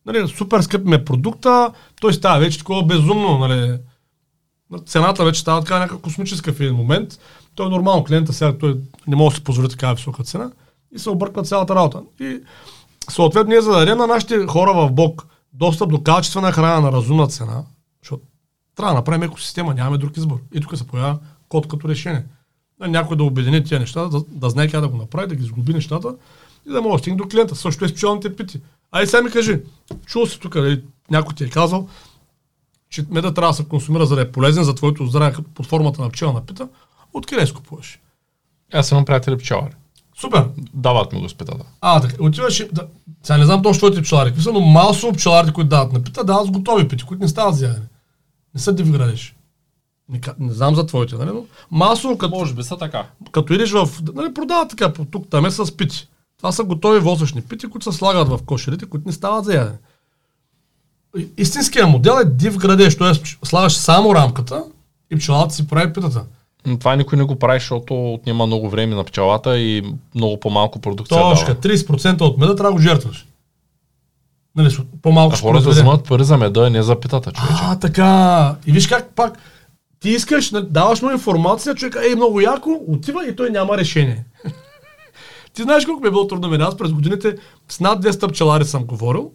нали, 0.06 0.28
супер 0.28 0.62
скъп 0.62 0.86
ми 0.86 0.96
е 0.96 1.06
продукта, 1.06 1.72
той 2.02 2.14
става 2.14 2.40
вече 2.40 2.58
такова 2.58 2.84
безумно, 2.84 3.38
нали, 3.38 3.78
цената 4.86 5.26
вече 5.26 5.42
става 5.42 5.62
така 5.62 5.80
някаква 5.80 6.02
космическа 6.02 6.54
в 6.54 6.60
един 6.60 6.76
момент. 6.76 7.20
Той 7.56 7.66
е 7.66 7.70
нормално, 7.70 8.04
клиента 8.04 8.34
сега 8.34 8.58
той 8.58 8.80
не 9.08 9.16
може 9.16 9.34
да 9.34 9.36
си 9.36 9.44
позволи 9.44 9.70
такава 9.70 9.96
висока 9.96 10.24
цена 10.24 10.52
и 10.96 11.00
се 11.00 11.10
обърква 11.10 11.44
цялата 11.44 11.76
работа. 11.76 12.02
И 12.20 12.40
съответно 13.10 13.50
ние 13.50 13.62
за 13.62 13.72
да 13.72 13.80
дадем 13.80 13.98
на 13.98 14.08
нашите 14.08 14.46
хора 14.48 14.74
в 14.74 14.92
Бог 14.92 15.28
достъп 15.54 15.90
до 15.90 16.04
качествена 16.04 16.52
храна 16.52 16.80
на 16.80 16.92
разумна 16.92 17.28
цена, 17.28 17.64
защото 18.02 18.24
трябва 18.76 18.94
да 18.94 19.00
направим 19.00 19.24
екосистема, 19.24 19.74
нямаме 19.74 19.98
друг 19.98 20.18
избор. 20.18 20.40
И 20.54 20.62
тук 20.62 20.78
се 20.78 20.88
появява 20.88 21.20
код 21.50 21.68
като 21.68 21.90
решение. 21.90 22.26
Някой 22.80 23.18
да 23.18 23.24
обедини 23.24 23.64
тия 23.64 23.80
неща, 23.80 24.06
да, 24.06 24.22
да 24.28 24.50
знае 24.50 24.68
как 24.68 24.82
да 24.82 24.88
го 24.88 24.98
направи, 24.98 25.28
да 25.28 25.36
ги 25.36 25.44
сглоби 25.44 25.74
нещата 25.74 26.16
и 26.68 26.72
да 26.72 26.82
може 26.82 26.94
да 26.94 27.00
стигне 27.00 27.18
до 27.18 27.28
клиента. 27.28 27.56
Също 27.56 27.86
е 27.86 27.88
специалните 27.88 28.36
пити. 28.36 28.62
Ай 28.92 29.08
сега 29.08 29.22
ми 29.22 29.32
кажи, 29.32 29.62
чул 30.06 30.26
си 30.26 30.40
тук, 30.40 30.56
нали, 30.56 30.84
някой 31.12 31.36
ти 31.36 31.44
е 31.44 31.50
казал, 31.50 31.88
че 32.90 33.06
меда 33.10 33.34
трябва 33.34 33.52
да 33.52 33.56
се 33.56 33.66
консумира, 33.66 34.06
за 34.06 34.16
да 34.16 34.22
е 34.22 34.32
полезен 34.32 34.64
за 34.64 34.76
твоето 34.76 35.06
здраве 35.06 35.36
под 35.54 35.66
формата 35.66 36.02
на 36.02 36.10
пчела 36.10 36.34
напита, 36.34 36.68
откъде 37.14 37.48
си 37.48 37.54
купуваш? 37.54 38.00
Аз 38.74 38.92
имам 38.92 39.06
приятели 39.06 39.38
пчелари. 39.38 39.74
Супер! 40.22 40.46
Дават 40.74 41.14
ми 41.14 41.22
го 41.22 41.30
спитата. 41.30 41.66
А, 41.82 42.02
така, 42.02 42.24
отиваш. 42.24 42.68
Да, 42.72 42.88
сега 43.24 43.38
не 43.38 43.46
знам 43.46 43.64
точно 43.64 43.80
твоите 43.80 44.02
пчелари, 44.02 44.30
какви 44.30 44.44
са, 44.44 44.52
но 44.52 44.60
масово 44.60 45.14
пчеларите, 45.14 45.54
които 45.54 45.70
дават 45.70 45.94
напита, 45.94 46.24
дават 46.24 46.48
с 46.48 46.52
готови 46.52 46.88
пити, 46.88 47.04
които 47.04 47.24
не 47.24 47.28
стават 47.30 47.56
за 47.56 47.66
ядене. 47.66 47.86
Не 48.54 48.62
са 48.62 48.74
див 48.74 48.92
градеш. 48.92 49.36
Не, 50.10 50.22
не 50.40 50.54
знам 50.54 50.76
за 50.76 50.86
твоите, 50.86 51.16
нали? 51.16 51.30
Но 51.30 51.46
масово, 51.72 52.18
като, 52.18 52.36
Може 52.36 52.54
би 52.54 52.64
са 52.64 52.78
така. 52.78 53.08
като 53.32 53.54
идеш 53.54 53.72
в... 53.72 53.90
Нали, 54.14 54.34
продават 54.34 54.70
така 54.70 54.94
по 54.94 55.06
тук, 55.06 55.30
там 55.30 55.46
е 55.46 55.52
с 55.52 55.78
пити. 55.78 56.08
Това 56.38 56.52
са 56.52 56.64
готови 56.64 57.00
восъчни 57.00 57.42
пити, 57.42 57.68
които 57.68 57.92
се 57.92 57.98
слагат 57.98 58.28
в 58.28 58.40
кошерите, 58.46 58.86
които 58.86 59.08
не 59.08 59.14
стават 59.14 59.46
за 59.46 59.54
ядене. 59.54 59.78
Истинският 61.38 61.90
модел 61.90 62.20
е 62.22 62.26
див 62.26 62.58
градеж, 62.58 62.98
т.е. 62.98 63.46
слагаш 63.46 63.74
само 63.74 64.16
рамката 64.16 64.64
и 65.12 65.16
пчелата 65.16 65.54
си 65.54 65.68
прави 65.68 65.94
питата. 65.94 66.26
Но 66.68 66.80
това 66.80 66.96
никой 66.96 67.18
не 67.18 67.24
го 67.24 67.36
прави, 67.36 67.60
защото 67.60 68.14
отнема 68.14 68.46
много 68.46 68.70
време 68.70 68.96
на 68.96 69.04
пчелата 69.04 69.60
и 69.60 69.84
много 70.16 70.40
по-малко 70.40 70.80
продукция 70.80 71.22
Точка, 71.22 71.54
дава. 71.54 71.76
30% 71.76 72.22
от 72.22 72.38
меда 72.38 72.56
трябва 72.56 72.72
да 72.72 72.76
го 72.76 72.82
жертваш. 72.82 73.28
Нали, 74.56 74.78
по-малко 75.02 75.36
А 75.36 75.42
хората 75.42 75.70
вземат 75.70 76.08
пари 76.08 76.24
за 76.24 76.38
меда, 76.38 76.70
не 76.70 76.84
за 76.84 77.00
питата, 77.00 77.32
човече. 77.32 77.62
А, 77.62 77.80
така. 77.80 78.56
И 78.66 78.72
виж 78.72 78.88
как 78.88 79.16
пак 79.16 79.38
ти 80.04 80.10
искаш, 80.10 80.52
даваш 80.64 81.02
му 81.02 81.12
информация, 81.12 81.76
човек, 81.76 81.98
ей, 82.08 82.16
много 82.16 82.42
яко, 82.42 82.82
отива 82.88 83.28
и 83.28 83.36
той 83.36 83.50
няма 83.50 83.78
решение. 83.78 84.26
ти 85.54 85.64
знаеш 85.64 85.86
колко 85.86 86.02
ми 86.02 86.08
е 86.08 86.12
било 86.12 86.28
трудно 86.28 86.50
мен. 86.50 86.62
Аз 86.62 86.78
през 86.78 86.92
годините 86.92 87.36
с 87.70 87.80
над 87.80 88.06
200 88.06 88.32
пчелари 88.32 88.66
съм 88.66 88.86
говорил. 88.86 89.32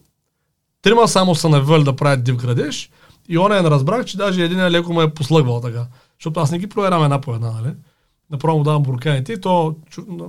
Трима 0.82 1.08
само 1.08 1.34
са 1.34 1.48
навели 1.48 1.84
да 1.84 1.96
правят 1.96 2.24
див 2.24 2.36
градеж. 2.36 2.90
И 3.28 3.38
он 3.38 3.52
е 3.52 3.62
не 3.62 3.70
разбрах, 3.70 4.04
че 4.04 4.16
даже 4.16 4.44
един 4.44 4.66
леко 4.66 4.92
ме 4.92 5.02
е 5.02 5.10
послъгвал 5.10 5.60
така. 5.60 5.86
Защото 6.20 6.40
аз 6.40 6.50
не 6.50 6.58
ги 6.58 6.66
проверявам 6.66 7.04
една 7.04 7.20
по 7.20 7.34
една, 7.34 7.50
нали? 7.50 7.74
Направо 8.30 8.58
му 8.58 8.64
давам 8.64 8.82
бурканите 8.82 9.32
и 9.32 9.40
то, 9.40 9.76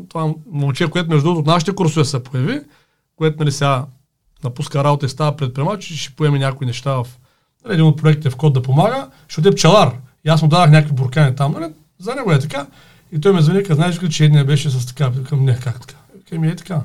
това 0.10 0.34
момче, 0.52 0.88
което 0.88 1.10
между 1.10 1.24
другото 1.24 1.40
от 1.40 1.48
нашите 1.48 1.76
курсове 1.76 2.06
се 2.06 2.24
появи, 2.24 2.62
което 3.16 3.40
нали 3.40 3.52
сега 3.52 3.86
напуска 4.44 4.84
работа 4.84 5.06
и 5.06 5.10
става 5.10 5.36
предприемач, 5.36 5.94
ще 5.94 6.16
поеме 6.16 6.40
някои 6.40 6.68
неща 6.68 6.94
в 6.94 7.08
нали, 7.66 7.74
един 7.74 7.86
от 7.86 7.98
проектите 7.98 8.30
в 8.30 8.36
код 8.36 8.54
да 8.54 8.62
помага, 8.62 9.10
защото 9.28 9.50
е 9.50 9.52
пчелар. 9.52 9.96
И 10.26 10.30
аз 10.30 10.42
му 10.42 10.48
дадах 10.48 10.72
някакви 10.72 10.96
буркани 10.96 11.36
там, 11.36 11.52
нали? 11.52 11.74
За 12.00 12.16
него 12.16 12.32
е 12.32 12.40
така. 12.40 12.68
И 13.12 13.22
той 13.22 13.34
ме 13.34 13.42
звъни, 13.42 13.64
знаеш 13.70 14.04
ли, 14.04 14.10
че 14.10 14.26
едния 14.26 14.46
беше 14.46 14.70
с 14.70 14.86
така. 14.86 15.12
Към 15.30 15.46
не, 15.46 15.60
как 15.60 15.88
така? 15.88 15.98
Ми 16.32 16.48
е 16.48 16.56
така. 16.56 16.82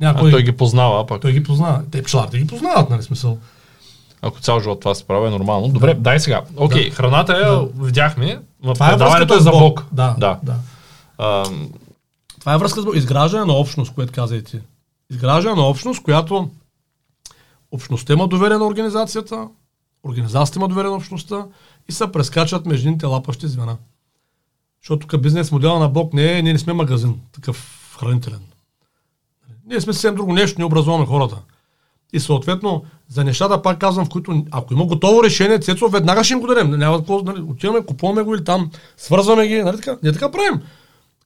Няма 0.00 0.18
А 0.18 0.30
той 0.30 0.42
ги 0.42 0.52
познава, 0.52 1.00
а 1.00 1.06
пък 1.06 1.22
той 1.22 1.32
ги 1.32 1.42
познава. 1.42 1.82
Те 1.90 2.02
пчеларите 2.02 2.38
ги 2.38 2.46
познават, 2.46 2.90
нали 2.90 3.02
смисъл. 3.02 3.38
Ако 4.22 4.40
цял 4.40 4.60
живот 4.60 4.80
това 4.80 4.94
се 4.94 5.04
прави, 5.06 5.26
е 5.26 5.30
нормално. 5.30 5.68
Добре, 5.68 5.94
дай 5.94 6.20
сега. 6.20 6.42
Окей, 6.56 6.88
Да. 6.90 6.96
храната 6.96 7.32
я 7.32 7.68
видяхме. 7.86 8.40
В 8.62 8.72
Това 8.74 8.88
е 8.88 8.90
предаването 8.90 9.34
връзката 9.34 9.34
е 9.34 9.40
с 9.40 9.44
за 9.44 9.50
Бог. 9.50 9.84
Да, 9.92 10.14
да. 10.18 10.38
да. 10.42 10.54
А, 11.18 11.44
Това 12.40 12.54
е 12.54 12.58
връзка 12.58 12.82
с 12.82 12.86
изграждане 12.94 13.44
на 13.44 13.52
общност, 13.52 13.94
което 13.94 14.12
каза 14.12 14.36
и 14.36 14.44
ти. 14.44 14.60
Изграждане 15.10 15.56
на 15.56 15.62
общност, 15.62 16.02
която 16.02 16.50
общността 17.72 18.12
има 18.12 18.28
доверие 18.28 18.58
на 18.58 18.66
организацията, 18.66 19.48
организацията 20.04 20.58
има 20.58 20.68
доверие 20.68 20.90
на 20.90 20.96
общността 20.96 21.46
и 21.88 21.92
се 21.92 22.12
прескачат 22.12 22.66
между 22.66 22.88
едните 22.88 23.06
лапащи 23.06 23.48
звена. 23.48 23.76
Защото 24.82 25.06
тук 25.06 25.20
бизнес 25.20 25.52
модела 25.52 25.78
на 25.78 25.88
Бог 25.88 26.12
не 26.12 26.38
е, 26.38 26.42
ние 26.42 26.52
не 26.52 26.58
сме 26.58 26.72
магазин, 26.72 27.20
такъв 27.32 27.88
хранителен. 28.00 28.40
Ние 29.66 29.80
сме 29.80 29.92
съвсем 29.92 30.14
друго 30.14 30.32
нещо, 30.32 30.58
ние 30.58 30.66
образуваме 30.66 31.06
хората. 31.06 31.36
И 32.12 32.20
съответно, 32.20 32.84
за 33.08 33.24
нещата, 33.24 33.62
пак 33.62 33.78
казвам, 33.78 34.06
в 34.06 34.08
които, 34.08 34.44
ако 34.50 34.74
има 34.74 34.86
готово 34.86 35.22
решение, 35.22 35.58
Цецо, 35.58 35.88
веднага 35.88 36.24
ще 36.24 36.34
им 36.34 36.40
го 36.40 36.46
дадем. 36.46 36.70
Няма 36.70 36.98
какво, 36.98 37.22
нали, 37.22 37.40
отиваме, 37.40 37.86
купуваме 37.86 38.22
го 38.22 38.34
или 38.34 38.44
там, 38.44 38.70
свързваме 38.96 39.48
ги, 39.48 39.62
нали 39.62 39.76
така? 39.76 39.96
Ние 40.02 40.12
така 40.12 40.30
правим. 40.30 40.62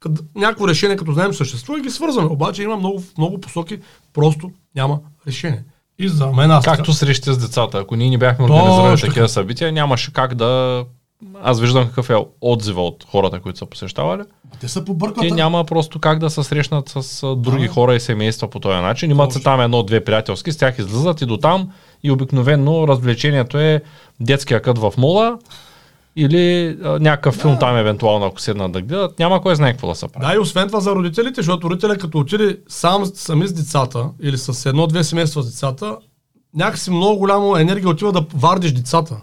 Къд, 0.00 0.12
някакво 0.34 0.68
решение, 0.68 0.96
като 0.96 1.12
знаем, 1.12 1.34
съществува 1.34 1.78
и 1.78 1.82
ги 1.82 1.90
свързваме. 1.90 2.28
Обаче 2.28 2.62
има 2.62 2.76
много, 2.76 3.02
много 3.18 3.40
посоки, 3.40 3.78
просто 4.12 4.50
няма 4.74 5.00
решение. 5.26 5.64
И 5.98 6.08
за 6.08 6.26
мен 6.26 6.50
аз 6.50 6.64
както 6.64 6.92
срещите 6.92 7.32
с 7.32 7.38
децата. 7.38 7.78
Ако 7.78 7.96
ние 7.96 8.10
не 8.10 8.18
бяхме 8.18 8.44
организирали 8.44 9.00
такива 9.00 9.28
събития, 9.28 9.72
нямаше 9.72 10.12
как 10.12 10.34
да... 10.34 10.84
Аз 11.42 11.60
виждам 11.60 11.86
какъв 11.86 12.10
е 12.10 12.16
отзива 12.40 12.82
от 12.82 13.06
хората, 13.10 13.40
които 13.40 13.58
са 13.58 13.66
посещавали. 13.66 14.22
те 14.60 14.68
са 14.68 14.84
побъркват. 14.84 15.28
Те 15.28 15.34
няма 15.34 15.64
просто 15.64 15.98
как 15.98 16.18
да 16.18 16.30
се 16.30 16.42
срещнат 16.42 16.88
с 16.88 17.22
а, 17.22 17.36
други 17.36 17.66
Да. 17.66 17.72
хора 17.72 17.94
и 17.94 18.00
семейства 18.00 18.48
по 18.50 18.60
този 18.60 18.76
начин. 18.76 19.10
Имат 19.10 19.32
се 19.32 19.42
там 19.42 19.60
едно-две 19.60 20.04
приятелски, 20.04 20.52
с 20.52 20.56
тях 20.56 20.78
излизат 20.78 21.20
и 21.20 21.26
до 21.26 21.36
там 21.36 21.70
и 22.02 22.10
обикновено 22.10 22.88
развлечението 22.88 23.58
е 23.58 23.82
детския 24.20 24.62
кът 24.62 24.78
в 24.78 24.92
мола 24.98 25.38
или 26.16 26.76
а, 26.84 26.98
някакъв 26.98 27.34
да. 27.36 27.40
филм 27.40 27.58
там 27.58 27.76
евентуално, 27.76 28.26
ако 28.26 28.40
седнат 28.40 28.72
да 28.72 28.82
гледат, 28.82 29.18
няма 29.18 29.42
кой 29.42 29.56
знае 29.56 29.72
какво 29.72 29.88
да 29.88 29.94
се 29.94 30.08
прави. 30.08 30.26
Да, 30.26 30.34
и 30.34 30.38
освен 30.38 30.66
това 30.68 30.80
за 30.80 30.94
родителите, 30.94 31.34
защото 31.42 31.70
родителя 31.70 31.98
като 31.98 32.18
отиде 32.18 32.58
сам, 32.68 33.06
сами 33.14 33.46
с 33.46 33.52
децата 33.52 34.10
или 34.22 34.38
с 34.38 34.66
едно-две 34.68 35.04
семейства 35.04 35.42
с 35.42 35.46
децата, 35.46 35.96
някакси 36.54 36.90
много 36.90 37.18
голямо 37.18 37.56
енергия 37.56 37.88
отива 37.88 38.12
да 38.12 38.24
вардиш 38.34 38.72
децата. 38.72 39.16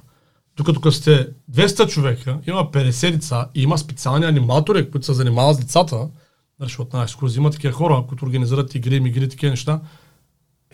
Докато 0.58 0.82
като 0.82 0.96
сте 0.96 1.28
200 1.52 1.90
човека, 1.90 2.38
има 2.48 2.72
50 2.72 3.12
деца 3.12 3.48
и 3.56 3.64
има 3.64 3.78
специални 3.78 4.26
аниматори, 4.26 4.92
които 4.92 5.06
се 5.06 5.14
занимават 5.14 5.56
с 5.56 5.60
децата, 5.60 5.96
нали, 5.96 6.10
защото 6.60 6.98
на 6.98 7.04
екскурзия 7.04 7.40
има 7.40 7.52
такива 7.52 7.74
хора, 7.74 8.04
които 8.10 8.26
организират 8.26 8.76
игри, 8.76 8.96
игри, 8.96 9.30
такива 9.30 9.50
неща. 9.50 9.80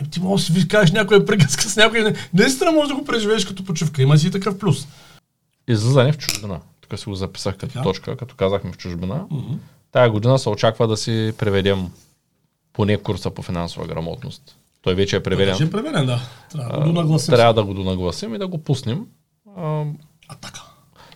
Е, 0.02 0.10
ти 0.10 0.20
можеш 0.20 0.48
да 0.48 0.60
си 0.60 0.68
кажеш 0.68 0.92
някоя 0.92 1.26
приказка 1.26 1.64
с 1.64 1.76
някой. 1.76 2.14
Наистина 2.34 2.72
можеш 2.72 2.88
да 2.88 2.96
го 2.96 3.06
преживееш 3.06 3.46
като 3.46 3.64
почивка. 3.64 4.02
Има 4.02 4.18
си 4.18 4.28
и 4.28 4.32
такъв 4.32 4.60
плюс. 4.60 4.88
Излизане 5.68 6.12
в 6.12 6.18
чужбина. 6.18 6.60
Тук 6.82 7.00
си 7.00 7.10
го 7.10 7.16
записах 7.16 7.58
като 7.58 7.74
да. 7.74 7.82
точка, 7.82 8.18
като 8.18 8.36
казахме 8.36 8.72
в 8.72 8.78
чужбина. 8.78 9.26
Mm-hmm. 9.32 9.58
Тая 9.92 10.10
година 10.10 10.40
се 10.40 10.50
очаква 10.50 10.88
да 10.88 10.98
си 10.98 11.34
преведем 11.38 11.88
поне 12.74 12.98
курса 12.98 13.32
по 13.32 13.42
финансова 13.42 13.88
грамотност. 13.88 14.56
Той 14.82 14.96
вече 14.96 15.16
е 15.16 15.24
преведен. 15.24 15.54
Вече 15.54 15.64
е 15.64 15.72
преведен, 15.72 16.06
да. 16.06 16.22
Трябва 16.52 16.72
да 16.72 16.80
го 16.80 16.86
донагласим. 16.86 17.34
Трябва 17.34 17.54
да 17.54 17.64
го 17.64 17.74
донагласим 17.74 18.36
и 18.36 18.38
да 18.38 18.48
го 18.48 18.58
пуснем. 18.58 19.06
А, 19.60 19.84
а 20.28 20.36
така. 20.42 20.62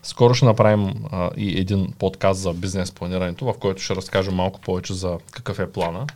Скоро 0.03 0.33
ще 0.33 0.45
направим 0.45 0.93
а, 1.11 1.29
и 1.37 1.59
един 1.59 1.93
подкаст 1.99 2.39
за 2.39 2.53
бизнес 2.53 2.91
планирането, 2.91 3.45
в 3.45 3.53
който 3.59 3.81
ще 3.81 3.95
разкажем 3.95 4.35
малко 4.35 4.61
повече 4.61 4.93
за 4.93 5.17
какъв 5.31 5.59
е 5.59 5.71
плана. 5.71 6.07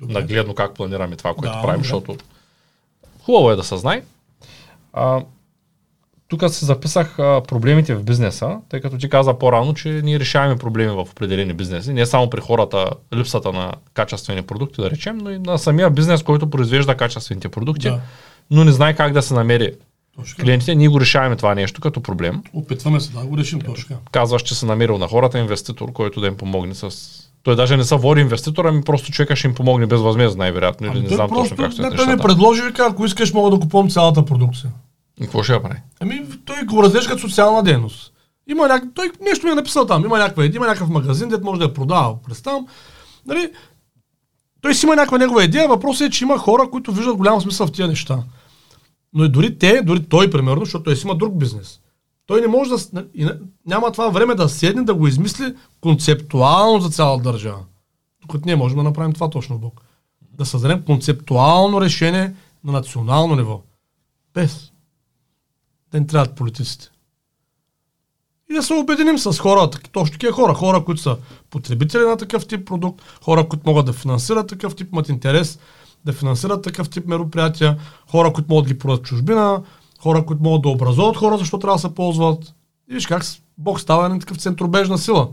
Добре. 0.00 0.14
Нагледно 0.14 0.54
как 0.54 0.74
планираме 0.74 1.16
това, 1.16 1.34
което 1.34 1.54
да, 1.54 1.62
правим, 1.62 1.82
добре. 1.82 1.82
защото 1.82 2.16
хубаво 3.22 3.50
е 3.50 3.56
да 3.56 3.64
се 3.64 3.76
знае. 3.76 4.02
А, 4.92 5.22
тук 6.28 6.50
си 6.50 6.64
записах 6.64 7.18
а, 7.18 7.42
проблемите 7.48 7.94
в 7.94 8.04
бизнеса, 8.04 8.58
тъй 8.68 8.80
като 8.80 8.98
ти 8.98 9.08
каза 9.08 9.38
по-рано, 9.38 9.74
че 9.74 9.88
ние 9.88 10.20
решаваме 10.20 10.56
проблеми 10.56 10.90
в 10.90 11.08
определени 11.10 11.52
бизнеси. 11.52 11.92
Не 11.92 12.06
само 12.06 12.30
при 12.30 12.40
хората 12.40 12.90
липсата 13.14 13.52
на 13.52 13.72
качествени 13.94 14.42
продукти, 14.42 14.80
да 14.80 14.90
речем, 14.90 15.18
но 15.18 15.30
и 15.30 15.38
на 15.38 15.58
самия 15.58 15.90
бизнес, 15.90 16.22
който 16.22 16.50
произвежда 16.50 16.96
качествените 16.96 17.48
продукти, 17.48 17.88
да. 17.88 18.00
но 18.50 18.64
не 18.64 18.72
знае 18.72 18.96
как 18.96 19.12
да 19.12 19.22
се 19.22 19.34
намери 19.34 19.72
точно. 20.16 20.44
клиентите. 20.44 20.74
Ние 20.74 20.88
го 20.88 21.00
решаваме 21.00 21.36
това 21.36 21.54
нещо 21.54 21.80
като 21.80 22.00
проблем. 22.00 22.42
Опитваме 22.52 23.00
се 23.00 23.12
да 23.12 23.20
го 23.20 23.38
решим 23.38 23.60
точно. 23.60 23.96
Казваш, 24.12 24.42
че 24.42 24.54
се 24.54 24.66
намерил 24.66 24.98
на 24.98 25.08
хората 25.08 25.38
инвеститор, 25.38 25.92
който 25.92 26.20
да 26.20 26.26
им 26.26 26.36
помогне 26.36 26.74
с 26.74 26.90
той 27.46 27.56
даже 27.56 27.76
не 27.76 27.84
са 27.84 27.96
води 27.96 28.20
инвеститора, 28.20 28.68
ами 28.68 28.82
просто 28.82 29.12
човека 29.12 29.36
ще 29.36 29.46
им 29.46 29.54
помогне 29.54 29.86
безвъзмезно, 29.86 30.38
най-вероятно. 30.38 30.86
Или 30.86 30.98
ами 30.98 31.08
не 31.08 31.14
знам 31.14 31.30
точно 31.30 31.56
как 31.56 31.72
ще 31.72 31.96
Той 31.96 32.06
ми 32.06 32.16
предложи, 32.16 32.62
вика, 32.62 32.86
ако 32.90 33.04
искаш, 33.04 33.32
мога 33.32 33.50
да 33.50 33.60
купувам 33.60 33.90
цялата 33.90 34.24
продукция. 34.24 34.70
И 35.20 35.24
какво 35.24 35.42
ще 35.42 35.52
я 35.52 35.62
прави? 35.62 35.78
Ами, 36.00 36.22
той 36.44 36.64
го 36.64 36.82
разглежда 36.82 37.10
като 37.10 37.20
социална 37.20 37.62
дейност. 37.62 38.12
Има 38.46 38.68
няк... 38.68 38.84
Той 38.94 39.10
нещо 39.22 39.46
ми 39.46 39.52
е 39.52 39.54
написал 39.54 39.86
там. 39.86 40.04
Има, 40.04 40.18
някаква, 40.18 40.44
има 40.44 40.66
някакъв 40.66 40.88
магазин, 40.88 41.28
дет 41.28 41.42
може 41.42 41.58
да 41.58 41.64
я 41.64 41.74
продава 41.74 42.22
през 42.22 42.42
там. 42.42 42.66
Нали? 43.26 43.50
Той 44.60 44.74
си 44.74 44.86
има 44.86 44.96
някаква 44.96 45.18
негова 45.18 45.44
идея. 45.44 45.68
Въпросът 45.68 46.08
е, 46.08 46.10
че 46.10 46.24
има 46.24 46.38
хора, 46.38 46.70
които 46.70 46.92
виждат 46.92 47.16
голям 47.16 47.40
смисъл 47.40 47.66
в 47.66 47.72
тия 47.72 47.88
неща. 47.88 48.18
Но 49.16 49.24
и 49.24 49.28
дори 49.28 49.58
те, 49.58 49.82
дори 49.82 50.04
той, 50.04 50.30
примерно, 50.30 50.64
защото 50.64 50.84
той 50.84 50.96
си 50.96 51.06
има 51.06 51.14
друг 51.14 51.38
бизнес. 51.38 51.80
Той 52.26 52.40
не 52.40 52.46
може 52.46 52.70
да. 52.70 53.06
Няма 53.66 53.92
това 53.92 54.08
време 54.08 54.34
да 54.34 54.48
седне 54.48 54.82
да 54.82 54.94
го 54.94 55.06
измисли 55.06 55.54
концептуално 55.80 56.80
за 56.80 56.88
цяла 56.88 57.18
държава. 57.18 57.64
Докато 58.22 58.46
ние 58.46 58.56
можем 58.56 58.76
да 58.76 58.82
направим 58.82 59.12
това 59.12 59.30
точно 59.30 59.58
Бог. 59.58 59.80
Да 60.38 60.46
създадем 60.46 60.82
концептуално 60.82 61.80
решение 61.80 62.34
на 62.64 62.72
национално 62.72 63.36
ниво. 63.36 63.62
Без 64.34 64.72
да 65.92 66.00
ни 66.00 66.06
трябват 66.06 66.36
политиците. 66.36 66.90
И 68.50 68.54
да 68.54 68.62
се 68.62 68.74
обединим 68.74 69.18
с 69.18 69.38
хората, 69.38 69.80
точно 69.92 70.12
такива 70.12 70.32
хора, 70.32 70.54
хора, 70.54 70.84
които 70.84 71.00
са 71.00 71.16
потребители 71.50 72.02
на 72.02 72.16
такъв 72.16 72.46
тип 72.46 72.66
продукт, 72.66 73.02
хора, 73.24 73.48
които 73.48 73.70
могат 73.70 73.86
да 73.86 73.92
финансират 73.92 74.48
такъв 74.48 74.76
тип, 74.76 74.92
имат 74.92 75.08
интерес 75.08 75.58
да 76.06 76.12
финансират 76.12 76.62
такъв 76.62 76.90
тип 76.90 77.06
мероприятия, 77.06 77.78
хора, 78.10 78.32
които 78.32 78.46
могат 78.50 78.64
да 78.64 78.74
ги 78.74 78.78
продадат 78.78 79.04
чужбина, 79.04 79.62
хора, 80.00 80.26
които 80.26 80.42
могат 80.42 80.62
да 80.62 80.68
образуват 80.68 81.16
хора, 81.16 81.38
защо 81.38 81.58
трябва 81.58 81.76
да 81.76 81.80
се 81.80 81.94
ползват. 81.94 82.54
И 82.90 82.94
виж 82.94 83.06
как 83.06 83.24
Бог 83.58 83.80
става 83.80 84.08
на 84.08 84.18
такъв 84.18 84.36
центробежна 84.36 84.98
сила. 84.98 85.28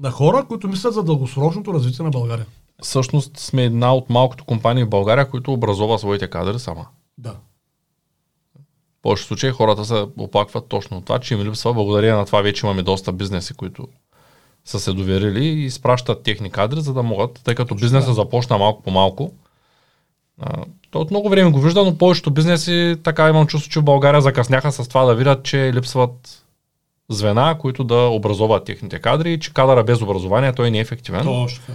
На 0.00 0.10
хора, 0.10 0.44
които 0.48 0.68
мислят 0.68 0.94
за 0.94 1.02
дългосрочното 1.02 1.74
развитие 1.74 2.04
на 2.04 2.10
България. 2.10 2.46
Всъщност 2.82 3.38
сме 3.38 3.64
една 3.64 3.94
от 3.94 4.10
малкото 4.10 4.44
компании 4.44 4.84
в 4.84 4.88
България, 4.88 5.30
които 5.30 5.52
образува 5.52 5.98
своите 5.98 6.30
кадри 6.30 6.58
сама. 6.58 6.86
Да 7.18 7.34
повечето 9.04 9.28
случаи 9.28 9.50
хората 9.50 9.84
се 9.84 10.06
оплакват 10.18 10.66
точно 10.68 10.96
от 10.96 11.04
това, 11.04 11.18
че 11.18 11.34
им 11.34 11.40
липсва. 11.40 11.74
Благодарение 11.74 12.16
на 12.16 12.26
това 12.26 12.42
вече 12.42 12.66
имаме 12.66 12.82
доста 12.82 13.12
бизнеси, 13.12 13.54
които 13.54 13.88
са 14.64 14.80
се 14.80 14.92
доверили 14.92 15.44
и 15.44 15.64
изпращат 15.64 16.22
техни 16.22 16.50
кадри, 16.50 16.80
за 16.80 16.94
да 16.94 17.02
могат, 17.02 17.40
тъй 17.44 17.54
като 17.54 17.74
бизнеса 17.74 18.14
започна 18.14 18.58
малко 18.58 18.82
по 18.82 18.90
малко. 18.90 19.32
А, 20.40 20.64
то 20.90 21.00
от 21.00 21.10
много 21.10 21.28
време 21.28 21.50
го 21.50 21.60
вижда, 21.60 21.84
но 21.84 21.98
повечето 21.98 22.30
бизнеси, 22.30 22.96
така 23.02 23.28
имам 23.28 23.46
чувство, 23.46 23.70
че 23.70 23.80
в 23.80 23.84
България 23.84 24.20
закъсняха 24.20 24.72
с 24.72 24.88
това 24.88 25.04
да 25.04 25.14
видят, 25.14 25.44
че 25.44 25.72
липсват 25.72 26.44
звена, 27.08 27.56
които 27.58 27.84
да 27.84 27.96
образуват 27.96 28.64
техните 28.64 28.98
кадри 28.98 29.32
и 29.32 29.40
че 29.40 29.54
кадъра 29.54 29.84
без 29.84 30.02
образование 30.02 30.52
той 30.52 30.70
не 30.70 30.78
е 30.78 30.80
ефективен. 30.80 31.24
Точно. 31.24 31.74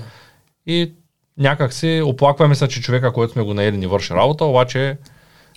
И 0.65 0.91
някак 1.37 1.73
си 1.73 2.01
оплакваме 2.05 2.55
се, 2.55 2.67
че 2.67 2.81
човека, 2.81 3.13
който 3.13 3.33
сме 3.33 3.43
го 3.43 3.53
наели, 3.53 3.77
не 3.77 3.87
върши 3.87 4.13
работа, 4.13 4.45
обаче 4.45 4.97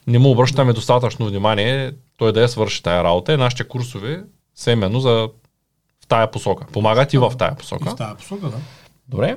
не 0.06 0.18
му 0.18 0.30
обръщаме 0.30 0.72
достатъчно 0.72 1.26
внимание 1.26 1.92
той 2.16 2.32
да 2.32 2.42
я 2.42 2.48
свърши 2.48 2.82
тая 2.82 3.04
работа. 3.04 3.32
И 3.32 3.36
нашите 3.36 3.64
курсове 3.64 4.24
са 4.54 4.70
именно 4.70 5.00
за 5.00 5.28
в 6.00 6.06
тая 6.08 6.30
посока. 6.30 6.66
Помагат 6.72 7.12
и 7.12 7.18
в 7.18 7.32
тая 7.38 7.54
посока. 7.54 7.84
И 7.88 7.92
в 7.92 7.96
тая 7.96 8.14
посока, 8.14 8.48
да. 8.48 8.56
Добре. 9.08 9.36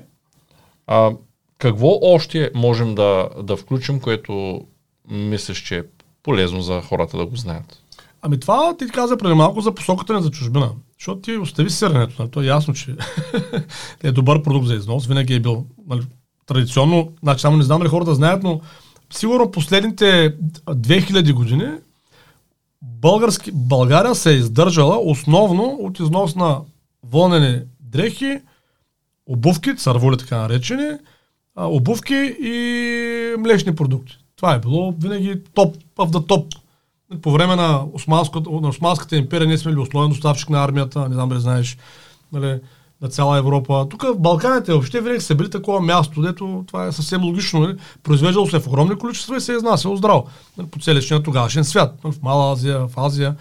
А, 0.87 1.11
какво 1.57 1.99
още 2.01 2.51
можем 2.55 2.95
да, 2.95 3.29
да 3.43 3.57
включим, 3.57 3.99
което 3.99 4.61
мислиш, 5.09 5.63
че 5.63 5.77
е 5.77 5.83
полезно 6.23 6.61
за 6.61 6.81
хората 6.81 7.17
да 7.17 7.25
го 7.25 7.35
знаят? 7.35 7.81
Ами 8.21 8.39
това 8.39 8.77
ти 8.77 8.87
каза 8.87 9.17
преди 9.17 9.33
малко 9.33 9.61
за 9.61 9.75
посоката 9.75 10.13
на 10.13 10.21
за 10.21 10.31
чужбина. 10.31 10.71
Защото 10.99 11.21
ти 11.21 11.37
остави 11.37 11.69
сърнето. 11.69 12.15
Нали? 12.19 12.31
То 12.31 12.41
е 12.41 12.45
ясно, 12.45 12.73
че 12.73 12.95
е 14.03 14.11
добър 14.11 14.43
продукт 14.43 14.67
за 14.67 14.75
износ. 14.75 15.05
Винаги 15.05 15.33
е 15.33 15.39
бил 15.39 15.65
нали, 15.87 16.01
традиционно. 16.45 17.11
Значи, 17.23 17.41
само 17.41 17.57
не 17.57 17.63
знам 17.63 17.79
дали 17.79 17.89
хората 17.89 18.15
знаят, 18.15 18.43
но 18.43 18.61
сигурно 19.13 19.51
последните 19.51 20.35
2000 20.67 21.33
години 21.33 21.67
български, 22.81 23.51
България 23.53 24.15
се 24.15 24.31
е 24.31 24.35
издържала 24.35 24.99
основно 25.01 25.63
от 25.63 25.99
износ 25.99 26.35
на 26.35 26.61
вълнени 27.03 27.61
дрехи, 27.79 28.39
обувки, 29.25 29.75
църволи 29.75 30.17
така 30.17 30.37
наречени, 30.37 30.91
обувки 31.57 32.35
и 32.39 33.35
млечни 33.39 33.75
продукти. 33.75 34.17
Това 34.35 34.53
е 34.53 34.59
било 34.59 34.91
винаги 34.99 35.43
топ 35.53 35.75
в 35.97 36.07
да 36.11 36.25
топ. 36.25 36.53
По 37.21 37.31
време 37.31 37.55
на, 37.55 37.85
Османската, 37.93 38.49
на 38.49 38.67
Османската 38.67 39.17
империя 39.17 39.47
ние 39.47 39.57
сме 39.57 39.71
били 39.71 39.81
основен 39.81 40.09
доставчик 40.09 40.49
на 40.49 40.63
армията, 40.63 41.09
не 41.09 41.13
знам 41.13 41.29
дали 41.29 41.39
знаеш. 41.39 41.77
Нали, 42.33 42.59
на 43.01 43.09
цяла 43.09 43.37
Европа. 43.37 43.87
Тук 43.89 44.03
в 44.03 44.19
Балканите 44.19 44.71
въобще 44.71 45.01
винаги 45.01 45.21
са 45.21 45.35
били 45.35 45.49
такова 45.49 45.81
място, 45.81 46.21
дето 46.21 46.63
това 46.67 46.85
е 46.85 46.91
съвсем 46.91 47.23
логично. 47.23 47.59
Нали? 47.59 47.77
Произвеждало 48.03 48.47
се 48.47 48.59
в 48.59 48.67
огромни 48.67 48.95
количества 48.95 49.37
и 49.37 49.41
се 49.41 49.53
е 49.53 49.55
изнасяло 49.55 49.95
здраво 49.95 50.27
нали? 50.57 50.67
по 50.67 50.79
целия 50.79 51.23
тогавашен 51.23 51.63
свят. 51.63 52.03
Нали? 52.03 52.13
В 52.13 52.21
Мала 52.21 52.53
Азия, 52.53 52.87
в 52.87 52.97
Азия. 52.97 53.35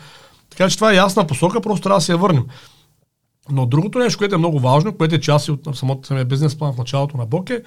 Така 0.50 0.68
че 0.68 0.76
това 0.76 0.92
е 0.92 0.96
ясна 0.96 1.26
посока, 1.26 1.60
просто 1.60 1.82
трябва 1.82 1.98
да 1.98 2.04
се 2.04 2.12
я 2.12 2.18
върнем. 2.18 2.44
Но 3.50 3.66
другото 3.66 3.98
нещо, 3.98 4.18
което 4.18 4.34
е 4.34 4.38
много 4.38 4.60
важно, 4.60 4.96
което 4.96 5.14
е 5.14 5.20
част 5.20 5.48
от 5.48 5.76
самото 5.76 6.06
самия 6.06 6.24
бизнес 6.24 6.58
план 6.58 6.72
в 6.72 6.78
началото 6.78 7.16
на 7.16 7.26
Боке, 7.26 7.62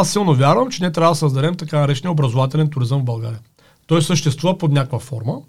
аз 0.00 0.10
силно 0.10 0.34
вярвам, 0.34 0.70
че 0.70 0.82
не 0.82 0.92
трябва 0.92 1.12
да 1.12 1.16
създадем 1.16 1.54
така 1.54 1.80
наречения 1.80 2.12
образователен 2.12 2.70
туризъм 2.70 3.00
в 3.00 3.04
България. 3.04 3.40
Той 3.86 4.02
съществува 4.02 4.58
под 4.58 4.72
някаква 4.72 4.98
форма, 4.98 5.40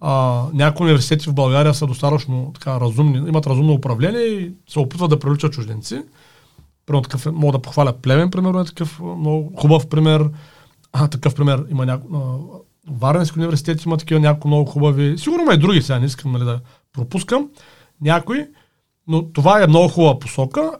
а, 0.00 0.44
някои 0.52 0.84
университети 0.84 1.30
в 1.30 1.34
България 1.34 1.74
са 1.74 1.86
достатъчно 1.86 2.50
така, 2.54 2.80
разумни, 2.80 3.28
имат 3.28 3.46
разумно 3.46 3.72
управление 3.72 4.20
и 4.20 4.52
се 4.68 4.78
опитват 4.78 5.10
да 5.10 5.18
привличат 5.18 5.52
чужденци. 5.52 6.02
Примерно 6.86 7.02
такъв, 7.02 7.26
мога 7.32 7.52
да 7.52 7.62
похваля 7.62 7.92
Племен, 7.92 8.30
примерно 8.30 8.60
е 8.60 8.64
такъв 8.64 9.00
много 9.00 9.52
хубав 9.56 9.88
пример. 9.88 10.30
А, 10.92 11.08
такъв 11.08 11.34
пример 11.34 11.64
има 11.70 11.86
някои. 11.86 12.18
Варненски 12.90 13.38
университет 13.38 13.84
има 13.84 13.96
такива 13.96 14.20
някои 14.20 14.48
много 14.48 14.70
хубави. 14.70 15.18
Сигурно 15.18 15.42
има 15.42 15.54
и 15.54 15.58
други, 15.58 15.82
сега 15.82 15.98
не 15.98 16.06
искам 16.06 16.32
нали, 16.32 16.44
да 16.44 16.60
пропускам 16.92 17.48
някои, 18.00 18.46
но 19.06 19.32
това 19.32 19.62
е 19.62 19.66
много 19.66 19.88
хубава 19.88 20.18
посока. 20.18 20.70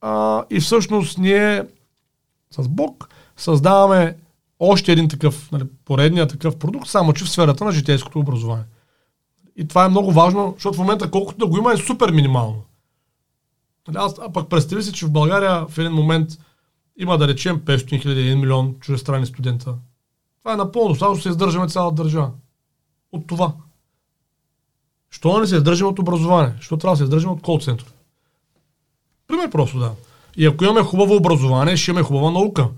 А, 0.00 0.44
и 0.50 0.60
всъщност 0.60 1.18
ние 1.18 1.62
с 2.62 2.68
Бог 2.68 3.08
създаваме 3.36 4.16
още 4.60 4.92
един 4.92 5.08
такъв, 5.08 5.52
нали, 5.52 5.64
поредният 5.84 6.30
такъв 6.30 6.56
продукт, 6.56 6.88
само 6.88 7.12
че 7.12 7.24
в 7.24 7.30
сферата 7.30 7.64
на 7.64 7.72
житейското 7.72 8.18
образование. 8.18 8.64
И 9.56 9.68
това 9.68 9.84
е 9.84 9.88
много 9.88 10.12
важно, 10.12 10.52
защото 10.56 10.76
в 10.76 10.78
момента 10.78 11.10
колкото 11.10 11.38
да 11.38 11.46
го 11.46 11.58
има 11.58 11.72
е 11.72 11.76
супер 11.76 12.10
минимално. 12.10 12.62
Нали, 13.88 13.96
аз, 14.00 14.14
а 14.22 14.32
пък 14.32 14.48
представи 14.48 14.82
си, 14.82 14.92
че 14.92 15.06
в 15.06 15.12
България 15.12 15.66
в 15.68 15.78
един 15.78 15.92
момент 15.92 16.30
има 16.96 17.18
да 17.18 17.28
речем 17.28 17.60
500 17.60 18.02
хиляди, 18.02 18.20
1 18.20 18.34
милион 18.34 18.74
чужестранни 18.80 19.26
студента. 19.26 19.74
Това 20.38 20.52
е 20.52 20.56
напълно 20.56 20.88
достатъчно, 20.88 21.22
се 21.22 21.28
издържаме 21.28 21.68
цяла 21.68 21.92
държава. 21.92 22.30
От 23.12 23.26
това. 23.26 23.52
Що 25.10 25.40
не 25.40 25.46
се 25.46 25.56
издържаме 25.56 25.90
от 25.90 25.98
образование? 25.98 26.54
Що 26.60 26.76
трябва 26.76 26.92
да 26.92 26.98
се 26.98 27.04
издържаме 27.04 27.32
от 27.32 27.42
кол 27.42 27.60
център? 27.60 27.92
Пример 29.26 29.50
просто 29.50 29.78
да. 29.78 29.92
И 30.36 30.46
ако 30.46 30.64
имаме 30.64 30.82
хубаво 30.82 31.16
образование, 31.16 31.76
ще 31.76 31.90
имаме 31.90 32.04
хубава 32.04 32.30
наука. 32.30 32.68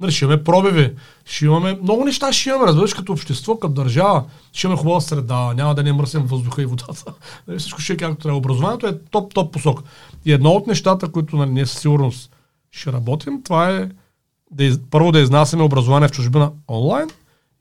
Нали, 0.00 0.12
ще 0.12 0.24
имаме 0.24 0.44
пробиви, 0.44 0.92
ще 1.24 1.44
имаме 1.44 1.78
много 1.82 2.04
неща, 2.04 2.32
ще 2.32 2.48
имаме, 2.48 2.66
разбираш, 2.66 2.94
като 2.94 3.12
общество, 3.12 3.58
като 3.58 3.74
държава, 3.74 4.24
ще 4.52 4.66
имаме 4.66 4.80
хубава 4.80 5.00
среда, 5.00 5.54
няма 5.54 5.74
да 5.74 5.82
не 5.82 5.92
мръсим 5.92 6.22
въздуха 6.22 6.62
и 6.62 6.66
водата. 6.66 7.04
Нали, 7.48 7.58
всичко 7.58 7.80
ще 7.80 7.92
е 7.92 7.96
както 7.96 8.22
трябва. 8.22 8.38
Образованието 8.38 8.86
е 8.86 8.98
топ-топ 8.98 9.50
посок. 9.50 9.82
И 10.24 10.32
едно 10.32 10.50
от 10.50 10.66
нещата, 10.66 11.12
които 11.12 11.36
нали, 11.36 11.50
ние 11.50 11.66
със 11.66 11.80
сигурност 11.80 12.36
ще 12.70 12.92
работим, 12.92 13.42
това 13.42 13.70
е 13.70 13.88
да 14.50 14.64
из... 14.64 14.80
първо 14.90 15.12
да 15.12 15.20
изнасяме 15.20 15.62
образование 15.62 16.08
в 16.08 16.12
чужбина 16.12 16.52
онлайн 16.68 17.08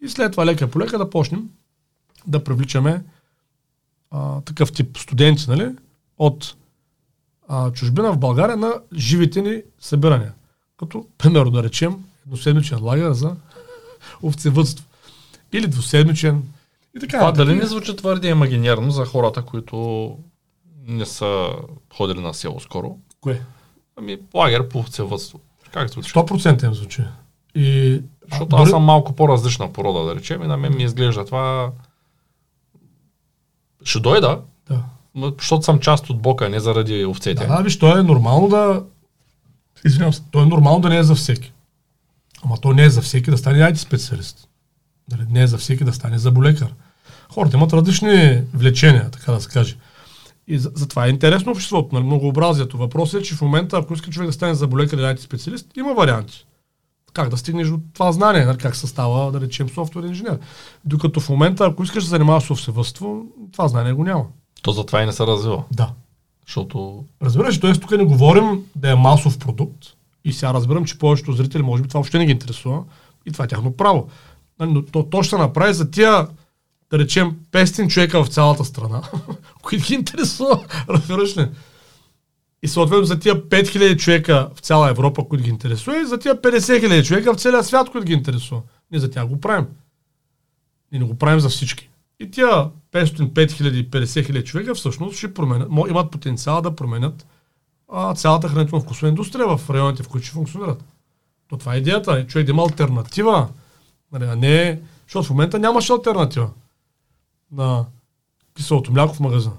и 0.02 0.10
след 0.10 0.32
това 0.32 0.46
лека 0.46 0.68
по 0.68 0.80
лека 0.80 0.98
да 0.98 1.10
почнем 1.10 1.50
да 2.28 2.44
привличаме 2.44 3.04
а, 4.12 4.42
такъв 4.42 4.72
тип 4.72 4.98
студенти, 4.98 5.46
нали, 5.50 5.72
от 6.18 6.56
а, 7.50 7.72
чужбина 7.72 8.14
в 8.14 8.18
България 8.18 8.58
на 8.58 8.74
живите 8.94 9.42
ни 9.42 9.62
събирания. 9.80 10.34
Като, 10.78 11.06
примерно, 11.18 11.52
да 11.52 11.64
речем, 11.64 12.04
едноседмичен 12.26 12.84
лагер 12.84 13.12
за 13.12 13.36
овцевътство. 14.24 14.86
Или 15.54 15.68
двуседмичен. 15.68 16.44
И 16.98 17.00
така. 17.00 17.18
Това 17.18 17.32
дали 17.32 17.56
не 17.56 17.66
звучи 17.66 17.96
твърде 17.96 18.30
имагинерно 18.30 18.92
за 18.92 19.06
хората, 19.06 19.42
които 19.42 20.18
не 20.88 21.06
са 21.06 21.50
ходили 21.94 22.20
на 22.20 22.34
село 22.34 22.60
скоро? 22.60 22.98
Кое? 23.22 23.42
Ами, 23.96 24.18
лагер 24.36 24.68
по 24.68 24.80
овцевътство. 24.80 25.40
Как 25.74 25.90
звучи? 25.90 26.14
100% 26.14 26.66
им 26.66 26.74
звучи. 26.74 27.04
И, 27.56 28.02
Защото 28.30 28.56
аз 28.56 28.70
съм 28.70 28.84
малко 28.84 29.16
по-различна 29.16 29.74
порода, 29.74 30.06
да 30.06 30.16
речем, 30.16 30.44
и 30.44 30.48
на 30.48 30.58
мен 30.58 30.76
ми 30.76 30.84
изглежда 30.84 31.26
това... 31.26 31.72
Ще 33.84 34.00
дойда, 34.00 34.42
защото 35.16 35.64
съм 35.64 35.80
част 35.80 36.10
от 36.10 36.22
бока, 36.22 36.50
не 36.50 36.60
заради 36.60 37.06
овцете. 37.06 37.48
Да, 37.48 37.58
да, 37.58 37.64
виж, 37.64 37.80
то 37.80 37.98
е 37.98 38.04
нормално 38.04 38.48
да... 38.48 38.84
Извинявам 39.86 40.14
се, 40.14 40.22
то 40.32 40.42
е 40.42 40.46
нормално 40.46 40.80
да 40.80 40.90
не 40.90 40.98
е 40.98 41.04
за 41.04 41.16
всеки. 41.16 41.54
Ама 42.44 42.58
то 42.58 42.74
не 42.74 42.84
е 42.84 42.90
за 42.90 43.02
всеки 43.02 43.32
да 43.32 43.38
стане 43.38 43.60
IT 43.60 43.76
специалист. 43.76 44.48
Нали, 45.12 45.22
не 45.30 45.42
е 45.42 45.48
за 45.48 45.58
всеки 45.58 45.84
да 45.84 45.94
стане 45.94 46.18
заболекар. 46.18 46.74
Хората 47.34 47.58
имат 47.58 47.74
различни 47.74 48.42
влечения, 48.54 49.10
така 49.12 49.32
да 49.32 49.42
се 49.42 49.50
каже. 49.50 49.78
И 50.48 50.60
за, 50.60 50.72
затова 50.76 51.06
е 51.06 51.10
интересно 51.10 51.52
обществото, 51.52 51.96
нали, 51.96 52.06
многообразието. 52.06 52.78
Въпросът 52.78 53.22
е, 53.22 53.24
че 53.24 53.36
в 53.36 53.42
момента, 53.42 53.78
ако 53.78 53.94
иска 53.94 54.10
човек 54.10 54.30
да 54.30 54.34
стане 54.34 54.54
заболекар 54.54 54.98
или 54.98 55.04
IT 55.04 55.20
специалист, 55.20 55.78
има 55.78 55.94
варианти. 55.94 56.46
Как 57.14 57.30
да 57.30 57.38
стигнеш 57.38 57.68
до 57.68 57.80
това 57.94 58.12
знание, 58.12 58.46
нали, 58.46 58.58
как 58.58 58.76
се 58.76 58.88
става, 58.88 59.32
да 59.32 59.42
речем, 59.42 59.70
софтуер 59.70 60.04
инженер. 60.04 60.40
Докато 60.86 61.20
в 61.20 61.30
момента, 61.30 61.66
ако 61.66 61.84
искаш 61.84 62.04
да 62.04 62.10
занимаваш 62.10 62.44
с 62.44 62.94
това 63.52 63.68
знание 63.68 63.94
го 63.94 64.04
няма. 64.04 64.26
То 64.62 64.72
затова 64.72 65.04
и 65.04 65.06
не 65.06 65.12
се 65.12 65.28
развива. 65.28 65.64
Да. 65.72 65.92
Защото 66.48 67.06
Разбираш, 67.22 67.60
т.е. 67.60 67.74
тук 67.74 67.92
не 67.92 68.04
говорим 68.04 68.66
да 68.76 68.92
е 68.92 68.96
масов 68.96 69.40
продукт 69.40 69.86
и 70.26 70.34
сега 70.34 70.54
разбирам, 70.54 70.86
че 70.86 70.98
повечето 71.00 71.34
зрители 71.34 71.64
може 71.64 71.84
би 71.84 71.88
това 71.88 71.98
въобще 71.98 72.18
не 72.18 72.26
ги 72.26 72.32
интересува 72.32 72.84
и 73.26 73.32
това 73.32 73.46
е 73.46 73.48
тяхно 73.48 73.78
право. 73.78 74.10
Нали, 74.60 74.72
Но 74.72 74.86
то, 74.86 75.04
то 75.04 75.24
ще 75.24 75.38
направи 75.38 75.74
за 75.74 75.92
тия, 75.92 76.28
да 76.92 77.00
речем, 77.00 77.36
500 77.52 77.88
човека 77.88 78.24
в 78.24 78.28
цялата 78.28 78.66
страна, 78.66 79.02
които 79.62 79.86
ги 79.86 79.94
интересува, 79.94 80.66
разбираш 80.90 81.38
ли? 81.38 81.48
И 82.64 82.68
съответно 82.68 83.06
за 83.06 83.20
тия 83.20 83.36
5000 83.36 83.98
човека 83.98 84.50
в 84.56 84.60
цяла 84.60 84.90
Европа, 84.90 85.28
които 85.30 85.44
ги 85.44 85.50
интересува, 85.50 86.02
и 86.02 86.06
за 86.06 86.18
тия 86.18 86.42
50 86.42 86.60
000 86.60 87.04
човека 87.04 87.34
в 87.34 87.40
целия 87.40 87.64
свят, 87.64 87.90
които 87.90 88.08
ги 88.08 88.14
интересува. 88.14 88.62
Ние 88.92 89.00
за 89.00 89.12
тях 89.12 89.28
го 89.28 89.40
правим. 89.40 89.68
Ние 90.92 91.00
не 91.00 91.08
го 91.08 91.18
правим 91.18 91.40
за 91.40 91.50
всички. 91.50 91.90
И 92.20 92.32
тия 92.32 92.48
500, 92.92 93.30
5000, 93.32 93.90
50 93.90 94.26
хиляди 94.26 94.46
човека 94.46 94.76
всъщност 94.76 95.18
ще 95.18 95.34
променят, 95.34 95.70
имат 95.90 96.12
потенциал 96.12 96.62
да 96.62 96.76
променят 96.76 97.28
а, 97.92 98.16
цялата 98.16 98.50
хранително 98.50 98.84
вкусова 98.84 99.08
индустрия 99.10 99.58
в 99.58 99.70
районите, 99.70 100.04
в 100.04 100.08
които 100.10 100.26
ще 100.26 100.34
функционират. 100.34 100.84
То 101.48 101.58
това 101.58 101.76
е 101.76 101.78
идеята. 101.78 102.28
Човек 102.28 102.46
да 102.46 102.52
има 102.52 102.64
альтернатива, 102.64 103.48
нали, 104.12 104.24
а 104.24 104.36
не... 104.36 104.82
Защото 105.08 105.28
в 105.28 105.30
момента 105.30 105.60
нямаше 105.60 105.94
альтернатива 105.94 106.50
на 107.52 107.86
киселото 108.56 108.92
мляко 108.92 109.14
в 109.14 109.20
магазина. 109.20 109.56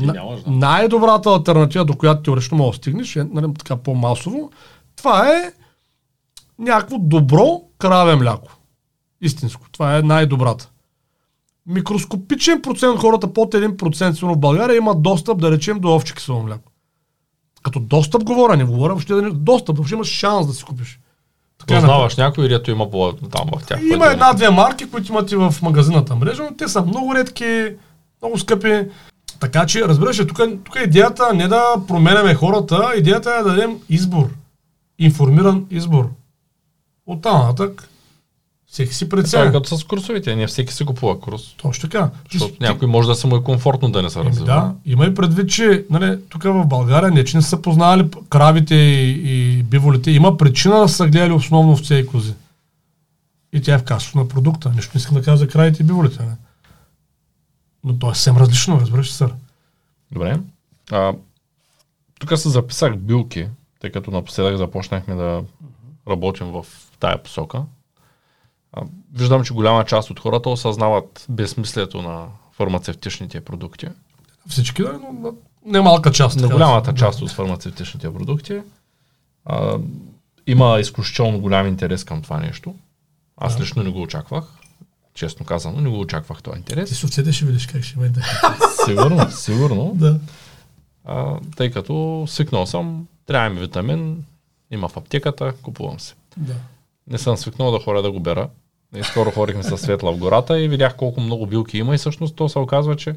Ти 0.00 0.06
На- 0.06 0.12
нямаш, 0.12 0.42
да. 0.42 0.50
най-добрата 0.50 1.30
альтернатива, 1.30 1.84
до 1.84 1.96
която 1.96 2.22
теоретично 2.22 2.56
можеш 2.56 2.78
да 2.78 2.82
стигнеш, 2.82 3.16
е 3.16 3.24
нали, 3.24 3.54
така 3.54 3.76
по-масово, 3.76 4.50
това 4.96 5.30
е 5.30 5.52
някакво 6.58 6.98
добро 6.98 7.62
краве 7.78 8.16
мляко. 8.16 8.52
Истинско. 9.20 9.66
Това 9.72 9.98
е 9.98 10.02
най-добрата. 10.02 10.70
Микроскопичен 11.66 12.62
процент 12.62 12.94
от 12.94 13.00
хората, 13.00 13.32
под 13.32 13.54
1% 13.54 14.12
сигурно 14.12 14.34
в 14.34 14.38
България, 14.38 14.76
имат 14.76 15.02
достъп, 15.02 15.38
да 15.38 15.50
речем, 15.50 15.78
до 15.78 15.94
овче 15.94 16.14
кисело 16.14 16.42
мляко. 16.42 16.72
Като 17.62 17.80
достъп 17.80 18.24
говоря, 18.24 18.56
не 18.56 18.64
говоря 18.64 18.92
въобще 18.92 19.14
да 19.14 19.22
не... 19.22 19.30
Достъп, 19.30 19.76
въобще 19.76 19.94
имаш 19.94 20.08
шанс 20.08 20.46
да 20.46 20.52
си 20.52 20.64
купиш. 20.64 21.00
Така 21.58 21.74
е 21.74 21.80
познаваш 21.80 22.16
някой, 22.16 22.48
дето 22.48 22.70
има 22.70 22.90
по 22.90 23.12
там 23.12 23.48
в 23.56 23.66
тях. 23.66 23.80
има 23.92 24.06
една-две 24.06 24.50
марки, 24.50 24.90
които 24.90 25.12
имат 25.12 25.32
и 25.32 25.36
в 25.36 25.54
магазината 25.62 26.16
мрежа, 26.16 26.42
но 26.42 26.56
те 26.56 26.68
са 26.68 26.82
много 26.82 27.14
редки, 27.14 27.68
много 28.22 28.38
скъпи. 28.38 28.88
Така 29.40 29.66
че, 29.66 29.88
разбираш, 29.88 30.16
тук, 30.16 30.40
тук 30.64 30.76
идеята 30.84 31.34
не 31.34 31.48
да 31.48 31.76
променяме 31.88 32.34
хората, 32.34 32.92
идеята 32.96 33.30
е 33.30 33.42
да 33.42 33.50
дадем 33.50 33.78
избор. 33.88 34.28
Информиран 34.98 35.66
избор. 35.70 36.10
От 37.06 37.22
там 37.22 37.46
нататък 37.46 37.88
всеки 38.76 38.94
си 38.94 39.08
Това 39.08 39.20
е 39.20 39.22
преценя. 39.22 39.52
като 39.52 39.78
с 39.78 39.84
курсовите, 39.84 40.36
не 40.36 40.46
всеки 40.46 40.72
си 40.72 40.84
купува 40.84 41.20
курс. 41.20 41.54
Точно 41.56 41.88
така. 41.88 42.10
Защото 42.32 42.52
ти- 42.52 42.62
някой 42.62 42.88
може 42.88 43.08
да 43.08 43.14
се 43.14 43.26
му 43.26 43.36
е 43.36 43.42
комфортно 43.42 43.90
да 43.90 44.02
не 44.02 44.10
се 44.10 44.24
развива. 44.24 44.46
да, 44.46 44.74
има 44.84 45.06
и 45.06 45.14
предвид, 45.14 45.50
че 45.50 45.84
нали, 45.90 46.18
тук 46.28 46.42
в 46.42 46.66
България 46.66 47.10
не, 47.10 47.24
че 47.24 47.36
не 47.36 47.42
са 47.42 47.62
познавали 47.62 48.08
кравите 48.28 48.74
и, 48.74 49.10
и 49.58 49.62
биволите. 49.62 50.10
Има 50.10 50.36
причина 50.36 50.80
да 50.80 50.88
са 50.88 51.06
гледали 51.06 51.32
основно 51.32 51.72
овце 51.72 51.94
и 51.94 52.06
кози. 52.06 52.34
И 53.52 53.62
тя 53.62 53.74
е 53.74 53.78
в 53.78 53.84
качеството 53.84 54.18
на 54.18 54.28
продукта. 54.28 54.72
Нищо 54.76 54.90
не 54.94 54.98
искам 54.98 55.16
да 55.16 55.22
кажа 55.22 55.36
за 55.36 55.48
кравите 55.48 55.82
и 55.82 55.86
биволите. 55.86 56.22
Не? 56.22 56.36
Но 57.84 57.98
то 57.98 58.10
е 58.10 58.14
съвсем 58.14 58.36
различно, 58.36 58.80
разбираш 58.80 59.12
сър. 59.12 59.32
Добре. 60.12 60.40
А, 60.90 61.12
тук 62.20 62.38
се 62.38 62.48
записах 62.48 62.96
билки, 62.96 63.46
тъй 63.80 63.90
като 63.90 64.10
напоследък 64.10 64.56
започнахме 64.56 65.14
да 65.14 65.42
работим 66.08 66.46
в 66.46 66.66
тая 67.00 67.22
посока. 67.22 67.62
Виждам, 69.16 69.44
че 69.44 69.54
голяма 69.54 69.84
част 69.84 70.10
от 70.10 70.20
хората 70.20 70.48
осъзнават 70.48 71.26
безсмислието 71.28 72.02
на 72.02 72.26
фармацевтичните 72.52 73.40
продукти. 73.40 73.86
Всички, 74.48 74.82
да, 74.82 74.92
но 74.92 75.12
на 75.20 75.32
немалка 75.66 76.12
част. 76.12 76.36
На 76.36 76.42
да 76.42 76.48
голямата 76.48 76.90
се- 76.90 76.96
част 76.96 77.22
от 77.22 77.30
фармацевтичните 77.30 78.12
продукти 78.12 78.60
а, 79.44 79.78
има 80.46 80.78
изключително 80.80 81.40
голям 81.40 81.66
интерес 81.66 82.04
към 82.04 82.22
това 82.22 82.40
нещо. 82.40 82.74
Аз 83.36 83.56
Да. 83.56 83.62
лично 83.62 83.82
не 83.82 83.90
го 83.90 84.02
очаквах. 84.02 84.44
Честно 85.14 85.46
казано, 85.46 85.80
не 85.80 85.88
го 85.90 86.00
очаквах 86.00 86.42
този 86.42 86.54
Ти 86.54 86.58
интерес. 86.58 86.90
с 86.90 87.04
овцете 87.04 87.32
ще 87.32 87.44
видиш 87.44 87.66
как 87.66 87.82
ще 87.82 87.96
бъде. 87.96 88.20
Сигурно, 88.86 89.30
сигурно. 89.30 89.92
да. 89.94 90.20
А, 91.04 91.36
тъй 91.56 91.70
като 91.70 92.24
свикнал 92.28 92.66
съм, 92.66 93.06
трябва 93.26 93.50
ми 93.50 93.60
витамин, 93.60 94.24
има 94.70 94.88
в 94.88 94.96
аптеката, 94.96 95.52
купувам 95.54 96.00
се. 96.00 96.14
да. 96.36 96.54
Не 97.06 97.18
съм 97.18 97.36
свикнал 97.36 97.70
да 97.70 97.78
ходя 97.80 98.02
да 98.02 98.12
го 98.12 98.20
бера. 98.20 98.48
И 98.94 99.02
скоро 99.02 99.30
ходихме 99.30 99.62
със 99.62 99.80
светла 99.80 100.12
в 100.12 100.18
гората 100.18 100.60
и 100.60 100.68
видях 100.68 100.96
колко 100.96 101.20
много 101.20 101.46
билки 101.46 101.78
има 101.78 101.94
и 101.94 101.98
всъщност 101.98 102.36
то 102.36 102.48
се 102.48 102.58
оказва, 102.58 102.96
че 102.96 103.16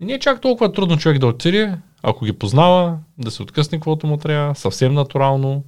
не 0.00 0.12
е 0.12 0.18
чак 0.18 0.40
толкова 0.40 0.72
трудно 0.72 0.98
човек 0.98 1.18
да 1.18 1.26
отиде, 1.26 1.78
ако 2.02 2.24
ги 2.24 2.32
познава, 2.32 2.98
да 3.18 3.30
се 3.30 3.42
откъсне 3.42 3.78
каквото 3.78 4.06
му 4.06 4.16
трябва, 4.16 4.54
съвсем 4.54 4.94
натурално, 4.94 5.64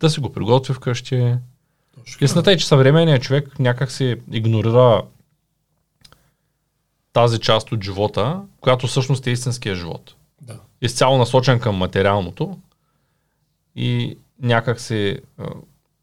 да 0.00 0.10
си 0.10 0.20
го 0.20 0.32
приготви 0.32 0.74
вкъщи. 0.74 1.34
Истината 2.20 2.52
е, 2.52 2.56
че 2.56 2.66
съвременният 2.66 3.22
човек 3.22 3.58
някак 3.58 3.90
си 3.90 4.16
игнорира 4.32 5.02
тази 7.12 7.38
част 7.38 7.72
от 7.72 7.84
живота, 7.84 8.40
която 8.60 8.86
всъщност 8.86 9.26
е 9.26 9.30
истинския 9.30 9.74
живот 9.74 10.14
Да. 10.40 10.58
изцяло 10.82 11.18
насочен 11.18 11.60
към 11.60 11.76
материалното 11.76 12.58
и 13.76 14.18
някак 14.42 14.90
а, 14.90 15.18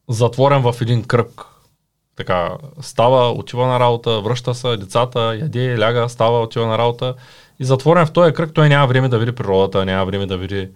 затворен 0.09 0.61
в 0.61 0.76
един 0.82 1.03
кръг. 1.03 1.45
Така, 2.20 2.51
става, 2.82 3.32
отива 3.32 3.67
на 3.67 3.80
работа, 3.80 4.22
връща 4.22 4.53
се, 4.53 4.78
децата, 4.78 5.38
яде, 5.41 5.80
ляга, 5.80 6.09
става, 6.09 6.41
отива 6.41 6.67
на 6.67 6.78
работа. 6.78 7.13
И 7.59 7.65
затворен 7.65 8.05
в 8.05 8.11
този 8.11 8.34
кръг, 8.34 8.51
той 8.53 8.70
няма 8.70 8.88
време 8.88 9.09
да 9.09 9.20
види 9.20 9.32
природата, 9.32 9.86
няма 9.86 10.05
време 10.05 10.26
да 10.26 10.38
види 10.38 10.70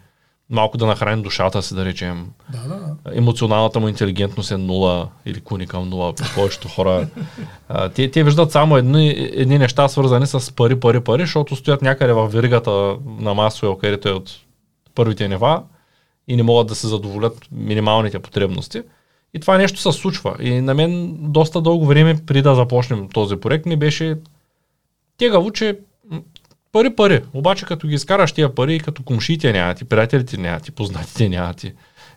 малко 0.50 0.78
да 0.78 0.86
нахрани 0.86 1.22
душата 1.22 1.62
си, 1.62 1.76
да 1.76 1.86
речем. 1.86 2.28
Да, 2.50 2.60
да, 2.60 2.76
да. 2.76 3.18
Емоционалната 3.18 3.80
му 3.80 3.88
интелигентност 3.88 4.52
е 4.52 4.58
нула 4.58 5.10
или 5.26 5.42
куни 5.42 5.68
към 5.68 5.90
нула 5.90 6.14
при 6.14 6.26
повечето 6.36 6.68
хора. 6.68 7.08
А, 7.70 7.90
те, 7.90 8.12
те 8.12 8.24
виждат 8.24 8.52
само 8.52 8.78
едни, 8.78 9.10
едни 9.34 9.58
неща, 9.58 9.88
свързани 9.88 10.28
с 10.28 10.56
пари, 10.56 10.80
пари, 10.80 11.00
пари, 11.00 11.22
защото 11.22 11.56
стоят 11.56 11.82
някъде 11.82 12.14
в 12.14 12.28
веригата 12.28 12.96
на 13.20 13.34
Масуел, 13.34 13.76
където 13.76 14.10
е 14.10 14.12
от 14.12 14.32
първите 14.96 15.28
нива 15.28 15.64
и 16.28 16.36
не 16.36 16.44
могат 16.44 16.68
да 16.68 16.76
се 16.76 16.88
задоволят 16.88 17.38
минималните 17.52 18.20
потребности. 18.20 18.82
И 19.34 19.40
това 19.40 19.58
нещо 19.58 19.80
се 19.80 19.92
случва. 19.92 20.36
И 20.40 20.62
на 20.62 20.74
мен 20.74 21.18
доста 21.20 21.62
дълго 21.62 21.86
време, 21.86 22.26
преди 22.26 22.42
да 22.42 22.56
започнем 22.56 23.10
този 23.10 23.36
проект, 23.36 23.66
ми 23.66 23.76
беше 23.76 24.18
тегаво, 25.18 25.52
че 25.52 25.80
пари, 26.72 26.96
пари. 26.96 27.22
Обаче 27.34 27.66
като 27.66 27.88
ги 27.88 27.96
изкараш 27.96 28.32
тия 28.32 28.56
пари, 28.56 28.80
като 28.80 29.04
комшите 29.04 29.54
няма 29.54 29.74
ти, 29.74 29.86
приятелите 29.86 30.38
няма 30.38 30.60
ти, 30.60 30.72
познатите 30.72 31.30
няма 31.30 31.54
ти, 31.54 31.74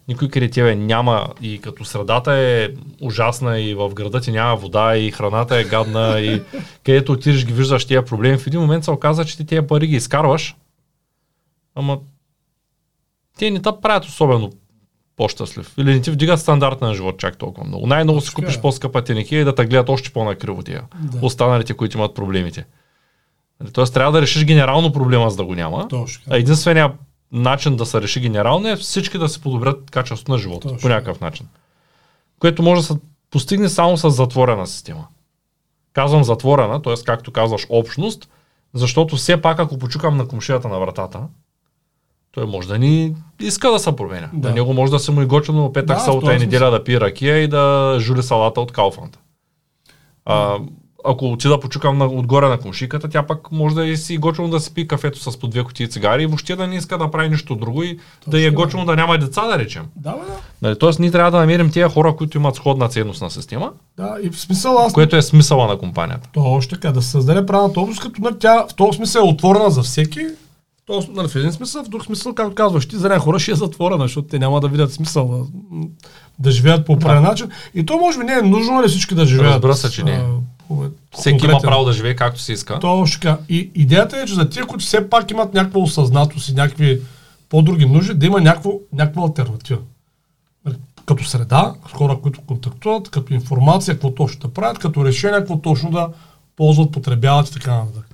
никой 0.08 0.28
къде 0.28 0.50
тебе 0.50 0.76
няма 0.76 1.28
и 1.42 1.60
като 1.60 1.84
средата 1.84 2.32
е 2.32 2.68
ужасна 3.00 3.60
и 3.60 3.74
в 3.74 3.94
града 3.94 4.20
ти 4.20 4.32
няма 4.32 4.56
вода 4.56 4.96
и 4.96 5.10
храната 5.10 5.56
е 5.56 5.64
гадна 5.64 6.20
и 6.20 6.42
където 6.84 7.12
отидеш 7.12 7.46
ги 7.46 7.52
виждаш 7.52 7.84
тия 7.84 8.04
проблеми, 8.04 8.38
в 8.38 8.46
един 8.46 8.60
момент 8.60 8.84
се 8.84 8.90
оказа, 8.90 9.24
че 9.24 9.36
ти 9.36 9.46
тия 9.46 9.66
пари 9.66 9.86
ги 9.86 9.96
изкарваш, 9.96 10.56
ама 11.74 11.98
те 13.38 13.50
не 13.50 13.62
те 13.62 13.70
правят 13.82 14.04
особено 14.04 14.52
по-щастлив. 15.16 15.74
Или 15.78 15.94
не 15.94 16.00
ти 16.00 16.10
вдигат 16.10 16.40
стандарта 16.40 16.84
на 16.86 16.94
живот 16.94 17.18
чак 17.18 17.36
толкова 17.38 17.66
много. 17.66 17.86
Най-много 17.86 18.20
си 18.20 18.34
купиш 18.34 18.56
е. 18.56 18.60
по-скъпа 18.60 19.04
тенекия 19.04 19.40
и 19.40 19.44
да 19.44 19.54
те 19.54 19.66
гледат 19.66 19.88
още 19.88 20.10
по-накриво 20.10 20.62
тия. 20.62 20.82
Да. 21.00 21.26
Останалите, 21.26 21.74
които 21.74 21.98
имат 21.98 22.14
проблемите. 22.14 22.66
Нали, 23.60 23.72
Тоест 23.72 23.94
трябва 23.94 24.12
да 24.12 24.22
решиш 24.22 24.44
генерално 24.44 24.92
проблема, 24.92 25.30
за 25.30 25.36
да 25.36 25.44
го 25.44 25.54
няма. 25.54 25.88
Точно. 25.88 26.24
А 26.30 26.36
единственият 26.36 26.92
начин 27.32 27.76
да 27.76 27.86
се 27.86 28.02
реши 28.02 28.20
генерално 28.20 28.68
е 28.68 28.76
всички 28.76 29.18
да 29.18 29.28
си 29.28 29.40
подобрят 29.40 29.90
качеството 29.90 30.32
на 30.32 30.38
живота. 30.38 30.68
Точно. 30.68 30.78
По 30.78 30.88
някакъв 30.88 31.20
начин. 31.20 31.46
Което 32.38 32.62
може 32.62 32.80
да 32.80 32.86
се 32.86 32.94
постигне 33.30 33.68
само 33.68 33.96
с 33.96 34.10
затворена 34.10 34.66
система. 34.66 35.06
Казвам 35.92 36.24
затворена, 36.24 36.82
т.е. 36.82 36.94
както 37.04 37.32
казваш 37.32 37.66
общност, 37.68 38.28
защото 38.74 39.16
все 39.16 39.42
пак 39.42 39.58
ако 39.58 39.78
почукам 39.78 40.16
на 40.16 40.28
комшията 40.28 40.68
на 40.68 40.78
вратата, 40.78 41.20
той 42.36 42.46
може 42.46 42.68
да 42.68 42.78
ни 42.78 43.14
иска 43.40 43.70
да 43.70 43.78
се 43.78 43.96
променя. 43.96 44.28
Да. 44.32 44.40
Да. 44.40 44.48
На 44.48 44.54
него 44.54 44.74
може 44.74 44.92
да 44.92 44.98
се 44.98 45.12
му 45.12 45.22
и 45.22 45.26
готино 45.26 45.72
петък, 45.72 45.98
Да, 45.98 46.20
този 46.20 46.36
и 46.36 46.38
неделя 46.38 46.70
да 46.70 46.84
пие 46.84 47.00
ракия 47.00 47.38
и 47.38 47.48
да 47.48 47.96
жули 48.00 48.22
салата 48.22 48.60
от 48.60 48.72
Кауфанд. 48.72 49.18
А, 50.24 50.56
ако 51.04 51.32
отида 51.32 51.60
почукам 51.60 51.98
на, 51.98 52.06
отгоре 52.06 52.48
на 52.48 52.58
комшиката, 52.58 53.08
тя 53.08 53.22
пък 53.22 53.52
може 53.52 53.74
да 53.74 53.86
и 53.86 53.96
си 53.96 54.18
готино 54.18 54.48
да 54.48 54.60
си 54.60 54.74
пи 54.74 54.88
кафето 54.88 55.18
с 55.18 55.38
по 55.38 55.46
две 55.48 55.64
кутии 55.64 55.88
цигари 55.88 56.22
и 56.22 56.26
въобще 56.26 56.56
да 56.56 56.66
не 56.66 56.76
иска 56.76 56.98
да 56.98 57.10
прави 57.10 57.28
нищо 57.28 57.54
друго 57.54 57.82
и 57.82 57.98
да 58.26 58.40
е 58.40 58.44
Точно. 58.44 58.56
готино 58.56 58.84
да 58.84 58.96
няма 58.96 59.18
деца, 59.18 59.46
да 59.46 59.58
речем. 59.58 59.84
Да, 59.96 60.12
бе, 60.12 60.18
да. 60.18 60.36
Нали, 60.62 60.78
Тоест 60.78 60.98
ние 60.98 61.10
трябва 61.10 61.30
да 61.30 61.38
намерим 61.38 61.70
тия 61.70 61.88
хора, 61.88 62.16
които 62.16 62.38
имат 62.38 62.54
сходна 62.54 62.88
ценностна 62.88 63.30
система, 63.30 63.72
Да, 63.96 64.16
и 64.22 64.30
в 64.30 64.40
смисъл 64.40 64.78
аз 64.78 64.92
което 64.92 65.16
е 65.16 65.22
смисъла 65.22 65.66
на 65.66 65.78
компанията. 65.78 66.28
Още 66.36 66.74
така, 66.74 66.92
да 66.92 67.02
се 67.02 67.10
създаде 67.10 67.46
правилната 67.46 67.80
област, 67.80 68.00
като 68.00 68.22
нали, 68.22 68.34
тя 68.38 68.66
в 68.70 68.74
този 68.74 68.96
смисъл 68.96 69.20
е 69.20 69.28
отворена 69.28 69.70
за 69.70 69.82
всеки. 69.82 70.26
Този, 70.86 71.08
нали, 71.10 71.28
в 71.28 71.36
един 71.36 71.52
смисъл, 71.52 71.84
в 71.84 71.88
друг 71.88 72.04
смисъл, 72.04 72.34
както 72.34 72.54
казваш, 72.54 72.86
ти 72.86 72.96
за 72.96 73.08
някои 73.08 73.24
хора 73.24 73.38
ще 73.38 73.50
е 73.50 73.54
затворена, 73.54 74.04
защото 74.04 74.28
те 74.28 74.38
няма 74.38 74.60
да 74.60 74.68
видят 74.68 74.92
смисъл 74.92 75.28
да, 75.28 75.44
да 76.38 76.50
живеят 76.50 76.86
по 76.86 76.92
определен 76.92 77.22
начин. 77.22 77.50
И 77.74 77.86
то 77.86 77.96
може 77.96 78.18
би 78.18 78.24
не 78.24 78.32
е 78.32 78.42
нужно 78.42 78.74
нали, 78.74 78.88
всички 78.88 79.14
да 79.14 79.26
живеят. 79.26 79.52
Разбира 79.52 79.74
се, 79.74 79.90
че 79.90 80.02
не 80.02 80.12
е. 80.12 80.22
а, 80.70 80.74
Всеки 81.18 81.44
има 81.44 81.60
право 81.60 81.84
да 81.84 81.92
живее 81.92 82.16
както 82.16 82.40
си 82.40 82.52
иска. 82.52 82.78
Точно 82.78 83.20
така. 83.20 83.38
И 83.48 83.70
идеята 83.74 84.16
е, 84.20 84.26
че 84.26 84.34
за 84.34 84.48
тия, 84.48 84.66
които 84.66 84.84
все 84.84 85.10
пак 85.10 85.30
имат 85.30 85.54
някаква 85.54 85.80
осъзнатост 85.80 86.48
и 86.48 86.54
някакви 86.54 87.00
по-други 87.48 87.86
нужди, 87.86 88.14
да 88.14 88.26
има 88.26 88.40
някакво, 88.40 88.72
някаква 88.92 89.22
альтернатива. 89.22 89.80
Нали, 90.64 90.76
Като 91.06 91.24
среда, 91.24 91.74
хора, 91.92 92.18
които 92.22 92.40
контактуват, 92.40 93.08
като 93.08 93.34
информация, 93.34 93.94
какво 93.94 94.10
точно 94.10 94.40
да 94.40 94.54
правят, 94.54 94.78
като 94.78 95.04
решение, 95.04 95.38
какво 95.38 95.58
точно 95.58 95.90
да 95.90 96.08
ползват, 96.56 96.92
потребяват 96.92 97.48
и 97.48 97.52
така 97.52 97.74
нататък. 97.74 98.05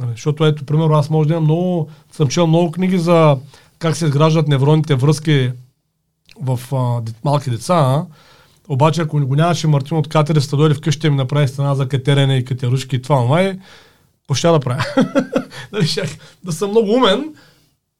Нали, 0.00 0.10
защото 0.10 0.46
ето, 0.46 0.66
примерно, 0.66 0.94
аз 0.94 1.10
може 1.10 1.28
да 1.28 1.34
имам 1.34 1.44
много, 1.44 1.90
съм 2.12 2.28
чел 2.28 2.46
много 2.46 2.72
книги 2.72 2.98
за 2.98 3.38
как 3.78 3.96
се 3.96 4.04
изграждат 4.04 4.48
невронните 4.48 4.94
връзки 4.94 5.52
в 6.40 6.60
а, 6.72 7.02
малки 7.24 7.50
деца, 7.50 8.06
обаче 8.68 9.02
ако 9.02 9.26
го 9.26 9.36
нямаше 9.36 9.66
Мартин 9.66 9.96
от 9.96 10.08
катериста 10.08 10.56
да 10.56 10.60
дойде 10.60 10.74
вкъщи 10.74 11.00
да 11.06 11.10
ми 11.10 11.16
направи 11.16 11.48
стена 11.48 11.74
за 11.74 11.88
катерене 11.88 12.36
и 12.36 12.44
катерушки 12.44 12.96
и 12.96 13.02
това, 13.02 13.24
май, 13.24 13.58
какво 14.20 14.34
ще 14.34 14.48
да 14.48 14.60
правя? 14.60 14.84
нали, 15.72 15.86
щях 15.86 16.08
да 16.44 16.52
съм 16.52 16.70
много 16.70 16.92
умен 16.92 17.34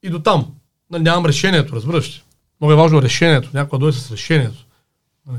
и 0.03 0.11
до 0.11 0.19
там. 0.19 0.47
Нали, 0.91 1.03
нямам 1.03 1.27
решението, 1.27 1.77
разбираш. 1.77 2.25
Много 2.61 2.73
е 2.73 2.77
важно 2.77 3.03
решението. 3.03 3.51
Някой 3.55 3.79
дойде 3.79 3.99
с 3.99 4.11
решението. 4.11 4.67
Нали, 5.27 5.39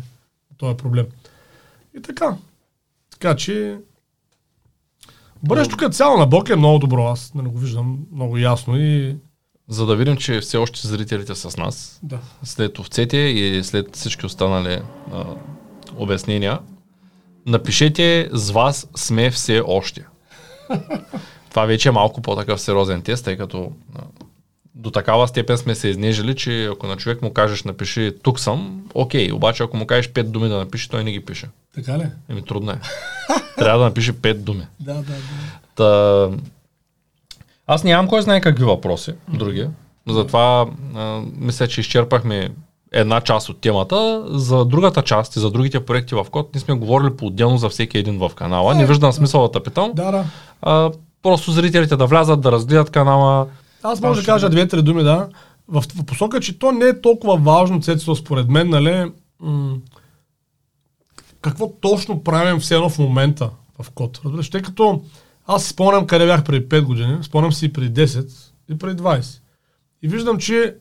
това 0.57 0.71
е 0.71 0.77
проблем. 0.77 1.05
И 1.97 2.01
така. 2.01 2.35
Така 3.11 3.35
че 3.35 3.77
Бъдещето 5.43 5.77
като 5.77 5.95
цяло 5.95 6.17
на 6.17 6.25
Бог 6.27 6.49
е 6.49 6.55
много 6.55 6.79
добро. 6.79 7.07
Аз 7.07 7.33
нали, 7.33 7.47
го 7.47 7.57
виждам 7.57 7.99
много 8.13 8.37
ясно 8.37 8.79
и... 8.79 9.15
За 9.69 9.85
да 9.85 9.95
видим, 9.95 10.17
че 10.17 10.39
все 10.39 10.57
още 10.57 10.87
зрителите 10.87 11.35
са 11.35 11.51
с 11.51 11.57
нас, 11.57 11.99
Да. 12.03 12.19
след 12.43 12.79
овцете 12.79 13.17
и 13.17 13.63
след 13.63 13.95
всички 13.95 14.25
останали 14.25 14.81
а, 15.13 15.23
обяснения, 15.97 16.59
напишете 17.45 18.29
с 18.33 18.51
вас 18.51 18.89
сме 18.95 19.31
все 19.31 19.61
още. 19.67 20.05
Това 21.49 21.65
вече 21.65 21.89
е 21.89 21.91
малко 21.91 22.21
по-такъв 22.21 22.61
сериозен 22.61 23.01
тест, 23.01 23.25
тъй 23.25 23.37
като 23.37 23.71
а, 23.95 24.01
до 24.77 24.91
такава 24.91 25.27
степен 25.27 25.57
сме 25.57 25.75
се 25.75 25.87
изнежили, 25.87 26.35
че 26.35 26.65
ако 26.65 26.87
на 26.87 26.97
човек 26.97 27.21
му 27.21 27.33
кажеш 27.33 27.63
напиши 27.63 28.13
тук 28.23 28.39
съм, 28.39 28.81
окей, 28.93 29.31
обаче 29.31 29.63
ако 29.63 29.77
му 29.77 29.87
кажеш 29.87 30.09
пет 30.09 30.31
думи 30.31 30.49
да 30.49 30.57
напише, 30.57 30.89
той 30.89 31.03
не 31.03 31.11
ги 31.11 31.25
пише. 31.25 31.49
Така 31.75 31.97
ли? 31.97 32.05
Еми 32.29 32.41
трудно 32.41 32.71
е. 32.71 32.79
Трябва 33.57 33.79
да 33.79 33.85
напише 33.85 34.21
пет 34.21 34.43
думи. 34.43 34.67
Да, 34.79 34.93
да, 34.93 35.01
да. 35.01 35.13
Та... 35.75 36.29
Аз 37.67 37.83
нямам 37.83 38.07
кой 38.07 38.21
знае 38.21 38.41
какви 38.41 38.63
въпроси, 38.63 39.13
други. 39.27 39.67
Затова 40.07 40.67
а, 40.95 41.21
мисля, 41.37 41.67
че 41.67 41.81
изчерпахме 41.81 42.49
една 42.91 43.21
част 43.21 43.49
от 43.49 43.61
темата. 43.61 44.23
За 44.27 44.65
другата 44.65 45.01
част 45.01 45.35
и 45.35 45.39
за 45.39 45.51
другите 45.51 45.85
проекти 45.85 46.15
в 46.15 46.25
код, 46.31 46.49
ние 46.53 46.61
сме 46.61 46.73
говорили 46.73 47.17
по-отделно 47.17 47.57
за 47.57 47.69
всеки 47.69 47.97
един 47.97 48.19
в 48.19 48.31
канала. 48.35 48.75
Не 48.75 48.85
виждам 48.85 49.13
смисъл 49.13 49.41
да 49.41 49.51
те 49.51 49.63
питам. 49.63 49.91
Да, 49.93 50.11
да. 50.11 50.25
А, 50.61 50.91
просто 51.23 51.51
зрителите 51.51 51.95
да 51.95 52.05
влязат, 52.05 52.41
да 52.41 52.51
разгледат 52.51 52.89
канала. 52.89 53.47
Аз 53.87 54.01
може 54.01 54.19
да 54.21 54.25
кажа 54.25 54.49
две-три 54.49 54.81
думи, 54.81 55.03
да. 55.03 55.29
В, 55.67 55.83
в 55.95 56.05
посока, 56.05 56.39
че 56.39 56.59
то 56.59 56.71
не 56.71 56.85
е 56.85 57.01
толкова 57.01 57.37
важно, 57.37 57.81
Цецо, 57.81 58.15
според 58.15 58.49
мен, 58.49 58.69
нали, 58.69 59.11
м- 59.39 59.77
какво 61.41 61.71
точно 61.71 62.23
правим 62.23 62.59
все 62.59 62.75
едно 62.75 62.89
в 62.89 62.99
момента 62.99 63.49
в 63.81 63.91
код. 63.91 64.21
Разбираш, 64.25 64.49
тъй 64.49 64.61
като 64.61 65.01
аз 65.47 65.63
си 65.63 65.69
спомням 65.69 66.07
къде 66.07 66.25
бях 66.25 66.43
преди 66.43 66.69
5 66.69 66.81
години, 66.81 67.17
спомням 67.23 67.53
си 67.53 67.65
и 67.65 67.73
преди 67.73 68.07
10 68.07 68.31
и 68.69 68.77
преди 68.77 69.03
20. 69.03 69.41
И 70.01 70.07
виждам, 70.07 70.37
че 70.37 70.75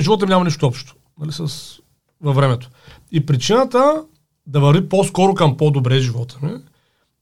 живота 0.00 0.26
ми 0.26 0.30
няма 0.30 0.44
нищо 0.44 0.66
общо 0.66 0.94
нали, 1.20 1.32
с, 1.32 1.48
във 2.20 2.36
времето. 2.36 2.70
И 3.12 3.26
причината 3.26 4.02
да 4.46 4.60
върви 4.60 4.88
по-скоро 4.88 5.34
към 5.34 5.56
по-добре 5.56 6.00
живота 6.00 6.38
ми 6.42 6.52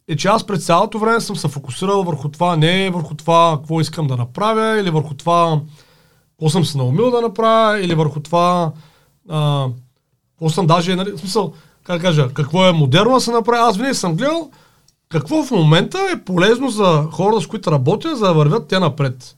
е, 0.08 0.16
че 0.16 0.28
аз 0.28 0.46
през 0.46 0.66
цялото 0.66 0.98
време 0.98 1.20
съм 1.20 1.36
се 1.36 1.48
фокусирал 1.48 2.02
върху 2.02 2.28
това, 2.28 2.56
не 2.56 2.90
върху 2.90 3.14
това 3.14 3.56
какво 3.56 3.80
искам 3.80 4.06
да 4.06 4.16
направя, 4.16 4.80
или 4.80 4.90
върху 4.90 5.14
това 5.14 5.60
какво 6.30 6.50
съм 6.50 6.64
се 6.64 6.78
наумил 6.78 7.10
да 7.10 7.20
направя, 7.20 7.80
или 7.80 7.94
върху 7.94 8.20
това 8.20 8.72
а, 9.28 9.68
какво 10.30 10.50
съм 10.50 10.66
даже, 10.66 10.96
нали, 10.96 11.12
в 11.12 11.18
смисъл, 11.18 11.52
как 11.82 12.02
кажа, 12.02 12.28
какво 12.34 12.66
е 12.66 12.72
модерно 12.72 13.14
да 13.14 13.20
се 13.20 13.30
направи. 13.30 13.58
Аз 13.58 13.76
винаги 13.76 13.94
съм 13.94 14.16
гледал 14.16 14.50
какво 15.08 15.42
в 15.44 15.50
момента 15.50 15.98
е 16.12 16.24
полезно 16.24 16.70
за 16.70 17.08
хората, 17.12 17.40
с 17.40 17.46
които 17.46 17.72
работя, 17.72 18.16
за 18.16 18.26
да 18.26 18.34
вървят 18.34 18.68
те 18.68 18.78
напред. 18.78 19.36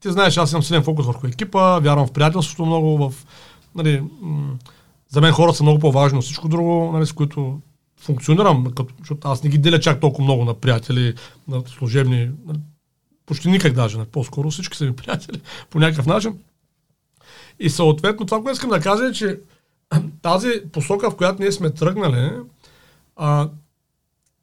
Ти 0.00 0.12
знаеш, 0.12 0.36
аз 0.36 0.52
имам 0.52 0.62
силен 0.62 0.82
фокус 0.82 1.06
върху 1.06 1.26
екипа, 1.26 1.78
вярвам 1.78 2.06
в 2.06 2.12
приятелството 2.12 2.66
много, 2.66 2.98
в, 2.98 3.26
нали, 3.74 4.02
м- 4.20 4.54
за 5.08 5.20
мен 5.20 5.32
хората 5.32 5.56
са 5.56 5.62
много 5.62 5.78
по-важни 5.78 6.18
от 6.18 6.24
всичко 6.24 6.48
друго, 6.48 6.90
нали, 6.92 7.06
с 7.06 7.12
които 7.12 7.58
функционирам, 8.00 8.64
като, 8.64 8.94
защото 8.98 9.28
аз 9.28 9.42
не 9.42 9.50
ги 9.50 9.58
деля 9.58 9.80
чак 9.80 10.00
толкова 10.00 10.24
много 10.24 10.44
на 10.44 10.54
приятели, 10.54 11.14
на 11.48 11.62
служебни, 11.66 12.30
нали, 12.46 12.58
почти 13.26 13.48
никак 13.48 13.72
даже, 13.72 13.98
нали, 13.98 14.08
по-скоро 14.12 14.50
всички 14.50 14.76
са 14.76 14.84
ми 14.84 14.96
приятели 14.96 15.40
по 15.70 15.78
някакъв 15.78 16.06
начин. 16.06 16.38
И 17.60 17.70
съответно 17.70 18.26
това, 18.26 18.42
което 18.42 18.56
искам 18.56 18.70
да 18.70 18.80
кажа 18.80 19.06
е, 19.06 19.12
че 19.12 19.40
тази 20.22 20.50
посока, 20.72 21.10
в 21.10 21.16
която 21.16 21.42
ние 21.42 21.52
сме 21.52 21.70
тръгнали, 21.70 22.30
а, 23.16 23.48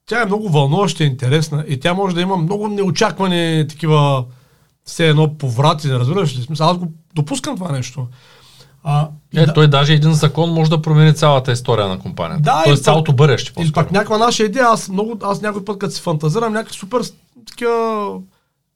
тя 0.05 0.21
е 0.21 0.25
много 0.25 0.49
вълнуваща 0.49 1.03
и 1.03 1.07
интересна 1.07 1.65
и 1.67 1.79
тя 1.79 1.93
може 1.93 2.15
да 2.15 2.21
има 2.21 2.37
много 2.37 2.67
неочаквани 2.67 3.65
такива 3.69 4.25
все 4.85 5.09
едно 5.09 5.37
поврати, 5.37 5.89
разбираш 5.89 6.37
ли? 6.37 6.41
Смисъл, 6.41 6.69
аз 6.69 6.77
го 6.77 6.91
допускам 7.15 7.55
това 7.55 7.71
нещо. 7.71 8.07
А, 8.88 9.07
Е, 9.36 9.45
да- 9.45 9.53
той 9.53 9.67
даже 9.67 9.93
един 9.93 10.13
закон 10.13 10.49
може 10.53 10.69
да 10.69 10.81
промени 10.81 11.15
цялата 11.15 11.51
история 11.51 11.88
на 11.88 11.99
компанията. 11.99 12.41
Да, 12.41 12.63
Тоест 12.63 12.79
или 12.79 12.83
цялото 12.83 13.13
бъдеще. 13.13 13.49
Или 13.49 13.53
по-скоро. 13.65 13.73
пак 13.83 13.91
някаква 13.91 14.17
наша 14.17 14.43
идея, 14.43 14.65
аз, 14.65 14.89
много, 14.89 15.17
аз 15.23 15.41
някой 15.41 15.65
път, 15.65 15.77
като 15.79 15.93
си 15.93 16.01
фантазирам, 16.01 16.53
някакви 16.53 16.77
супер 16.77 17.01
такива 17.47 18.11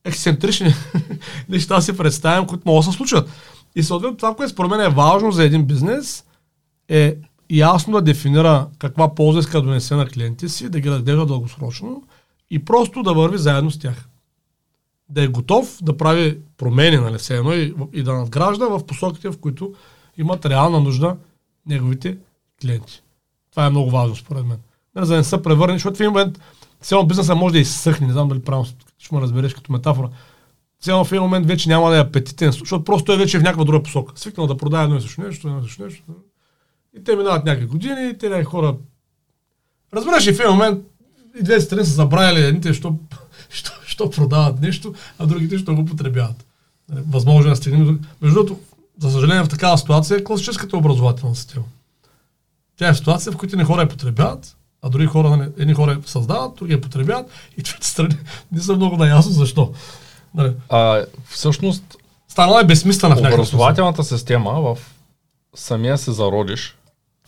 ексцентрични 0.05 0.73
неща 1.49 1.81
си 1.81 1.97
представям, 1.97 2.47
които 2.47 2.63
могат 2.65 2.85
да 2.85 2.91
се 2.91 2.97
случат. 2.97 3.29
И 3.75 3.83
съответно 3.83 4.17
това, 4.17 4.35
което 4.35 4.51
според 4.51 4.71
мен 4.71 4.81
е 4.81 4.89
важно 4.89 5.31
за 5.31 5.43
един 5.43 5.65
бизнес, 5.65 6.23
е 6.89 7.15
ясно 7.49 7.93
да 7.93 8.01
дефинира 8.01 8.67
каква 8.79 9.15
полза 9.15 9.39
иска 9.39 9.57
да 9.61 9.67
донесе 9.67 9.95
на 9.95 10.07
клиентите 10.07 10.49
си, 10.49 10.69
да 10.69 10.79
ги 10.79 10.91
разглежда 10.91 11.25
дългосрочно 11.25 12.03
и 12.51 12.65
просто 12.65 13.03
да 13.03 13.13
върви 13.13 13.37
заедно 13.37 13.71
с 13.71 13.79
тях. 13.79 14.05
Да 15.09 15.23
е 15.23 15.27
готов 15.27 15.77
да 15.81 15.97
прави 15.97 16.37
промени, 16.57 16.97
нали, 16.97 17.17
все 17.17 17.37
едно 17.37 17.53
и, 17.53 17.73
и 17.93 18.03
да 18.03 18.13
надгражда 18.13 18.65
в 18.65 18.85
посоките, 18.85 19.29
в 19.29 19.37
които 19.37 19.73
имат 20.19 20.45
реална 20.45 20.79
нужда 20.79 21.17
неговите 21.65 22.17
клиенти. 22.61 23.01
Това 23.51 23.65
е 23.65 23.69
много 23.69 23.89
важно 23.89 24.15
според 24.15 24.45
мен. 24.45 24.57
Не, 24.95 25.05
за 25.05 25.13
да 25.13 25.17
не 25.17 25.23
се 25.23 25.41
превърне, 25.41 25.73
защото 25.73 25.97
в 25.97 25.99
един 25.99 26.11
момент 26.11 26.39
цяло 26.81 27.05
бизнеса 27.05 27.35
може 27.35 27.53
да 27.53 27.59
изсъхне, 27.59 28.07
не 28.07 28.13
знам 28.13 28.27
дали 28.27 28.41
правилно 28.41 28.69
ще 28.97 29.15
ме 29.15 29.21
разбереш 29.21 29.53
като 29.53 29.71
метафора. 29.71 30.09
Цяло 30.81 31.05
в 31.05 31.11
един 31.11 31.21
момент 31.21 31.47
вече 31.47 31.69
няма 31.69 31.89
да 31.89 31.97
е 31.97 32.01
апетитен, 32.01 32.51
защото 32.51 32.83
просто 32.83 33.05
той 33.05 33.17
вече 33.17 33.37
е 33.37 33.39
в 33.39 33.43
някаква 33.43 33.63
друга 33.63 33.83
посока. 33.83 34.13
Свикнал 34.15 34.47
да 34.47 34.57
продава 34.57 34.83
едно 34.83 34.95
и 34.95 35.01
също 35.01 35.21
нещо, 35.21 35.47
едно 35.47 35.59
и 35.59 35.63
също 35.63 35.83
нещо. 35.83 36.03
И 36.97 37.03
те 37.03 37.15
минават 37.15 37.45
някакви 37.45 37.67
години, 37.67 38.09
и 38.09 38.17
те 38.17 38.29
някакви 38.29 38.45
хора. 38.45 38.75
Разбираш, 39.93 40.27
и 40.27 40.33
в 40.33 40.39
един 40.39 40.51
момент 40.51 40.85
и 41.39 41.43
две 41.43 41.61
страни 41.61 41.85
са 41.85 41.91
забравили 41.91 42.45
едните, 42.45 42.73
що, 42.73 42.95
що, 43.49 43.71
що 43.85 44.09
продават 44.09 44.61
нещо, 44.61 44.93
а 45.19 45.25
другите, 45.25 45.57
що 45.57 45.75
го 45.75 45.85
потребяват. 45.85 46.45
Нали, 46.89 47.03
възможно 47.09 47.47
е 47.47 47.49
да 47.49 47.55
стигнем. 47.55 47.99
Между 48.21 48.43
другото, 48.43 48.61
за 48.99 49.11
съжаление, 49.11 49.43
в 49.43 49.49
такава 49.49 49.77
ситуация 49.77 50.17
е 50.17 50.23
класическата 50.23 50.77
образователна 50.77 51.35
система. 51.35 51.65
Тя 52.77 52.87
е 52.87 52.93
в 52.93 52.97
ситуация, 52.97 53.31
в 53.31 53.37
която 53.37 53.57
не 53.57 53.63
хора 53.63 53.81
я 53.81 53.89
потребяват, 53.89 54.57
а 54.81 54.89
други 54.89 55.05
хора, 55.05 55.29
нали, 55.29 55.49
едни 55.57 55.73
хора 55.73 55.91
я 55.91 55.99
създават, 56.05 56.55
други 56.55 56.73
я 56.73 56.81
потребяват 56.81 57.29
и 57.57 57.61
двете 57.61 57.87
страни 57.87 58.17
не 58.51 58.61
са 58.61 58.75
много 58.75 58.97
наясно 58.97 59.31
защо. 59.31 59.73
Нали. 60.35 60.53
А, 60.69 61.05
всъщност, 61.29 61.97
Станала 62.29 62.61
е 62.61 62.63
безсмислена 62.63 63.15
в 63.15 63.19
образователната 63.19 64.03
система 64.03 64.51
в 64.51 64.77
самия 65.55 65.97
се 65.97 66.11
зародиш, 66.11 66.77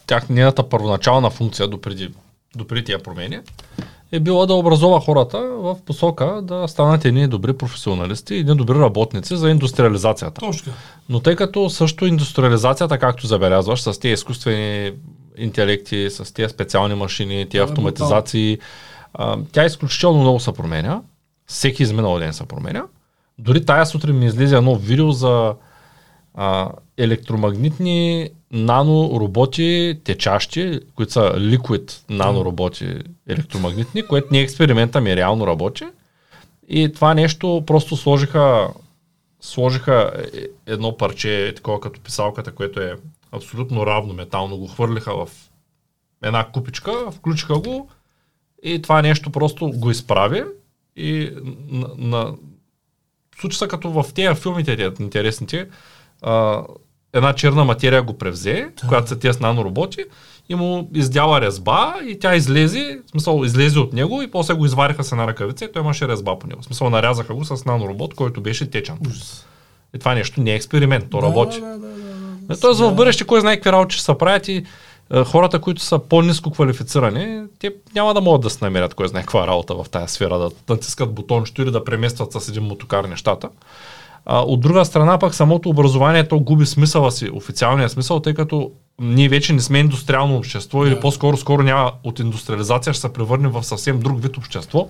тях 0.07 0.29
нейната 0.29 0.69
първоначална 0.69 1.29
функция 1.29 1.67
допреди, 1.67 2.13
допреди 2.55 2.83
тия 2.83 3.03
промени, 3.03 3.39
е 4.11 4.19
била 4.19 4.45
да 4.45 4.53
образова 4.53 5.01
хората 5.01 5.39
в 5.39 5.77
посока 5.85 6.39
да 6.43 6.67
станат 6.67 7.05
едни 7.05 7.27
добри 7.27 7.53
професионалисти, 7.53 8.35
едни 8.35 8.55
добри 8.55 8.79
работници 8.79 9.37
за 9.37 9.49
индустриализацията. 9.49 10.41
Точно. 10.41 10.73
Но 11.09 11.19
тъй 11.19 11.35
като 11.35 11.69
също 11.69 12.05
индустриализацията, 12.05 12.97
както 12.97 13.27
забелязваш, 13.27 13.81
с 13.81 13.99
тези 13.99 14.13
изкуствени 14.13 14.91
интелекти, 15.37 16.09
с 16.09 16.33
тези 16.33 16.53
специални 16.53 16.95
машини, 16.95 17.49
тези 17.49 17.61
автоматизации, 17.61 18.59
а, 19.13 19.37
тя 19.51 19.65
изключително 19.65 20.19
много 20.19 20.39
се 20.39 20.51
променя. 20.51 21.01
Всеки 21.45 21.83
изминал 21.83 22.19
ден 22.19 22.33
се 22.33 22.45
променя. 22.45 22.83
Дори 23.39 23.65
тая 23.65 23.85
сутрин 23.85 24.19
ми 24.19 24.25
излезе 24.25 24.55
едно 24.55 24.75
видео 24.75 25.11
за 25.11 25.53
а, 26.33 26.69
електромагнитни 26.97 28.29
нанороботи 28.51 29.99
течащи, 30.03 30.79
които 30.95 31.11
са 31.11 31.19
liquid 31.19 32.09
нанороботи 32.09 32.95
електромагнитни, 33.27 34.07
което 34.07 34.27
не 34.31 34.39
е 34.39 34.41
експеримента 34.41 35.01
ми, 35.01 35.15
реално 35.15 35.47
работи. 35.47 35.85
И 36.67 36.91
това 36.93 37.13
нещо 37.13 37.63
просто 37.67 37.97
сложиха, 37.97 38.69
сложиха 39.41 40.11
е- 40.33 40.71
едно 40.71 40.97
парче, 40.97 41.53
такова 41.55 41.79
като 41.79 41.99
писалката, 41.99 42.51
което 42.51 42.81
е 42.81 42.95
абсолютно 43.31 43.85
равно 43.85 44.13
метално, 44.13 44.57
го 44.57 44.67
хвърлиха 44.67 45.25
в 45.25 45.29
една 46.23 46.47
купичка, 46.51 47.11
включиха 47.11 47.59
го 47.59 47.89
и 48.63 48.81
това 48.81 49.01
нещо 49.01 49.29
просто 49.29 49.69
го 49.69 49.91
изправи 49.91 50.43
и 50.95 51.31
на, 51.69 51.87
на 51.97 52.33
случи 53.39 53.59
като 53.69 53.89
в 53.91 54.05
тези 54.13 54.41
филмите, 54.41 54.91
интересните, 54.99 55.67
а, 56.21 56.63
една 57.13 57.33
черна 57.33 57.63
материя 57.65 58.03
го 58.03 58.17
превзе, 58.17 58.69
която 58.87 59.09
са 59.09 59.19
тези 59.19 59.39
нанороботи 59.39 60.05
и 60.49 60.55
му 60.55 60.89
издяла 60.93 61.41
резба 61.41 61.95
и 62.07 62.19
тя 62.19 62.35
излезе, 62.35 62.99
в 63.07 63.11
смисъл 63.11 63.43
излезе 63.43 63.79
от 63.79 63.93
него 63.93 64.21
и 64.21 64.31
после 64.31 64.53
го 64.53 64.65
извариха 64.65 65.03
с 65.03 65.11
една 65.11 65.27
ръкавица 65.27 65.65
и 65.65 65.71
той 65.71 65.81
имаше 65.81 66.07
резба 66.07 66.39
по 66.39 66.47
него. 66.47 66.61
В 66.61 66.65
смисъл 66.65 66.89
нарязаха 66.89 67.33
го 67.33 67.45
с 67.45 67.65
наноробот, 67.65 68.13
който 68.15 68.41
беше 68.41 68.69
течен. 68.69 68.97
И 69.95 69.99
това 69.99 70.15
нещо 70.15 70.41
не 70.41 70.51
е 70.51 70.55
експеримент, 70.55 71.05
то 71.09 71.21
работи. 71.21 71.61
Да, 71.61 71.67
да, 71.67 71.77
да, 71.77 71.87
да, 71.87 71.95
да. 72.47 72.53
Е, 72.53 72.57
Тоест 72.57 72.79
в 72.79 72.95
бъдеще 72.95 73.23
кой 73.23 73.41
знае 73.41 73.55
какви 73.55 73.71
работи 73.71 73.95
ще 73.95 74.05
се 74.05 74.17
правят 74.17 74.47
и 74.47 74.65
е, 75.13 75.23
хората, 75.23 75.61
които 75.61 75.81
са 75.81 75.99
по-низко 75.99 76.51
квалифицирани, 76.51 77.43
те 77.59 77.73
няма 77.95 78.13
да 78.13 78.21
могат 78.21 78.41
да 78.41 78.49
се 78.49 78.65
намерят 78.65 78.93
кой 78.93 79.07
знае 79.07 79.21
каква 79.21 79.47
работа 79.47 79.75
в 79.75 79.85
тази 79.89 80.13
сфера, 80.13 80.37
да 80.37 80.49
натискат 80.69 81.13
бутончето 81.13 81.61
или 81.61 81.71
да 81.71 81.83
преместват 81.83 82.33
с 82.33 82.49
един 82.49 82.63
мотокар 82.63 83.05
нещата. 83.05 83.49
А, 84.25 84.39
от 84.39 84.61
друга 84.61 84.85
страна 84.85 85.19
пък 85.19 85.35
самото 85.35 85.69
образование 85.69 86.27
то 86.27 86.39
губи 86.39 86.65
смисъла 86.65 87.11
си, 87.11 87.29
официалния 87.33 87.89
смисъл, 87.89 88.19
тъй 88.19 88.33
като 88.33 88.71
ние 88.99 89.29
вече 89.29 89.53
не 89.53 89.59
сме 89.59 89.79
индустриално 89.79 90.37
общество 90.37 90.85
или 90.85 90.95
Да. 90.95 90.99
по-скоро 90.99 91.37
скоро 91.37 91.63
няма 91.63 91.91
от 92.03 92.19
индустриализация 92.19 92.93
ще 92.93 93.01
се 93.01 93.13
превърнем 93.13 93.51
в 93.51 93.63
съвсем 93.63 93.99
друг 93.99 94.23
вид 94.23 94.37
общество, 94.37 94.87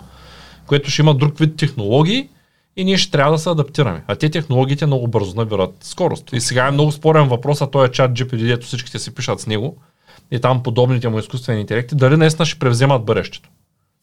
което 0.68 0.90
ще 0.90 1.02
има 1.02 1.14
друг 1.14 1.38
вид 1.40 1.56
технологии 1.58 2.30
и 2.78 2.84
ние 2.84 2.98
ще 2.98 3.12
трябва 3.12 3.32
да 3.32 3.38
се 3.38 3.50
адаптираме. 3.50 4.04
А 4.08 4.16
те 4.16 4.30
технологиите 4.30 4.86
много 4.86 5.08
бързо 5.08 5.36
набират 5.36 5.76
скорост. 5.82 6.34
И 6.34 6.42
сега 6.42 6.68
е 6.68 6.72
много 6.72 6.92
спорен 6.92 7.28
въпрос, 7.28 7.62
а 7.62 7.68
той 7.68 7.88
е 7.88 7.92
чат 7.92 8.12
GPT, 8.12 8.48
дето 8.48 8.68
всичките 8.68 9.00
си 9.00 9.16
пишат 9.16 9.40
с 9.40 9.48
него 9.48 9.78
и 10.32 10.40
там 10.40 10.64
подобните 10.64 11.10
му 11.10 11.20
изкуствени 11.20 11.62
интелекти, 11.62 11.96
дали 11.96 12.18
наистина 12.18 12.46
ще 12.46 12.60
превземат 12.60 13.06
бъдещето. 13.06 13.50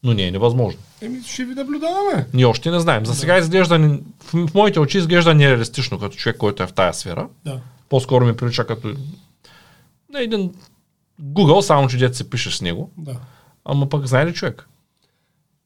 Но 0.03 0.13
не 0.13 0.23
е 0.23 0.31
невъзможно. 0.31 0.79
Еми, 1.01 1.23
ще 1.25 1.45
ви 1.45 1.53
наблюдаваме. 1.55 2.27
Ние 2.33 2.45
още 2.45 2.71
не 2.71 2.79
знаем. 2.79 3.05
За 3.05 3.15
сега 3.15 3.37
изглежда, 3.37 3.79
ни- 3.79 4.01
в, 4.19 4.53
моите 4.53 4.79
очи 4.79 4.97
изглежда 4.97 5.35
нереалистично 5.35 5.99
като 5.99 6.15
човек, 6.15 6.37
който 6.37 6.63
е 6.63 6.67
в 6.67 6.73
тая 6.73 6.93
сфера. 6.93 7.27
Да. 7.45 7.59
По-скоро 7.89 8.25
ми 8.25 8.35
прилича 8.35 8.67
като 8.67 8.93
на 10.13 10.21
един 10.21 10.53
Google, 11.21 11.61
само 11.61 11.87
че 11.87 11.97
дете 11.97 12.17
се 12.17 12.29
пишеш 12.29 12.53
с 12.55 12.61
него. 12.61 12.91
да. 12.97 13.15
Ама 13.65 13.89
пък 13.89 14.05
знае 14.07 14.25
ли 14.25 14.33
човек? 14.33 14.67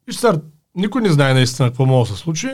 И 0.09 0.13
сега, 0.13 0.39
никой 0.75 1.01
не 1.01 1.11
знае 1.11 1.33
наистина 1.33 1.67
какво 1.69 1.85
може 1.85 2.11
да 2.11 2.17
се 2.17 2.23
случи. 2.23 2.49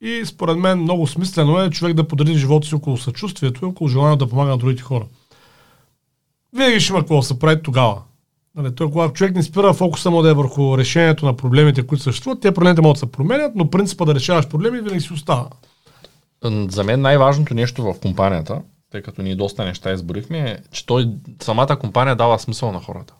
И 0.00 0.22
според 0.26 0.56
мен 0.58 0.78
много 0.78 1.06
смислено 1.06 1.60
е 1.60 1.70
човек 1.70 1.94
да 1.94 2.08
подреди 2.08 2.38
живота 2.38 2.66
си 2.68 2.74
около 2.74 2.96
съчувствието 2.96 3.64
и 3.64 3.68
около 3.68 3.88
желанието 3.88 4.24
да 4.24 4.30
помага 4.30 4.50
на 4.50 4.58
другите 4.58 4.82
хора. 4.82 5.06
Винаги 6.56 6.80
ще 6.80 6.92
има 6.92 7.00
какво 7.00 7.16
да 7.16 7.22
се 7.22 7.38
прави 7.38 7.62
тогава. 7.62 8.02
Нали, 8.54 8.74
той, 8.74 8.90
когато 8.90 9.12
човек 9.12 9.34
не 9.34 9.42
спира 9.42 9.74
фокуса 9.74 10.10
му 10.10 10.22
да 10.22 10.30
е 10.30 10.34
върху 10.34 10.78
решението 10.78 11.26
на 11.26 11.36
проблемите, 11.36 11.86
които 11.86 12.04
съществуват, 12.04 12.40
те 12.40 12.54
проблемите 12.54 12.82
могат 12.82 12.94
да 12.94 12.98
се 12.98 13.12
променят, 13.12 13.52
но 13.54 13.70
принципа 13.70 14.04
да 14.04 14.14
решаваш 14.14 14.48
проблеми 14.48 14.80
винаги 14.80 15.00
си 15.00 15.12
остава. 15.12 15.48
За 16.68 16.84
мен 16.84 17.00
най-важното 17.00 17.54
нещо 17.54 17.82
в 17.82 18.00
компанията, 18.00 18.62
тъй 18.90 19.02
като 19.02 19.22
ние 19.22 19.36
доста 19.36 19.64
неща 19.64 19.92
изборихме, 19.92 20.38
е, 20.38 20.58
че 20.72 20.86
той, 20.86 21.08
самата 21.42 21.76
компания 21.80 22.16
дава 22.16 22.38
смисъл 22.38 22.72
на 22.72 22.80
хората. 22.80 23.14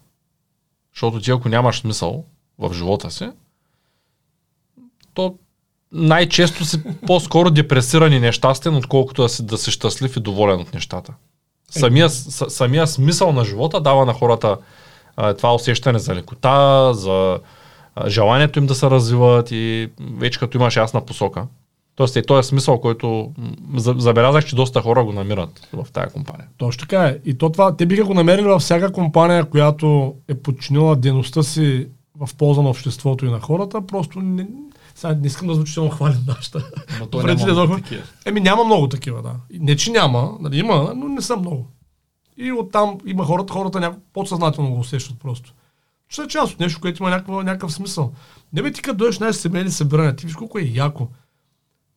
Защото 0.94 1.20
ти 1.20 1.30
ако 1.30 1.48
нямаш 1.48 1.80
смисъл 1.80 2.24
в 2.58 2.74
живота 2.74 3.10
си, 3.10 3.30
то 5.14 5.38
най-често 5.92 6.64
си 6.64 6.82
по-скоро 7.06 7.50
депресиран 7.50 8.12
и 8.12 8.20
нещастен, 8.20 8.76
отколкото 8.76 9.22
да 9.22 9.28
си, 9.28 9.46
да 9.46 9.58
си 9.58 9.70
щастлив 9.70 10.16
и 10.16 10.20
доволен 10.20 10.60
от 10.60 10.74
нещата. 10.74 11.14
Самия, 11.70 12.10
с, 12.10 12.50
самия 12.50 12.86
смисъл 12.86 13.32
на 13.32 13.44
живота 13.44 13.80
дава 13.80 14.06
на 14.06 14.12
хората 14.12 14.56
а, 15.16 15.34
това 15.34 15.54
усещане 15.54 15.98
за 15.98 16.14
лекота, 16.14 16.90
за 16.94 17.38
а, 17.94 18.10
желанието 18.10 18.58
им 18.58 18.66
да 18.66 18.74
се 18.74 18.90
развиват 18.90 19.50
и 19.50 19.90
вече 20.16 20.38
като 20.38 20.58
имаш 20.58 20.76
ясна 20.76 21.00
посока. 21.00 21.46
Тоест 21.94 22.16
е 22.16 22.22
този 22.22 22.48
смисъл, 22.48 22.80
който 22.80 23.32
забелязах, 23.76 24.44
че 24.44 24.56
доста 24.56 24.82
хора 24.82 25.04
го 25.04 25.12
намират 25.12 25.68
в 25.72 25.92
тази 25.92 26.12
компания. 26.12 26.46
Точно 26.58 26.80
така 26.80 27.04
е. 27.04 27.18
И 27.24 27.38
то 27.38 27.50
това, 27.50 27.76
те 27.76 27.86
биха 27.86 28.04
го 28.04 28.14
намерили 28.14 28.46
във 28.46 28.62
всяка 28.62 28.92
компания, 28.92 29.44
която 29.44 30.14
е 30.28 30.34
подчинила 30.34 30.96
дейността 30.96 31.42
си 31.42 31.88
в 32.20 32.34
полза 32.36 32.62
на 32.62 32.70
обществото 32.70 33.26
и 33.26 33.30
на 33.30 33.40
хората. 33.40 33.86
Просто 33.86 34.20
не, 34.20 34.46
сега 34.94 35.14
не 35.14 35.26
искам 35.26 35.48
да 35.48 35.54
звучи 35.54 35.72
само 35.72 35.90
хвалим 35.90 36.24
нашата. 36.26 36.70
Но 37.00 37.18
Вреди 37.18 37.46
ли 37.46 37.52
много? 37.52 37.76
Еми 38.26 38.40
няма 38.40 38.64
много 38.64 38.88
такива, 38.88 39.22
да. 39.22 39.34
Не, 39.60 39.76
че 39.76 39.90
няма, 39.90 40.32
нали, 40.40 40.58
има, 40.58 40.92
но 40.96 41.08
не 41.08 41.20
са 41.20 41.36
много. 41.36 41.68
И 42.36 42.52
оттам 42.52 42.98
има 43.06 43.24
хората, 43.24 43.52
хората 43.52 43.80
няко, 43.80 43.98
подсъзнателно 44.12 44.70
го 44.70 44.80
усещат 44.80 45.18
просто. 45.18 45.54
Че 46.08 46.22
е 46.22 46.28
част 46.28 46.52
от 46.52 46.60
нещо, 46.60 46.80
което 46.80 47.02
има 47.02 47.10
някаква, 47.10 47.42
някакъв 47.42 47.72
смисъл. 47.72 48.12
Не 48.52 48.62
бе 48.62 48.72
ти 48.72 48.82
като 48.82 48.96
дойдеш 48.96 49.18
на 49.18 49.32
семейни 49.32 49.70
събирания, 49.70 50.16
ти 50.16 50.26
виж 50.26 50.34
колко 50.34 50.58
е 50.58 50.62
яко. 50.62 51.08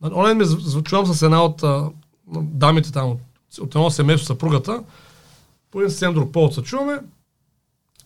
Онен 0.04 0.38
ме 0.38 0.46
звучувам 0.46 1.06
с 1.06 1.22
една 1.22 1.44
от 1.44 1.64
а, 1.64 1.90
дамите 2.34 2.92
там, 2.92 3.12
от, 3.12 3.20
от 3.60 3.76
едно 3.76 3.90
семейство, 3.90 4.26
съпругата, 4.26 4.84
по 5.72 5.80
един 5.80 5.90
съвсем 5.90 6.14
друг 6.14 6.32
повод 6.32 6.54
се 6.54 6.62
чуваме 6.62 7.00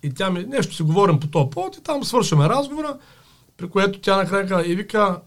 и 0.04 0.14
тя 0.14 0.30
ми, 0.30 0.44
нещо 0.44 0.76
си 0.76 0.84
говорим 0.84 1.20
по 1.20 1.28
този 1.28 1.50
повод 1.50 1.78
и 1.78 1.84
там 1.84 2.04
свършваме 2.04 2.50
разговора, 2.50 2.98
при 3.58 3.70
което 3.70 4.00
тя 4.00 4.18
накрая 4.18 4.72
и 4.72 4.76
вика, 4.76 5.22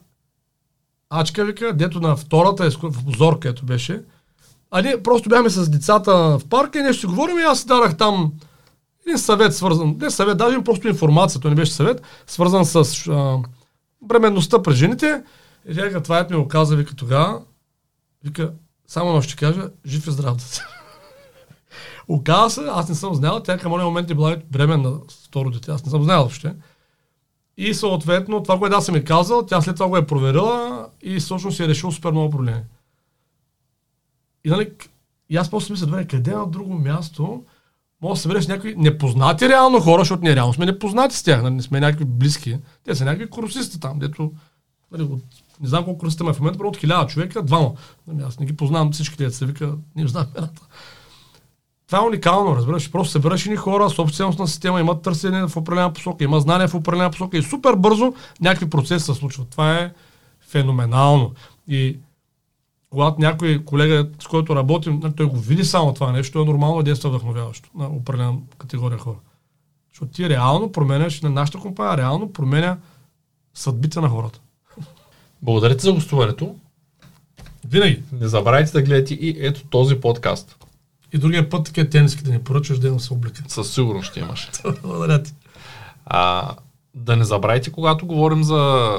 Ачка 1.11 1.44
вика, 1.44 1.72
дето 1.76 2.00
на 2.00 2.16
втората 2.16 2.70
изку- 2.70 2.90
в 2.90 3.05
позор, 3.05 3.38
където 3.38 3.64
беше. 3.64 4.03
А 4.74 4.82
ние 4.82 5.02
просто 5.02 5.28
бяхме 5.28 5.50
с 5.50 5.70
децата 5.70 6.12
в 6.14 6.40
парка 6.50 6.78
и 6.78 6.82
нещо 6.82 7.00
си 7.00 7.06
говорим 7.06 7.38
и 7.38 7.42
аз 7.42 7.60
си 7.60 7.66
дадах 7.66 7.96
там 7.96 8.32
един 9.06 9.18
съвет 9.18 9.54
свързан, 9.54 9.96
не 10.00 10.10
съвет, 10.10 10.38
даже 10.38 10.64
просто 10.64 10.88
информация, 10.88 11.40
то 11.40 11.48
не 11.48 11.54
беше 11.54 11.72
съвет, 11.72 12.02
свързан 12.26 12.64
с 12.64 13.06
а, 13.08 13.38
бременността 14.02 14.62
при 14.62 14.72
жените. 14.72 15.22
И 15.68 15.74
тя 15.74 16.00
това 16.00 16.18
е 16.18 16.26
ми 16.30 16.36
го 16.36 16.48
каза, 16.48 16.76
вика 16.76 16.94
тогава, 16.94 17.40
вика, 18.24 18.52
само 18.86 19.12
но 19.12 19.22
ще 19.22 19.36
кажа, 19.36 19.70
жив 19.86 20.06
и 20.06 20.10
здрав 20.10 20.36
да 20.36 20.42
си. 20.42 20.60
Оказа 22.08 22.50
се, 22.50 22.60
аз 22.70 22.88
не 22.88 22.94
съм 22.94 23.14
знаел, 23.14 23.40
тя 23.40 23.58
към 23.58 23.72
този 23.72 23.84
момент 23.84 24.10
е 24.10 24.14
била 24.14 24.36
бременна 24.50 24.92
второ 25.24 25.50
дете, 25.50 25.70
аз 25.70 25.84
не 25.84 25.90
съм 25.90 26.02
знаел 26.02 26.20
въобще. 26.20 26.54
И 27.56 27.74
съответно, 27.74 28.42
това, 28.42 28.58
което 28.58 28.76
аз 28.76 28.84
съм 28.84 28.94
ми 28.94 29.04
казал, 29.04 29.46
тя 29.46 29.60
след 29.60 29.76
това 29.76 29.88
го 29.88 29.96
е 29.96 30.06
проверила 30.06 30.86
и 31.02 31.20
всъщност 31.20 31.56
си 31.56 31.62
е 31.62 31.68
решил 31.68 31.92
супер 31.92 32.10
много 32.10 32.30
проблеми. 32.30 32.62
И, 34.45 34.51
нали, 34.51 34.70
и 35.30 35.36
аз 35.36 35.51
после 35.51 35.72
мисля, 35.72 35.86
добре, 35.86 36.07
къде 36.07 36.34
на 36.34 36.47
друго 36.47 36.74
място 36.74 37.45
може 38.03 38.18
да 38.18 38.20
събереш 38.20 38.47
някакви 38.47 38.74
непознати 38.76 39.49
реално 39.49 39.80
хора, 39.80 40.01
защото 40.01 40.22
ние 40.22 40.36
реално 40.36 40.53
сме 40.53 40.66
непознати 40.66 41.16
с 41.16 41.22
тях, 41.22 41.43
нали, 41.43 41.55
не 41.55 41.62
сме 41.62 41.80
някакви 41.80 42.05
близки. 42.05 42.59
Те 42.84 42.95
са 42.95 43.05
някакви 43.05 43.30
курсисти 43.30 43.80
там, 43.80 43.99
дето 43.99 44.32
нали, 44.93 45.03
от, 45.03 45.22
не 45.61 45.68
знам 45.68 45.84
колко 45.84 45.99
курсисти 45.99 46.22
има 46.22 46.32
в 46.32 46.40
момента, 46.40 46.66
от 46.66 46.76
хиляда 46.76 47.07
човека, 47.07 47.43
двама. 47.43 47.72
Нали, 48.07 48.24
аз 48.28 48.38
не 48.38 48.47
ги 48.47 48.57
познавам 48.57 48.93
всичките, 48.93 49.30
се 49.30 49.47
вика, 49.47 49.74
не 49.97 50.09
знам 50.09 50.26
имената. 50.36 50.62
Това 51.86 52.03
е 52.03 52.07
уникално, 52.07 52.57
разбираш. 52.57 52.90
Просто 52.90 53.12
събираш 53.12 53.47
ни 53.47 53.57
хора, 53.57 53.90
собственостна 53.90 54.49
система, 54.49 54.80
имат 54.80 55.03
търсене 55.03 55.49
в 55.49 55.57
определена 55.57 55.93
посока, 55.93 56.24
има 56.24 56.40
знания 56.40 56.68
в 56.68 56.74
определена 56.74 57.11
посока 57.11 57.38
и 57.38 57.43
супер 57.43 57.74
бързо 57.74 58.14
някакви 58.40 58.70
процеси 58.70 59.05
се 59.05 59.14
случват. 59.14 59.49
Това 59.49 59.78
е 59.78 59.93
феноменално. 60.40 61.32
И 61.68 61.99
когато 62.93 63.20
някой 63.20 63.64
колега, 63.64 64.09
с 64.20 64.26
който 64.26 64.57
работим, 64.57 65.01
нали, 65.03 65.12
той 65.12 65.26
го 65.26 65.36
види 65.36 65.64
само 65.64 65.95
това 65.95 66.12
нещо, 66.12 66.43
е 66.43 66.45
нормално 66.45 66.76
да 66.76 66.82
действа 66.82 67.11
вдъхновяващо 67.11 67.70
на 67.74 67.86
определена 67.86 68.38
категория 68.59 68.99
хора. 68.99 69.16
Защото 69.93 70.12
ти 70.12 70.28
реално 70.28 70.72
променяш 70.72 71.20
на 71.20 71.30
нашата 71.30 71.59
компания, 71.59 71.97
реално 71.97 72.32
променя 72.32 72.78
съдбите 73.55 74.01
на 74.01 74.09
хората. 74.09 74.40
Благодаря 75.43 75.76
ти 75.76 75.82
за 75.82 75.93
гостуването. 75.93 76.55
Винаги. 77.68 78.03
Не 78.20 78.28
забравяйте 78.28 78.72
да 78.72 78.82
гледате 78.82 79.14
и 79.14 79.36
ето 79.40 79.64
този 79.64 80.01
подкаст. 80.01 80.57
И 81.12 81.18
другия 81.18 81.51
път 81.51 81.64
такива 81.64 81.88
тениски 81.88 82.22
да 82.22 82.32
ни 82.32 82.38
поръчаш, 82.38 82.78
да 82.78 83.01
се 83.01 83.12
облека. 83.12 83.43
Със 83.49 83.74
сигурност 83.74 84.11
ще 84.11 84.20
имаш. 84.20 84.51
Благодаря 84.82 85.22
ти. 85.22 85.32
А, 86.07 86.55
да 86.95 87.16
не 87.16 87.24
забравяйте, 87.24 87.72
когато 87.72 88.07
говорим 88.07 88.45
за 88.45 88.90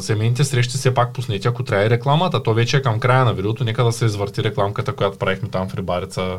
семейните 0.00 0.44
срещи, 0.44 0.76
все 0.76 0.94
пак 0.94 1.12
пуснете, 1.12 1.48
ако 1.48 1.64
трябва 1.64 1.86
и 1.86 1.90
рекламата. 1.90 2.42
То 2.42 2.54
вече 2.54 2.76
е 2.76 2.82
към 2.82 3.00
края 3.00 3.24
на 3.24 3.34
видеото, 3.34 3.64
нека 3.64 3.84
да 3.84 3.92
се 3.92 4.04
извърти 4.04 4.42
рекламката, 4.42 4.92
която 4.92 5.18
правихме 5.18 5.48
там 5.48 5.68
в 5.68 5.74
Рибарица, 5.74 6.38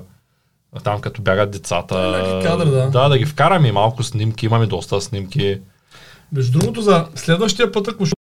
там 0.84 1.02
като 1.02 1.22
бягат 1.22 1.52
децата. 1.52 1.96
Да, 1.96 2.42
кадър, 2.44 2.66
да. 2.66 2.90
да, 2.90 3.10
да 3.10 3.18
ги 3.18 3.26
вкараме 3.26 3.72
малко 3.72 4.04
снимки, 4.04 4.46
имаме 4.46 4.66
доста 4.66 5.02
снимки. 5.02 5.60
Между 6.32 6.60
другото, 6.60 6.82
за 6.82 7.08
следващия 7.16 7.72
път, 7.72 7.88
ако 7.88 8.06
ще 8.06 8.14